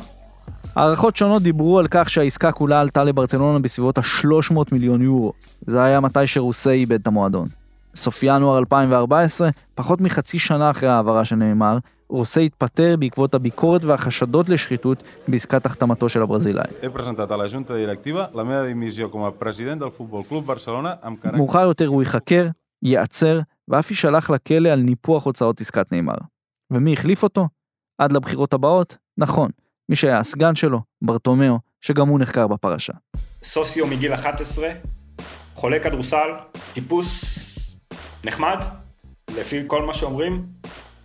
הערכות 0.77 1.17
שונות 1.17 1.43
דיברו 1.43 1.79
על 1.79 1.87
כך 1.91 2.11
שהעסקה 2.11 2.53
כולה 2.53 2.81
עלתה 2.81 3.05
לברצלונה 3.05 3.59
בסביבות 3.59 3.99
ה-300 3.99 4.55
מיליון 4.73 5.03
יורו. 5.03 5.33
זה 5.67 5.83
היה 5.83 6.01
מתי 6.01 6.27
שרוסי 6.27 6.71
איבד 6.71 7.01
את 7.01 7.07
המועדון. 7.07 7.47
בסוף 7.95 8.23
ינואר 8.23 8.59
2014, 8.59 9.51
פחות 9.75 10.01
מחצי 10.01 10.39
שנה 10.39 10.71
אחרי 10.71 10.89
ההעברה 10.89 11.25
שנאמר, 11.25 11.79
רוסי 12.11 12.47
התפטר 12.47 12.97
בעקבות 12.99 13.35
הביקורת 13.35 13.85
והחשדות 13.85 14.49
לשחיתות 14.49 15.03
בעסקת 15.29 15.67
החתמתו 15.67 16.09
של 16.09 16.23
הברזילאי. 16.23 16.65
מאוחר 21.33 21.61
יותר 21.61 21.87
הוא 21.87 22.03
ייחקר, 22.03 22.47
ייעצר, 22.83 23.41
ואף 23.69 23.91
יישלח 23.91 24.31
לכלא 24.31 24.69
על 24.69 24.81
ניפוח 24.81 25.27
הוצאות 25.27 25.61
עסקת 25.61 25.93
נאמר. 25.93 26.15
ומי 26.71 26.93
החליף 26.93 27.23
אותו? 27.23 27.49
עד 27.99 28.13
לבחירות 28.13 28.55
הבאות? 28.55 28.97
נכון, 29.19 29.51
מי 29.89 29.97
שהיה 29.97 30.19
הסגן 30.19 30.55
שלו, 30.55 30.81
ברטומיאו, 31.03 31.59
שגם 31.81 32.09
הוא 32.09 32.21
נחקר 32.21 32.47
בפרשה. 32.47 32.93
סוציו 33.43 33.87
מגיל 33.87 34.15
11, 34.15 34.69
חולה 35.55 35.79
כדורסל, 35.79 36.29
טיפוס 36.73 37.77
נחמד, 38.25 38.59
לפי 39.37 39.63
כל 39.67 39.83
מה 39.83 39.95
שאומרים, 39.95 40.47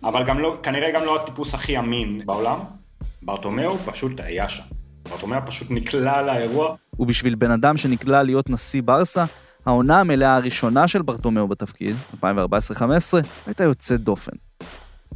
אבל 0.04 0.24
גם 0.24 0.38
לא, 0.38 0.56
כנראה 0.62 0.90
גם 0.94 1.04
לא 1.04 1.22
הטיפוס 1.22 1.54
הכי 1.54 1.78
אמין 1.78 2.22
בעולם. 2.26 2.58
ברטומיאו 3.22 3.78
פשוט 3.78 4.20
היה 4.20 4.48
שם. 4.48 4.62
ברטומיאו 5.10 5.40
פשוט 5.46 5.70
נקלע 5.70 6.22
לאירוע. 6.22 6.74
ובשביל 6.98 7.34
בן 7.34 7.50
אדם 7.50 7.76
שנקלע 7.76 8.22
להיות 8.22 8.50
נשיא 8.50 8.82
ברסה, 8.82 9.24
העונה 9.66 10.00
המלאה 10.00 10.36
הראשונה 10.36 10.88
של 10.88 11.02
ברטומיאו 11.02 11.48
בתפקיד, 11.48 11.96
2014-2015, 12.14 12.24
הייתה 13.46 13.64
יוצאת 13.64 14.00
דופן. 14.00 14.32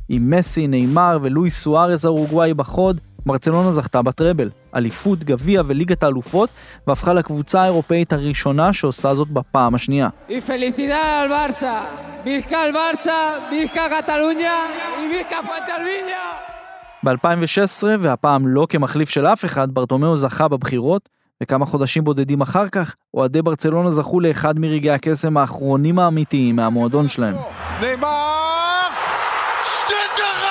עם 0.09 0.31
מסי, 0.31 0.67
נאמר 0.67 1.19
ולואי 1.23 1.51
סוארז 1.51 2.05
האורוגוואי 2.05 2.55
בחוד, 2.55 3.01
ברצלונה 3.27 3.73
זכתה 3.73 4.03
בטראבל, 4.03 4.51
אליפות, 4.75 5.25
גביע 5.25 5.63
וליגת 5.67 6.03
האלופות, 6.03 6.51
והפכה 6.87 7.13
לקבוצה 7.13 7.63
האירופאית 7.63 8.13
הראשונה 8.13 8.73
שעושה 8.73 9.15
זאת 9.15 9.29
בפעם 9.29 9.75
השנייה. 9.75 10.09
ב-2016, 17.05 17.85
והפעם 18.01 18.47
לא 18.47 18.67
כמחליף 18.71 19.09
של 19.09 19.27
אף 19.27 19.45
אחד, 19.45 19.75
ברטומיאו 19.75 20.17
זכה 20.17 20.49
בבחירות, 20.49 21.09
וכמה 21.43 21.67
חודשים 21.67 22.05
בודדים 22.05 22.41
אחר 22.41 22.69
כך, 22.69 22.95
אוהדי 23.15 23.43
ברצלונה 23.43 23.91
זכו 23.91 24.21
לאחד 24.21 24.59
מרגעי 24.59 24.91
הקסם 24.91 25.37
האחרונים 25.37 25.99
האמיתיים 25.99 26.57
מהמועדון 26.57 27.09
שלהם. 27.09 27.35
נאמר! 27.81 28.89
שזכה! 29.65 30.47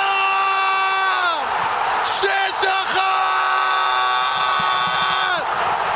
שזכה! 2.04 3.02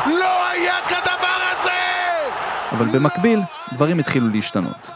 לא 0.06 0.48
היה 0.50 0.74
כדבר 0.88 1.38
הזה! 1.52 1.70
אבל 2.76 2.86
במקביל, 2.98 3.40
דברים 3.72 3.98
התחילו 3.98 4.28
להשתנות. 4.28 4.90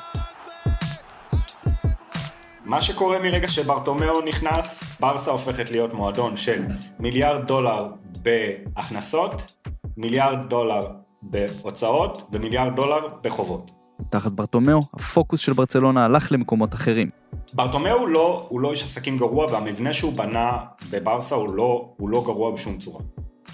מה 2.64 2.81
שקורה 2.81 3.18
מרגע 3.18 3.49
שברטומיאו 3.49 4.20
נכנס, 4.20 4.85
ברסה 5.01 5.31
הופכת 5.31 5.70
להיות 5.70 5.95
מועדון 5.95 6.37
של 6.37 6.64
מיליארד 6.99 7.47
דולר 7.47 7.89
בהכנסות, 8.22 9.57
מיליארד 9.97 10.39
דולר 10.49 10.89
בהוצאות 11.22 12.29
ומיליארד 12.33 12.76
דולר 12.76 13.09
בחובות. 13.22 13.70
תחת 14.11 14.33
ברטומיאו, 14.33 14.81
הפוקוס 14.95 15.41
של 15.41 15.53
ברצלונה 15.53 16.05
הלך 16.05 16.33
למקומות 16.33 16.74
אחרים. 16.74 17.11
ברטומיאו 17.53 18.07
לא, 18.07 18.47
הוא 18.49 18.61
לא 18.61 18.70
איש 18.70 18.83
עסקים 18.83 19.16
גרוע 19.16 19.47
והמבנה 19.53 19.93
שהוא 19.93 20.12
בנה 20.12 20.59
בברסה 20.91 21.35
הוא 21.35 21.55
לא, 21.55 21.89
הוא 21.97 22.09
לא 22.09 22.22
גרוע 22.24 22.53
בשום 22.53 22.79
צורה. 22.79 23.01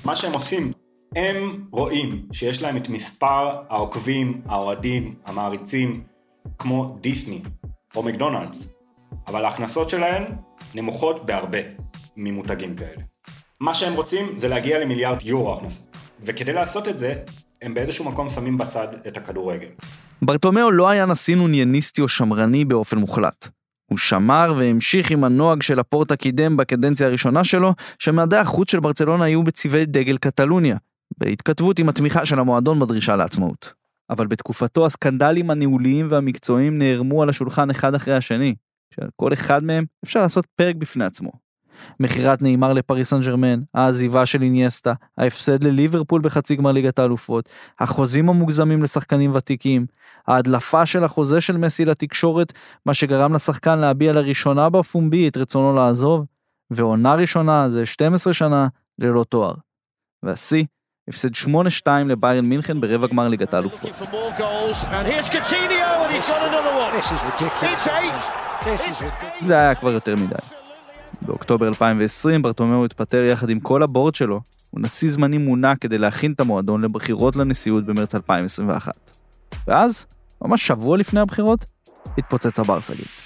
מה 0.04 0.16
שהם 0.16 0.32
עושים, 0.32 0.72
הם 1.16 1.64
רואים 1.70 2.26
שיש 2.32 2.62
להם 2.62 2.76
את 2.76 2.88
מספר 2.88 3.56
העוקבים, 3.68 4.40
האוהדים, 4.46 5.14
המעריצים, 5.24 6.02
כמו 6.58 6.96
דיסני 7.00 7.42
או 7.96 8.02
מקדונלדס, 8.02 8.68
אבל 9.26 9.44
ההכנסות 9.44 9.90
שלהם 9.90 10.24
נמוכות 10.74 11.26
בהרבה 11.26 11.58
ממותגים 12.16 12.76
כאלה. 12.76 13.02
מה 13.60 13.74
שהם 13.74 13.94
רוצים 13.94 14.38
זה 14.38 14.48
להגיע 14.48 14.78
למיליארד 14.78 15.22
יורו 15.22 15.52
הכנסות. 15.52 15.96
וכדי 16.20 16.52
לעשות 16.52 16.88
את 16.88 16.98
זה, 16.98 17.14
הם 17.62 17.74
באיזשהו 17.74 18.04
מקום 18.04 18.28
שמים 18.28 18.58
בצד 18.58 18.88
את 19.08 19.16
הכדורגל. 19.16 19.68
ברטומיאו 20.22 20.70
לא 20.70 20.88
היה 20.88 21.06
נשיא 21.06 21.36
נונייניסטי 21.36 22.02
או 22.02 22.08
שמרני 22.08 22.64
באופן 22.64 22.98
מוחלט. 22.98 23.48
הוא 23.90 23.98
שמר 23.98 24.54
והמשיך 24.58 25.10
עם 25.10 25.24
הנוהג 25.24 25.62
של 25.62 25.78
הפורטה 25.78 26.16
קידם 26.16 26.56
בקדנציה 26.56 27.06
הראשונה 27.06 27.44
שלו, 27.44 27.74
שמדעי 27.98 28.40
החוץ 28.40 28.70
של 28.70 28.80
ברצלונה 28.80 29.24
היו 29.24 29.42
בצבעי 29.42 29.86
דגל 29.86 30.16
קטלוניה, 30.16 30.76
בהתכתבות 31.18 31.78
עם 31.78 31.88
התמיכה 31.88 32.26
של 32.26 32.38
המועדון 32.38 32.80
בדרישה 32.80 33.16
לעצמאות. 33.16 33.72
אבל 34.10 34.26
בתקופתו 34.26 34.86
הסקנדלים 34.86 35.50
הניהוליים 35.50 36.06
והמקצועיים 36.10 36.78
נערמו 36.78 37.22
על 37.22 37.28
השולחן 37.28 37.70
אחד 37.70 37.94
אחרי 37.94 38.14
השני, 38.14 38.54
שעל 38.94 39.08
כל 39.16 39.32
אחד 39.32 39.64
מהם 39.64 39.84
אפשר 40.04 40.22
לעשות 40.22 40.46
פרק 40.56 40.76
בפני 40.76 41.04
עצמו. 41.04 41.44
מכירת 42.00 42.42
נאמר 42.42 42.72
לפריס 42.72 43.10
סן 43.10 43.20
ג'רמן, 43.20 43.60
העזיבה 43.74 44.26
של 44.26 44.42
איניאסטה, 44.42 44.94
ההפסד 45.18 45.64
לליברפול 45.64 46.20
בחצי 46.20 46.56
גמר 46.56 46.72
ליגת 46.72 46.98
האלופות, 46.98 47.48
החוזים 47.80 48.28
המוגזמים 48.28 48.82
לשחקנים 48.82 49.34
ותיקים, 49.34 49.86
ההדלפה 50.26 50.86
של 50.86 51.04
החוזה 51.04 51.40
של 51.40 51.56
מסי 51.56 51.84
לתקשורת, 51.84 52.52
מה 52.86 52.94
שגרם 52.94 53.34
לשחקן 53.34 53.78
להביע 53.78 54.12
לראשונה 54.12 54.70
בפומבי 54.70 55.28
את 55.28 55.36
רצונו 55.36 55.74
לעזוב, 55.76 56.24
ועונה 56.70 57.14
ראשונה 57.14 57.68
זה 57.68 57.86
12 57.86 58.32
שנה 58.32 58.68
ללא 58.98 59.24
תואר. 59.28 59.54
והשיא, 60.22 60.64
הפסד 61.08 61.28
8-2 61.84 61.88
לביירן 62.06 62.44
מינכן 62.44 62.80
ברבע 62.80 63.06
גמר 63.06 63.28
ליגת 63.28 63.54
האלופות. 63.54 63.90
זה 69.38 69.54
היה 69.54 69.74
כבר 69.74 69.90
יותר 69.90 70.16
מדי. 70.16 70.34
באוקטובר 71.22 71.68
2020 71.68 72.42
ברטומיאו 72.42 72.84
התפטר 72.84 73.24
יחד 73.24 73.50
עם 73.50 73.60
כל 73.60 73.82
הבורד 73.82 74.14
שלו, 74.14 74.40
הוא 74.70 74.80
נשיא 74.80 75.10
זמני 75.10 75.38
מונה 75.38 75.76
כדי 75.76 75.98
להכין 75.98 76.32
את 76.32 76.40
המועדון 76.40 76.84
לבחירות 76.84 77.36
לנשיאות 77.36 77.86
במרץ 77.86 78.14
2021. 78.14 78.92
ואז, 79.66 80.06
ממש 80.42 80.66
שבוע 80.66 80.96
לפני 80.98 81.20
הבחירות, 81.20 81.64
התפוצץ 82.18 82.58
הברסגית. 82.58 83.23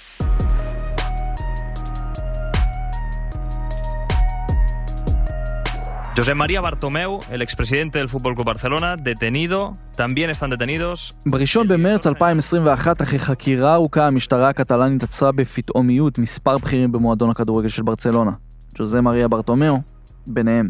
José 6.17 6.33
María 6.33 6.59
Bartomeu, 6.61 7.19
el 7.31 7.41
expresidente 7.41 7.99
del 7.99 8.09
Fútbol 8.09 8.35
Club 8.35 8.47
Barcelona, 8.47 8.95
detenido, 8.97 9.77
también 9.95 10.29
están 10.29 10.49
detenidos. 10.49 11.13
בראשון 11.25 11.67
במרץ 11.67 12.07
2021, 12.07 13.01
אחרי 13.01 13.19
חקירה 13.19 13.73
ארוכה, 13.73 14.07
המשטרה 14.07 14.49
הקטלנית 14.49 15.03
עצרה 15.03 15.31
בפתאומיות 15.31 16.17
מספר 16.17 16.57
בכירים 16.57 16.91
במועדון 16.91 17.29
הכדורגל 17.29 17.67
של 17.67 17.83
ברצלונה. 17.83 18.31
ג'וזה 18.75 19.01
מריה 19.01 19.27
ברטומיאו, 19.27 19.79
ביניהם. 20.27 20.69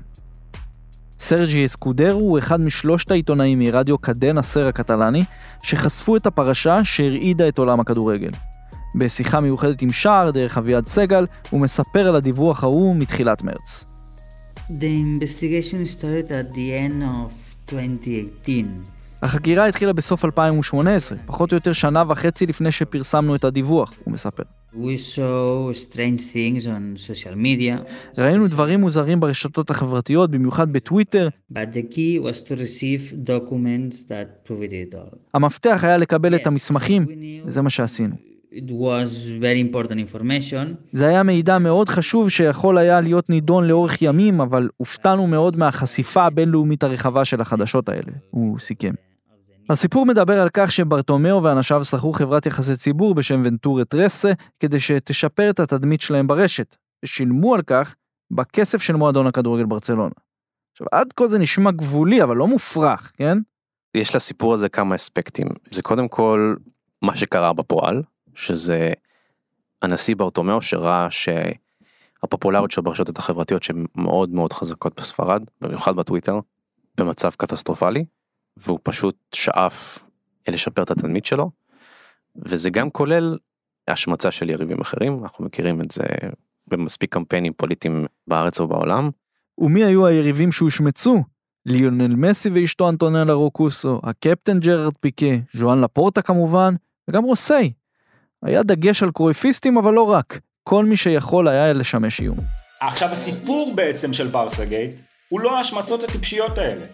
סרג'י 1.20 1.66
אסקודרו 1.66 2.20
הוא 2.20 2.40
אחד 2.40 2.62
משלושת 2.62 3.12
העיתונאים 3.12 3.60
מרדיו 3.60 3.98
קדנה 3.98 4.42
סר 4.42 4.68
הקטלני, 4.68 5.24
שחשפו 5.64 6.18
את 6.18 6.28
הפרשה 6.28 6.84
שהרעידה 6.84 7.48
את 7.48 7.58
עולם 7.58 7.80
הכדורגל. 7.80 8.32
בשיחה 8.96 9.40
מיוחדת 9.40 9.82
עם 9.82 9.92
שער 9.92 10.32
דרך 10.32 10.58
אביעד 10.58 10.86
סגל, 10.86 11.26
הוא 11.50 11.62
מספר 11.62 12.08
על 12.08 12.16
הדיווח 12.16 12.64
ההוא 12.64 12.96
מתחילת 12.96 13.44
מרץ. 13.44 13.86
The 14.70 15.00
investigation 15.02 15.86
started 15.88 16.32
at 16.32 16.54
the 16.54 16.74
end 16.74 17.02
of 17.04 17.32
2018. 17.72 18.66
החקירה 19.22 19.68
התחילה 19.68 19.94
בסוף 19.94 20.26
2018, 20.26 21.18
פחות 21.26 21.52
או 21.52 21.58
יותר 21.58 21.74
שנה 21.74 22.04
וחצי 22.08 22.46
לפני 22.46 22.72
שפרסמנו 22.72 23.36
את 23.36 23.44
הדיווח, 23.44 23.94
הוא 24.04 24.14
מספר. 24.14 24.44
We 24.74 24.98
saw 25.16 25.74
strange 25.74 26.22
things 26.34 26.66
on 26.66 26.98
social 27.08 27.36
media, 27.36 27.92
ראינו 28.18 28.48
דברים 28.48 28.82
מוזרים 28.82 29.20
ברשתות 29.20 29.70
החברתיות, 29.70 30.32
במיוחד 30.32 30.74
בטוויטר. 30.74 31.30
but 31.54 31.56
the 31.74 31.94
key 31.94 32.20
was 32.20 32.44
to 32.44 32.52
receive 32.56 33.14
documents 33.28 33.96
that 34.10 34.48
proved 34.50 34.72
it 34.72 34.96
all. 34.96 35.16
המפתח 35.34 35.80
היה 35.84 35.98
לקבל 35.98 36.36
את 36.36 36.48
המסמכים, 36.48 37.06
וזה 37.46 37.62
מה 37.62 37.70
שעשינו. 37.70 38.29
It 38.52 38.72
was 38.72 39.30
very 39.42 39.60
important 39.60 40.00
information. 40.00 40.76
זה 40.92 41.08
היה 41.08 41.24
מידע 41.24 41.58
מאוד 41.58 41.90
חשוב 41.90 42.30
שיכול 42.30 42.78
היה 42.78 43.02
להיות 43.02 43.30
נידון 43.30 43.68
לאורך 43.68 44.02
ימים, 44.02 44.42
אבל 44.42 44.70
הופתענו 44.78 45.28
מאוד 45.28 45.58
מהחשיפה 45.58 46.26
הבינלאומית 46.26 46.84
הרחבה 46.84 47.26
של 47.26 47.42
החדשות 47.42 47.90
האלה, 47.90 48.12
הוא 48.30 48.60
סיכם. 48.60 48.94
הסיפור 49.70 50.06
מדבר 50.06 50.42
על 50.42 50.50
כך 50.54 50.72
שברטומיאו 50.72 51.44
ואנשיו 51.44 51.86
שכרו 51.86 52.14
חברת 52.14 52.46
יחסי 52.46 52.76
ציבור 52.76 53.16
בשם 53.16 53.42
ונטורה 53.46 53.86
טרסה, 53.86 54.32
כדי 54.60 54.80
שתשפר 54.80 55.50
את 55.50 55.60
התדמית 55.60 56.02
שלהם 56.02 56.28
ברשת, 56.28 56.76
ושילמו 57.04 57.56
על 57.56 57.62
כך 57.62 57.96
בכסף 58.32 58.82
של 58.82 58.96
מועדון 58.96 59.28
הכדורגל 59.28 59.66
ברצלונה. 59.66 60.16
עכשיו, 60.72 60.88
עד 60.92 61.14
כה 61.16 61.28
זה 61.28 61.40
נשמע 61.40 61.72
גבולי, 61.72 62.24
אבל 62.24 62.38
לא 62.38 62.48
מופרך, 62.48 63.12
כן? 63.18 63.38
יש 63.96 64.16
לסיפור 64.16 64.54
הזה 64.54 64.70
כמה 64.70 64.96
אספקטים. 64.96 65.48
זה 65.72 65.82
קודם 65.82 66.08
כל 66.08 66.56
מה 67.02 67.18
שקרה 67.18 67.54
בפועל, 67.54 68.04
שזה 68.40 68.94
הנשיא 69.82 70.16
ברטומיאו 70.16 70.62
שראה 70.62 71.08
שהפופולריות 71.12 72.72
שלו 72.72 72.84
ברשתות 72.84 73.20
החברתיות 73.20 73.64
שהן 73.64 73.86
מאוד 73.96 74.30
מאוד 74.30 74.54
חזקות 74.54 74.96
בספרד, 74.98 75.44
במיוחד 75.62 75.96
בטוויטר, 75.96 76.40
במצב 76.98 77.30
קטסטרופלי, 77.38 78.06
והוא 78.58 78.80
פשוט 78.84 79.16
שאף 79.36 80.04
לשפר 80.48 80.84
את 80.84 80.92
התדמית 80.92 81.26
שלו, 81.26 81.52
וזה 82.36 82.70
גם 82.70 82.90
כולל 82.90 83.38
השמצה 83.88 84.32
של 84.32 84.50
יריבים 84.50 84.82
אחרים, 84.82 85.24
אנחנו 85.24 85.46
מכירים 85.46 85.82
את 85.82 85.92
זה 85.92 86.04
במספיק 86.68 87.14
קמפיינים 87.14 87.54
פוליטיים 87.54 88.06
בארץ 88.28 88.60
ובעולם. 88.60 89.10
ומי 89.58 89.84
היו 89.84 90.06
היריבים 90.06 90.52
שהושמצו? 90.52 91.24
ליונל 91.66 92.16
מסי 92.16 92.50
ואשתו 92.50 92.90
אנטונלה 92.90 93.34
רוקוסו, 93.34 94.02
הקפטן 94.04 94.60
ג'רארד 94.60 94.98
פיקה, 95.00 95.26
ז'ואן 95.54 95.82
לפורטה 95.82 96.22
כמובן, 96.22 96.76
וגם 97.08 97.24
רוסי. 97.24 97.74
היה 98.46 98.64
דגש 98.64 99.04
על 99.04 99.12
קרויפיסטים, 99.12 99.78
אבל 99.78 99.94
לא 99.94 100.12
רק. 100.12 100.40
כל 100.64 100.86
מי 100.86 100.98
שיכול 100.98 101.48
היה 101.48 101.74
לשמש 101.74 102.20
איום. 102.22 102.38
עכשיו 102.82 103.10
הסיפור 103.10 103.74
בעצם 103.76 104.14
של 104.14 104.28
ברסה 104.28 104.66
גייט 104.66 104.96
הוא 105.30 105.40
לא 105.40 105.58
ההשמצות 105.58 106.04
הטיפשיות 106.04 106.58
האלה. 106.58 106.86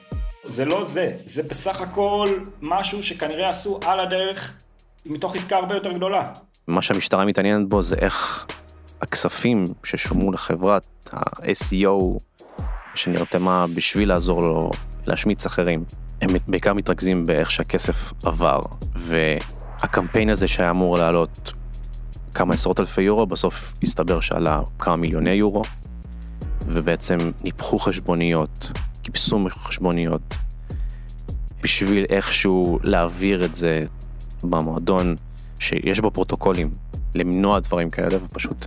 זה 0.44 0.66
לא 0.66 0.86
זה, 0.86 1.12
זה 1.26 1.44
בסך 1.44 1.82
הכל 1.82 2.30
משהו 2.62 3.04
שכנראה 3.04 3.50
עשו 3.50 3.80
על 3.86 4.00
הדרך 4.00 4.54
מתוך 5.06 5.36
עסקה 5.36 5.58
הרבה 5.58 5.76
יותר 5.76 5.92
גדולה. 5.92 6.34
מה 6.68 6.82
שהמשטרה 6.82 7.26
מתעניינת 7.26 7.70
בו 7.70 7.82
זה 7.82 7.96
איך 7.96 8.46
הכספים 9.02 9.66
ששולמו 9.84 10.32
לחברת 10.32 10.86
ה-SEO 11.14 12.20
שנרתמה 12.96 13.66
בשביל 13.76 14.10
לעזור 14.10 14.42
לו 14.42 14.72
להשמיץ 15.08 15.46
אחרים, 15.46 15.84
הם 16.22 16.30
בעיקר 16.48 16.74
מתרכזים 16.74 17.26
באיך 17.26 17.52
שהכסף 17.52 18.14
עבר, 18.24 18.60
והקמפיין 19.86 20.30
הזה 20.30 20.48
שהיה 20.48 20.70
אמור 20.70 20.98
לעלות 20.98 21.54
כמה 22.34 22.54
עשרות 22.54 22.80
אלפי 22.80 23.02
יורו, 23.02 23.26
בסוף 23.26 23.74
הסתבר 23.84 24.20
שעלה 24.20 24.62
כמה 24.80 24.96
מיליוני 24.96 25.30
יורו, 25.30 25.62
ובעצם 26.66 27.18
ניפחו 27.44 27.80
חשבוניות, 27.80 28.72
קיפסו 29.02 29.48
חשבוניות, 29.50 30.38
בשביל 31.64 32.06
איכשהו 32.10 32.80
להעביר 32.84 33.46
את 33.46 33.56
זה 33.56 33.82
במועדון 34.44 35.16
שיש 35.60 36.00
בו 36.00 36.12
פרוטוקולים, 36.12 36.70
למנוע 37.16 37.60
דברים 37.60 37.90
כאלה, 37.90 38.18
ופשוט 38.26 38.66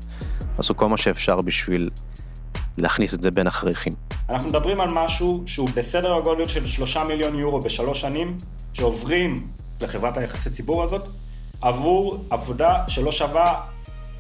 עשו 0.59 0.77
כל 0.77 0.89
מה 0.89 0.97
שאפשר 0.97 1.41
בשביל 1.41 1.91
להכניס 2.77 3.15
את 3.15 3.23
זה 3.23 3.31
בין 3.31 3.47
החריכים. 3.47 3.93
אנחנו 4.29 4.49
מדברים 4.49 4.81
על 4.81 4.89
משהו 4.93 5.43
שהוא 5.47 5.69
בסדר 5.77 6.15
הגודל 6.15 6.49
של 6.49 6.67
שלושה 6.67 7.05
מיליון 7.05 7.39
יורו 7.39 7.61
בשלוש 7.61 8.01
שנים, 8.01 8.37
שעוברים 8.73 9.47
לחברת 9.81 10.17
היחסי 10.17 10.51
ציבור 10.51 10.83
הזאת, 10.83 11.03
עבור 11.61 12.25
עבודה 12.31 12.85
שלא 12.89 13.13
שווה 13.13 13.63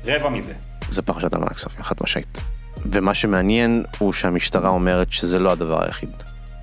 רבע 0.05 0.29
מזה. 0.29 0.53
זה 0.89 1.03
פרשת 1.03 1.35
הלבנת 1.35 1.53
כספים, 1.53 1.83
חד 1.83 1.95
משמעית. 2.03 2.41
ומה 2.87 3.15
שמעניין 3.15 3.85
הוא 3.99 4.13
שהמשטרה 4.13 4.71
אומרת 4.71 5.13
שזה 5.13 5.39
לא 5.39 5.53
הדבר 5.53 5.83
היחיד, 5.85 6.11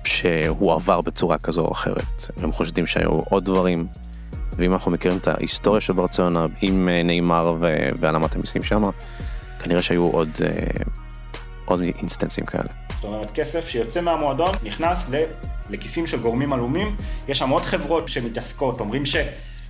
שהוא 0.04 0.72
עבר 0.72 1.00
בצורה 1.00 1.38
כזו 1.38 1.60
או 1.60 1.72
אחרת. 1.72 2.24
הם 2.36 2.52
חושדים 2.52 2.86
שהיו 2.86 3.10
עוד 3.10 3.44
דברים, 3.44 3.86
ואם 4.56 4.72
אנחנו 4.72 4.90
מכירים 4.90 5.18
את 5.18 5.28
ההיסטוריה 5.28 5.80
של 5.80 5.92
ברצלונה 5.92 6.46
עם 6.62 6.88
אה, 6.88 7.02
נאמר 7.02 7.54
והעלמת 8.00 8.34
המיסים 8.34 8.62
שם, 8.62 8.90
כנראה 9.62 9.82
שהיו 9.82 10.02
עוד, 10.02 10.30
אה, 10.44 10.50
עוד 11.64 11.80
אינסטנסים 11.80 12.46
כאלה. 12.46 12.68
זאת 12.94 13.04
אומרת, 13.04 13.30
כסף 13.30 13.68
שיוצא 13.68 14.00
מהמועדון 14.00 14.50
נכנס 14.62 15.04
לכיסים 15.70 16.06
של 16.06 16.20
גורמים 16.20 16.52
עלומים. 16.52 16.96
יש 17.28 17.38
שם 17.38 17.50
עוד 17.50 17.62
חברות 17.62 18.08
שמתעסקות, 18.08 18.80
אומרים 18.80 19.06
ש... 19.06 19.16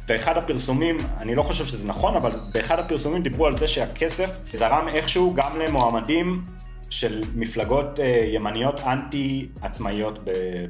באחד 0.08 0.36
הפרסומים, 0.36 0.96
אני 1.20 1.34
לא 1.34 1.42
חושב 1.42 1.64
שזה 1.64 1.86
נכון, 1.86 2.16
אבל 2.16 2.30
באחד 2.54 2.78
הפרסומים 2.78 3.22
דיברו 3.22 3.46
על 3.46 3.52
זה 3.52 3.66
שהכסף 3.66 4.38
זרם 4.52 4.88
איכשהו 4.88 5.34
גם 5.34 5.60
למועמדים 5.60 6.42
של 6.90 7.22
מפלגות 7.34 7.98
ימניות 8.34 8.80
אנטי 8.80 9.48
עצמאיות 9.62 10.18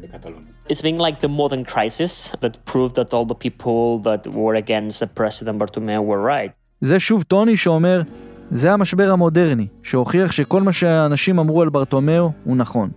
בקטלוניה. 0.02 0.48
It's 0.68 0.80
been 0.80 0.98
like 0.98 1.20
the 1.20 1.28
modern 1.28 1.64
crisis 1.74 2.30
that 2.40 2.72
proved 2.72 2.94
that 2.94 3.12
all 3.12 3.26
the 3.26 3.38
people 3.46 3.98
that 4.04 4.26
were 4.26 4.54
against 4.54 5.00
the 5.00 5.20
president 5.20 5.58
Bartomeu 5.58 6.00
were 6.00 6.22
right. 6.22 6.52
זה 6.80 7.00
שוב 7.00 7.22
טוני 7.22 7.56
שאומר, 7.56 8.02
זה 8.50 8.72
המשבר 8.72 9.10
המודרני, 9.12 9.66
שהוכיח 9.82 10.32
שכל 10.32 10.62
מה 10.62 10.72
שהאנשים 10.72 11.38
אמרו 11.38 11.62
על 11.62 11.68
ברטומיאו 11.68 12.30
הוא 12.44 12.56
נכון. 12.56 12.90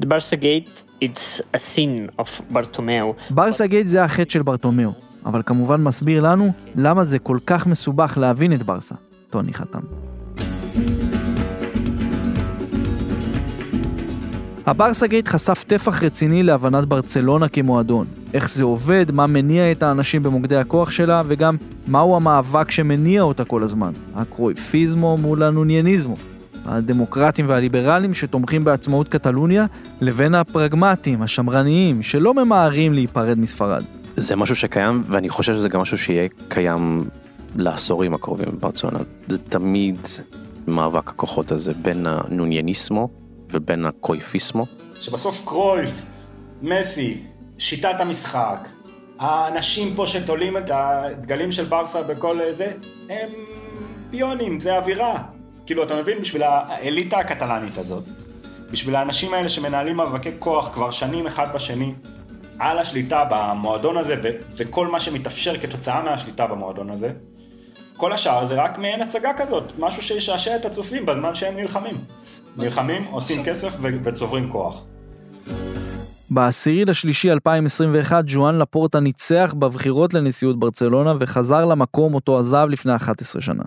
The 0.00 0.04
Barca 0.04 0.36
Gate, 0.42 0.89
it's 1.02 1.40
a 1.54 1.58
sin 1.58 2.20
of 2.20 2.54
Bartomeu. 2.54 3.30
ברסה 3.30 3.66
גייט 3.66 3.86
זה 3.86 4.04
החטא 4.04 4.30
של 4.30 4.42
ברטומיאו, 4.42 4.90
אבל 5.26 5.42
כמובן 5.46 5.82
מסביר 5.82 6.22
לנו 6.22 6.52
למה 6.76 7.04
זה 7.04 7.18
כל 7.18 7.38
כך 7.46 7.66
מסובך 7.66 8.18
להבין 8.20 8.52
את 8.52 8.62
ברסה. 8.62 8.94
טוני 9.30 9.52
חתם. 9.52 9.80
הברסה 14.66 15.06
גייט 15.06 15.28
חשף 15.28 15.64
טפח 15.66 16.02
רציני 16.02 16.42
להבנת 16.42 16.84
ברצלונה 16.84 17.48
כמועדון. 17.48 18.06
איך 18.34 18.50
זה 18.50 18.64
עובד, 18.64 19.06
מה 19.12 19.26
מניע 19.26 19.72
את 19.72 19.82
האנשים 19.82 20.22
במוקדי 20.22 20.56
הכוח 20.56 20.90
שלה, 20.90 21.22
וגם 21.26 21.56
מהו 21.86 22.16
המאבק 22.16 22.70
שמניע 22.70 23.22
אותה 23.22 23.44
כל 23.44 23.62
הזמן. 23.62 23.92
הקרויפיזמו 24.14 25.16
מול 25.16 25.42
הנונייניזמו. 25.42 26.14
הדמוקרטים 26.64 27.48
והליברלים 27.48 28.14
שתומכים 28.14 28.64
בעצמאות 28.64 29.08
קטלוניה, 29.08 29.66
לבין 30.00 30.34
הפרגמטים, 30.34 31.22
השמרניים, 31.22 32.02
שלא 32.02 32.34
ממהרים 32.34 32.92
להיפרד 32.92 33.38
מספרד. 33.38 33.84
זה 34.16 34.36
משהו 34.36 34.56
שקיים, 34.56 35.02
ואני 35.06 35.28
חושב 35.28 35.54
שזה 35.54 35.68
גם 35.68 35.80
משהו 35.80 35.98
שיהיה 35.98 36.28
קיים 36.48 37.08
לעשורים 37.56 38.14
הקרובים 38.14 38.48
בברצלונה. 38.52 38.98
זה 39.26 39.38
תמיד 39.38 39.98
מאבק 40.66 41.08
הכוחות 41.08 41.52
הזה 41.52 41.72
בין 41.74 42.06
הנונייניסמו 42.06 43.08
ובין 43.50 43.86
הקויפיסמו. 43.86 44.66
שבסוף 45.00 45.42
קרויף, 45.44 46.02
מסי, 46.62 47.20
שיטת 47.58 48.00
המשחק, 48.00 48.68
האנשים 49.18 49.94
פה 49.94 50.06
שתולים 50.06 50.56
את 50.56 50.70
הדגלים 50.74 51.52
של 51.52 51.64
ברסה 51.64 52.02
בכל 52.02 52.38
זה, 52.52 52.72
הם 53.10 53.28
פיונים, 54.10 54.60
זה 54.60 54.76
אווירה. 54.76 55.22
כאילו, 55.70 55.82
אתה 55.82 55.96
מבין? 55.96 56.20
בשביל 56.20 56.42
האליטה 56.42 57.18
הקטלנית 57.18 57.78
הזאת, 57.78 58.04
בשביל 58.70 58.96
האנשים 58.96 59.34
האלה 59.34 59.48
שמנהלים 59.48 59.96
מאבקי 59.96 60.30
כוח 60.38 60.68
כבר 60.72 60.90
שנים 60.90 61.26
אחד 61.26 61.46
בשני, 61.54 61.94
על 62.58 62.78
השליטה 62.78 63.24
במועדון 63.30 63.96
הזה 63.96 64.14
ו- 64.22 64.28
וכל 64.56 64.86
מה 64.86 65.00
שמתאפשר 65.00 65.58
כתוצאה 65.60 66.02
מהשליטה 66.02 66.46
במועדון 66.46 66.90
הזה, 66.90 67.12
כל 67.96 68.12
השאר 68.12 68.46
זה 68.46 68.54
רק 68.54 68.78
מעין 68.78 69.02
הצגה 69.02 69.30
כזאת, 69.36 69.64
משהו 69.78 70.02
שישעשע 70.02 70.56
את 70.56 70.64
הצופים 70.64 71.06
בזמן 71.06 71.34
שהם 71.34 71.56
נלחמים. 71.56 71.96
נלחמים, 72.56 73.04
עושים 73.04 73.44
כסף 73.44 73.76
ו- 73.80 74.04
וצוברים 74.04 74.52
כוח. 74.52 74.84
בעשירי 76.30 76.84
לשלישי 76.84 77.32
2021 77.32 78.24
ז'ואן 78.28 78.58
לפורטה 78.58 79.00
ניצח 79.00 79.54
בבחירות 79.58 80.14
לנשיאות 80.14 80.58
ברצלונה 80.58 81.14
וחזר 81.18 81.64
למקום 81.64 82.14
אותו 82.14 82.38
עזב 82.38 82.66
לפני 82.70 82.96
11 82.96 83.42
שנה. 83.42 83.64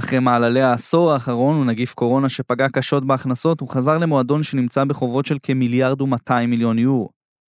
אחרי 0.00 0.18
מעללי 0.18 0.62
העשור 0.62 1.12
האחרון 1.12 1.56
ונגיף 1.56 1.94
קורונה 1.94 2.28
שפגע 2.28 2.68
קשות 2.68 3.04
בהכנסות, 3.04 3.60
הוא 3.60 3.68
חזר 3.68 3.98
למועדון 3.98 4.42
שנמצא 4.42 4.84
בחובות 4.84 5.26
של 5.26 5.36
כמיליארד 5.42 6.00
ומאתיים 6.00 6.50
מיליון 6.50 6.78
יורו. 6.78 7.08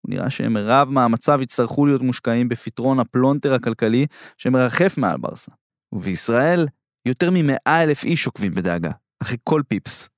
נראה 0.08 0.30
שמרב 0.30 0.88
מאמציו 0.88 1.42
יצטרכו 1.42 1.86
להיות 1.86 2.02
מושקעים 2.02 2.48
בפתרון 2.48 3.00
הפלונטר 3.00 3.54
הכלכלי 3.54 4.06
שמרחף 4.36 4.98
מעל 4.98 5.16
ברסה. 5.18 5.52
ובישראל, 5.92 6.66
יותר 7.06 7.30
ממאה 7.32 7.82
אלף 7.82 8.04
איש 8.04 8.26
עוקבים 8.26 8.54
בדאגה, 8.54 8.90
אחרי 9.22 9.36
כל 9.44 9.62
פיפס. 9.68 10.08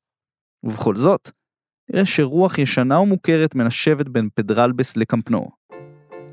ובכל 0.65 0.97
זאת, 0.97 1.31
נראה 1.91 2.07
שרוח 2.07 2.59
ישנה 2.59 3.01
ומוכרת 3.01 3.55
מנשבת 3.55 4.09
בין 4.09 4.29
פדרלבס 4.35 4.97
לקאמפ 4.97 5.24
נואו. 5.24 5.51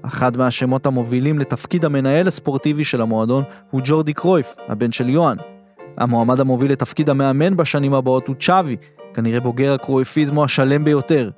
אחד 0.06 0.38
מהשמות 0.38 0.86
המובילים 0.86 1.40
לתפקיד 1.40 1.86
המנהל 1.86 2.28
הספורטיבי 2.28 2.86
של 2.86 3.02
המועדון 3.02 3.44
הוא 3.72 3.82
ג'ורדי 3.84 4.14
קרויף, 4.14 4.56
הבן 4.68 4.92
של 4.92 5.10
יוהאן. 5.10 5.59
המועמד 6.00 6.40
המוביל 6.40 6.72
לתפקיד 6.72 7.10
המאמן 7.10 7.58
בשנים 7.58 7.94
הבאות 7.94 8.28
הוא 8.28 8.36
צ'אבי, 8.40 8.76
כנראה 9.14 9.40
בוגר 9.40 9.74
הקרויפיזמו 9.74 10.44
השלם 10.44 10.84
ביותר. 10.84 11.30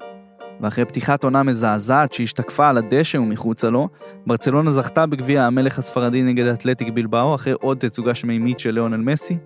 ואחרי 0.62 0.86
פתיחת 0.86 1.24
עונה 1.24 1.44
מזעזעת 1.44 2.14
שהשתקפה 2.14 2.70
על 2.70 2.78
הדשא 2.78 3.18
ומחוצה 3.18 3.70
לו, 3.70 3.88
ברצלונה 4.28 4.72
זכתה 4.72 5.06
בגביע 5.06 5.44
המלך 5.44 5.80
הספרדי 5.80 6.24
נגד 6.24 6.46
אתלטיק 6.46 6.90
בלבאו 6.94 7.36
אחרי 7.36 7.54
עוד 7.54 7.78
תצוגה 7.78 8.16
שמימית 8.16 8.60
של 8.60 8.72
ליאונל 8.72 8.98
מסי, 8.98 9.38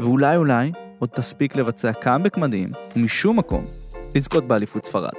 ואולי 0.00 0.36
אולי 0.36 0.72
עוד 0.98 1.08
תספיק 1.08 1.56
לבצע 1.56 1.92
קאמבק 1.92 2.36
מדהים, 2.36 2.68
ומשום 2.96 3.38
מקום, 3.38 3.64
לזכות 4.14 4.48
באליפות 4.48 4.84
ספרד. 4.84 5.10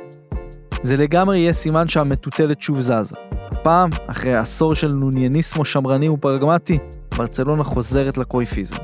זה 0.82 0.98
לגמרי 0.98 1.38
יהיה 1.38 1.54
סימן 1.54 1.88
שהמטוטלת 1.88 2.62
שוב 2.62 2.80
זזה. 2.80 3.16
הפעם, 3.32 3.90
אחרי 4.08 4.36
עשור 4.36 4.76
של 4.76 4.88
נונייניסמו 4.88 5.66
שמרני 5.66 6.10
ופרגמטי, 6.10 6.78
ברצלונה 7.18 7.64
חוזרת 7.64 8.18
לקרויפיזם. 8.18 8.76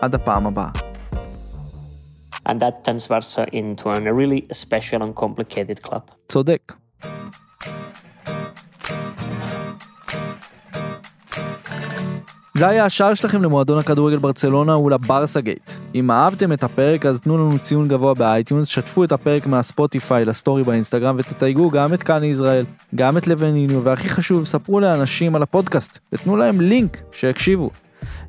עד 0.00 0.14
הפעם 0.14 0.46
הבאה. 0.46 0.68
And 2.48 2.60
that 2.60 2.84
turns 2.84 3.06
Barca 3.08 3.46
into 3.52 3.90
a 3.90 4.00
really 4.00 4.40
special 4.52 5.02
and 5.02 5.14
complicated 5.14 5.82
club. 5.88 6.02
צודק. 6.28 6.72
זה 12.54 12.68
היה 12.68 12.84
השער 12.84 13.14
שלכם 13.14 13.42
למועדון 13.42 13.78
הכדורגל 13.78 14.16
ברצלונה 14.16 14.78
ולברסה 14.78 15.40
גייט. 15.40 15.72
אם 15.94 16.10
אהבתם 16.10 16.52
את 16.52 16.64
הפרק 16.64 17.06
אז 17.06 17.20
תנו 17.20 17.36
לנו 17.38 17.58
ציון 17.58 17.88
גבוה 17.88 18.14
באייטיונס, 18.14 18.68
שתפו 18.68 19.04
את 19.04 19.12
הפרק 19.12 19.46
מהספוטיפיי 19.46 20.24
לסטורי 20.24 20.62
באינסטגרם 20.62 21.16
ותתייגו 21.18 21.70
גם 21.70 21.94
את 21.94 22.02
כאן 22.02 22.24
ישראל, 22.24 22.64
גם 22.94 23.16
את 23.16 23.26
לבניניו, 23.26 23.84
והכי 23.84 24.08
חשוב, 24.08 24.44
ספרו 24.44 24.80
לאנשים 24.80 25.36
על 25.36 25.42
הפודקאסט 25.42 25.98
ותנו 26.12 26.36
להם 26.36 26.60
לינק 26.60 27.02
שיקשיבו. 27.12 27.70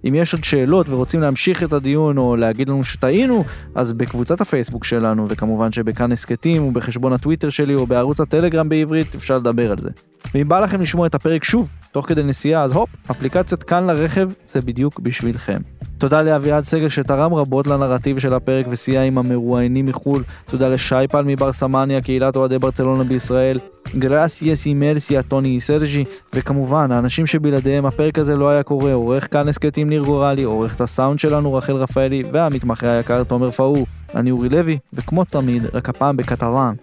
אם 0.08 0.16
יש 0.16 0.34
עוד 0.34 0.44
שאלות 0.44 0.90
ורוצים 0.90 1.22
להמשיך 1.22 1.64
את 1.64 1.74
הדיון 1.74 2.18
או 2.18 2.36
להגיד 2.36 2.70
לנו 2.70 2.84
שטעינו, 2.84 3.44
אז 3.76 3.94
בקבוצת 3.94 4.42
הפייסבוק 4.42 4.84
שלנו, 4.84 5.26
וכמובן 5.30 5.72
שבכאן 5.72 6.12
הסכתים 6.12 6.64
ובחשבון 6.64 7.14
הטוויטר 7.14 7.50
שלי 7.50 7.76
או 7.76 7.88
בערוץ 7.88 8.20
הטלגרם 8.20 8.70
בעברית, 8.70 9.16
אפשר 9.16 9.38
לדבר 9.38 9.72
על 9.72 9.78
זה. 9.78 9.90
ואם 10.34 10.50
בא 10.50 10.60
לכם 10.60 10.82
לשמוע 10.82 11.08
את 11.08 11.16
הפרק 11.16 11.44
שוב, 11.44 11.72
תוך 11.92 12.08
כדי 12.08 12.24
נסיעה, 12.24 12.64
אז 12.64 12.72
הופ, 12.72 12.90
אפליקציית 13.12 13.64
כאן 13.64 13.88
לרכב 13.88 14.30
זה 14.48 14.62
בדיוק 14.62 15.00
בשבילכם. 15.00 15.60
תודה 15.98 16.22
לאביעד 16.22 16.64
סגל 16.64 16.90
שתרם 16.90 17.34
רבות 17.34 17.68
לנרטיב 17.68 18.20
של 18.20 18.34
הפרק 18.34 18.66
וסייע 18.70 19.04
עם 19.04 19.18
המרואיינים 19.18 19.86
מחו"ל. 19.86 20.24
תודה 20.46 20.70
לשי 20.70 20.96
פל 21.12 21.24
מבר 21.26 21.52
סמניה, 21.52 22.02
קהילת 22.02 22.36
אוהדי 22.36 22.60
ברצלונה 22.60 23.04
בישראל. 23.04 23.60
גרסיאס 23.96 24.66
אימרסיה, 24.66 25.24
טוני 25.24 25.60
סרג'י, 25.60 26.04
וכמובן, 26.34 26.92
האנשים 26.92 27.26
שבלעדיהם 27.26 27.86
הפרק 27.86 28.20
הזה 28.20 28.36
לא 28.36 28.50
היה 28.50 28.64
קורה, 28.64 28.94
עורך 28.94 29.34
כאן 29.34 29.48
הסכתים 29.48 29.90
ניר 29.90 30.04
גורלי, 30.04 30.44
עורך 30.44 30.76
את 30.76 30.82
הסאונד 30.82 31.20
שלנו 31.20 31.54
רחל 31.54 31.74
רפאלי, 31.74 32.24
והמתמחה 32.32 32.92
היקר 32.92 33.24
תומר 33.24 33.52
פאור. 33.52 33.86
אני 34.16 34.32
אורי 34.32 34.50
לוי, 34.50 34.78
וכמו 34.94 35.24
תמיד, 35.24 35.64
רק 35.74 35.90
הפעם 35.90 36.18
בקטלן, 36.18 36.74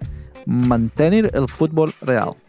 מנטניל 0.47 1.27
אל 1.35 1.47
פוטבול 1.47 1.91
ריאל. 2.07 2.46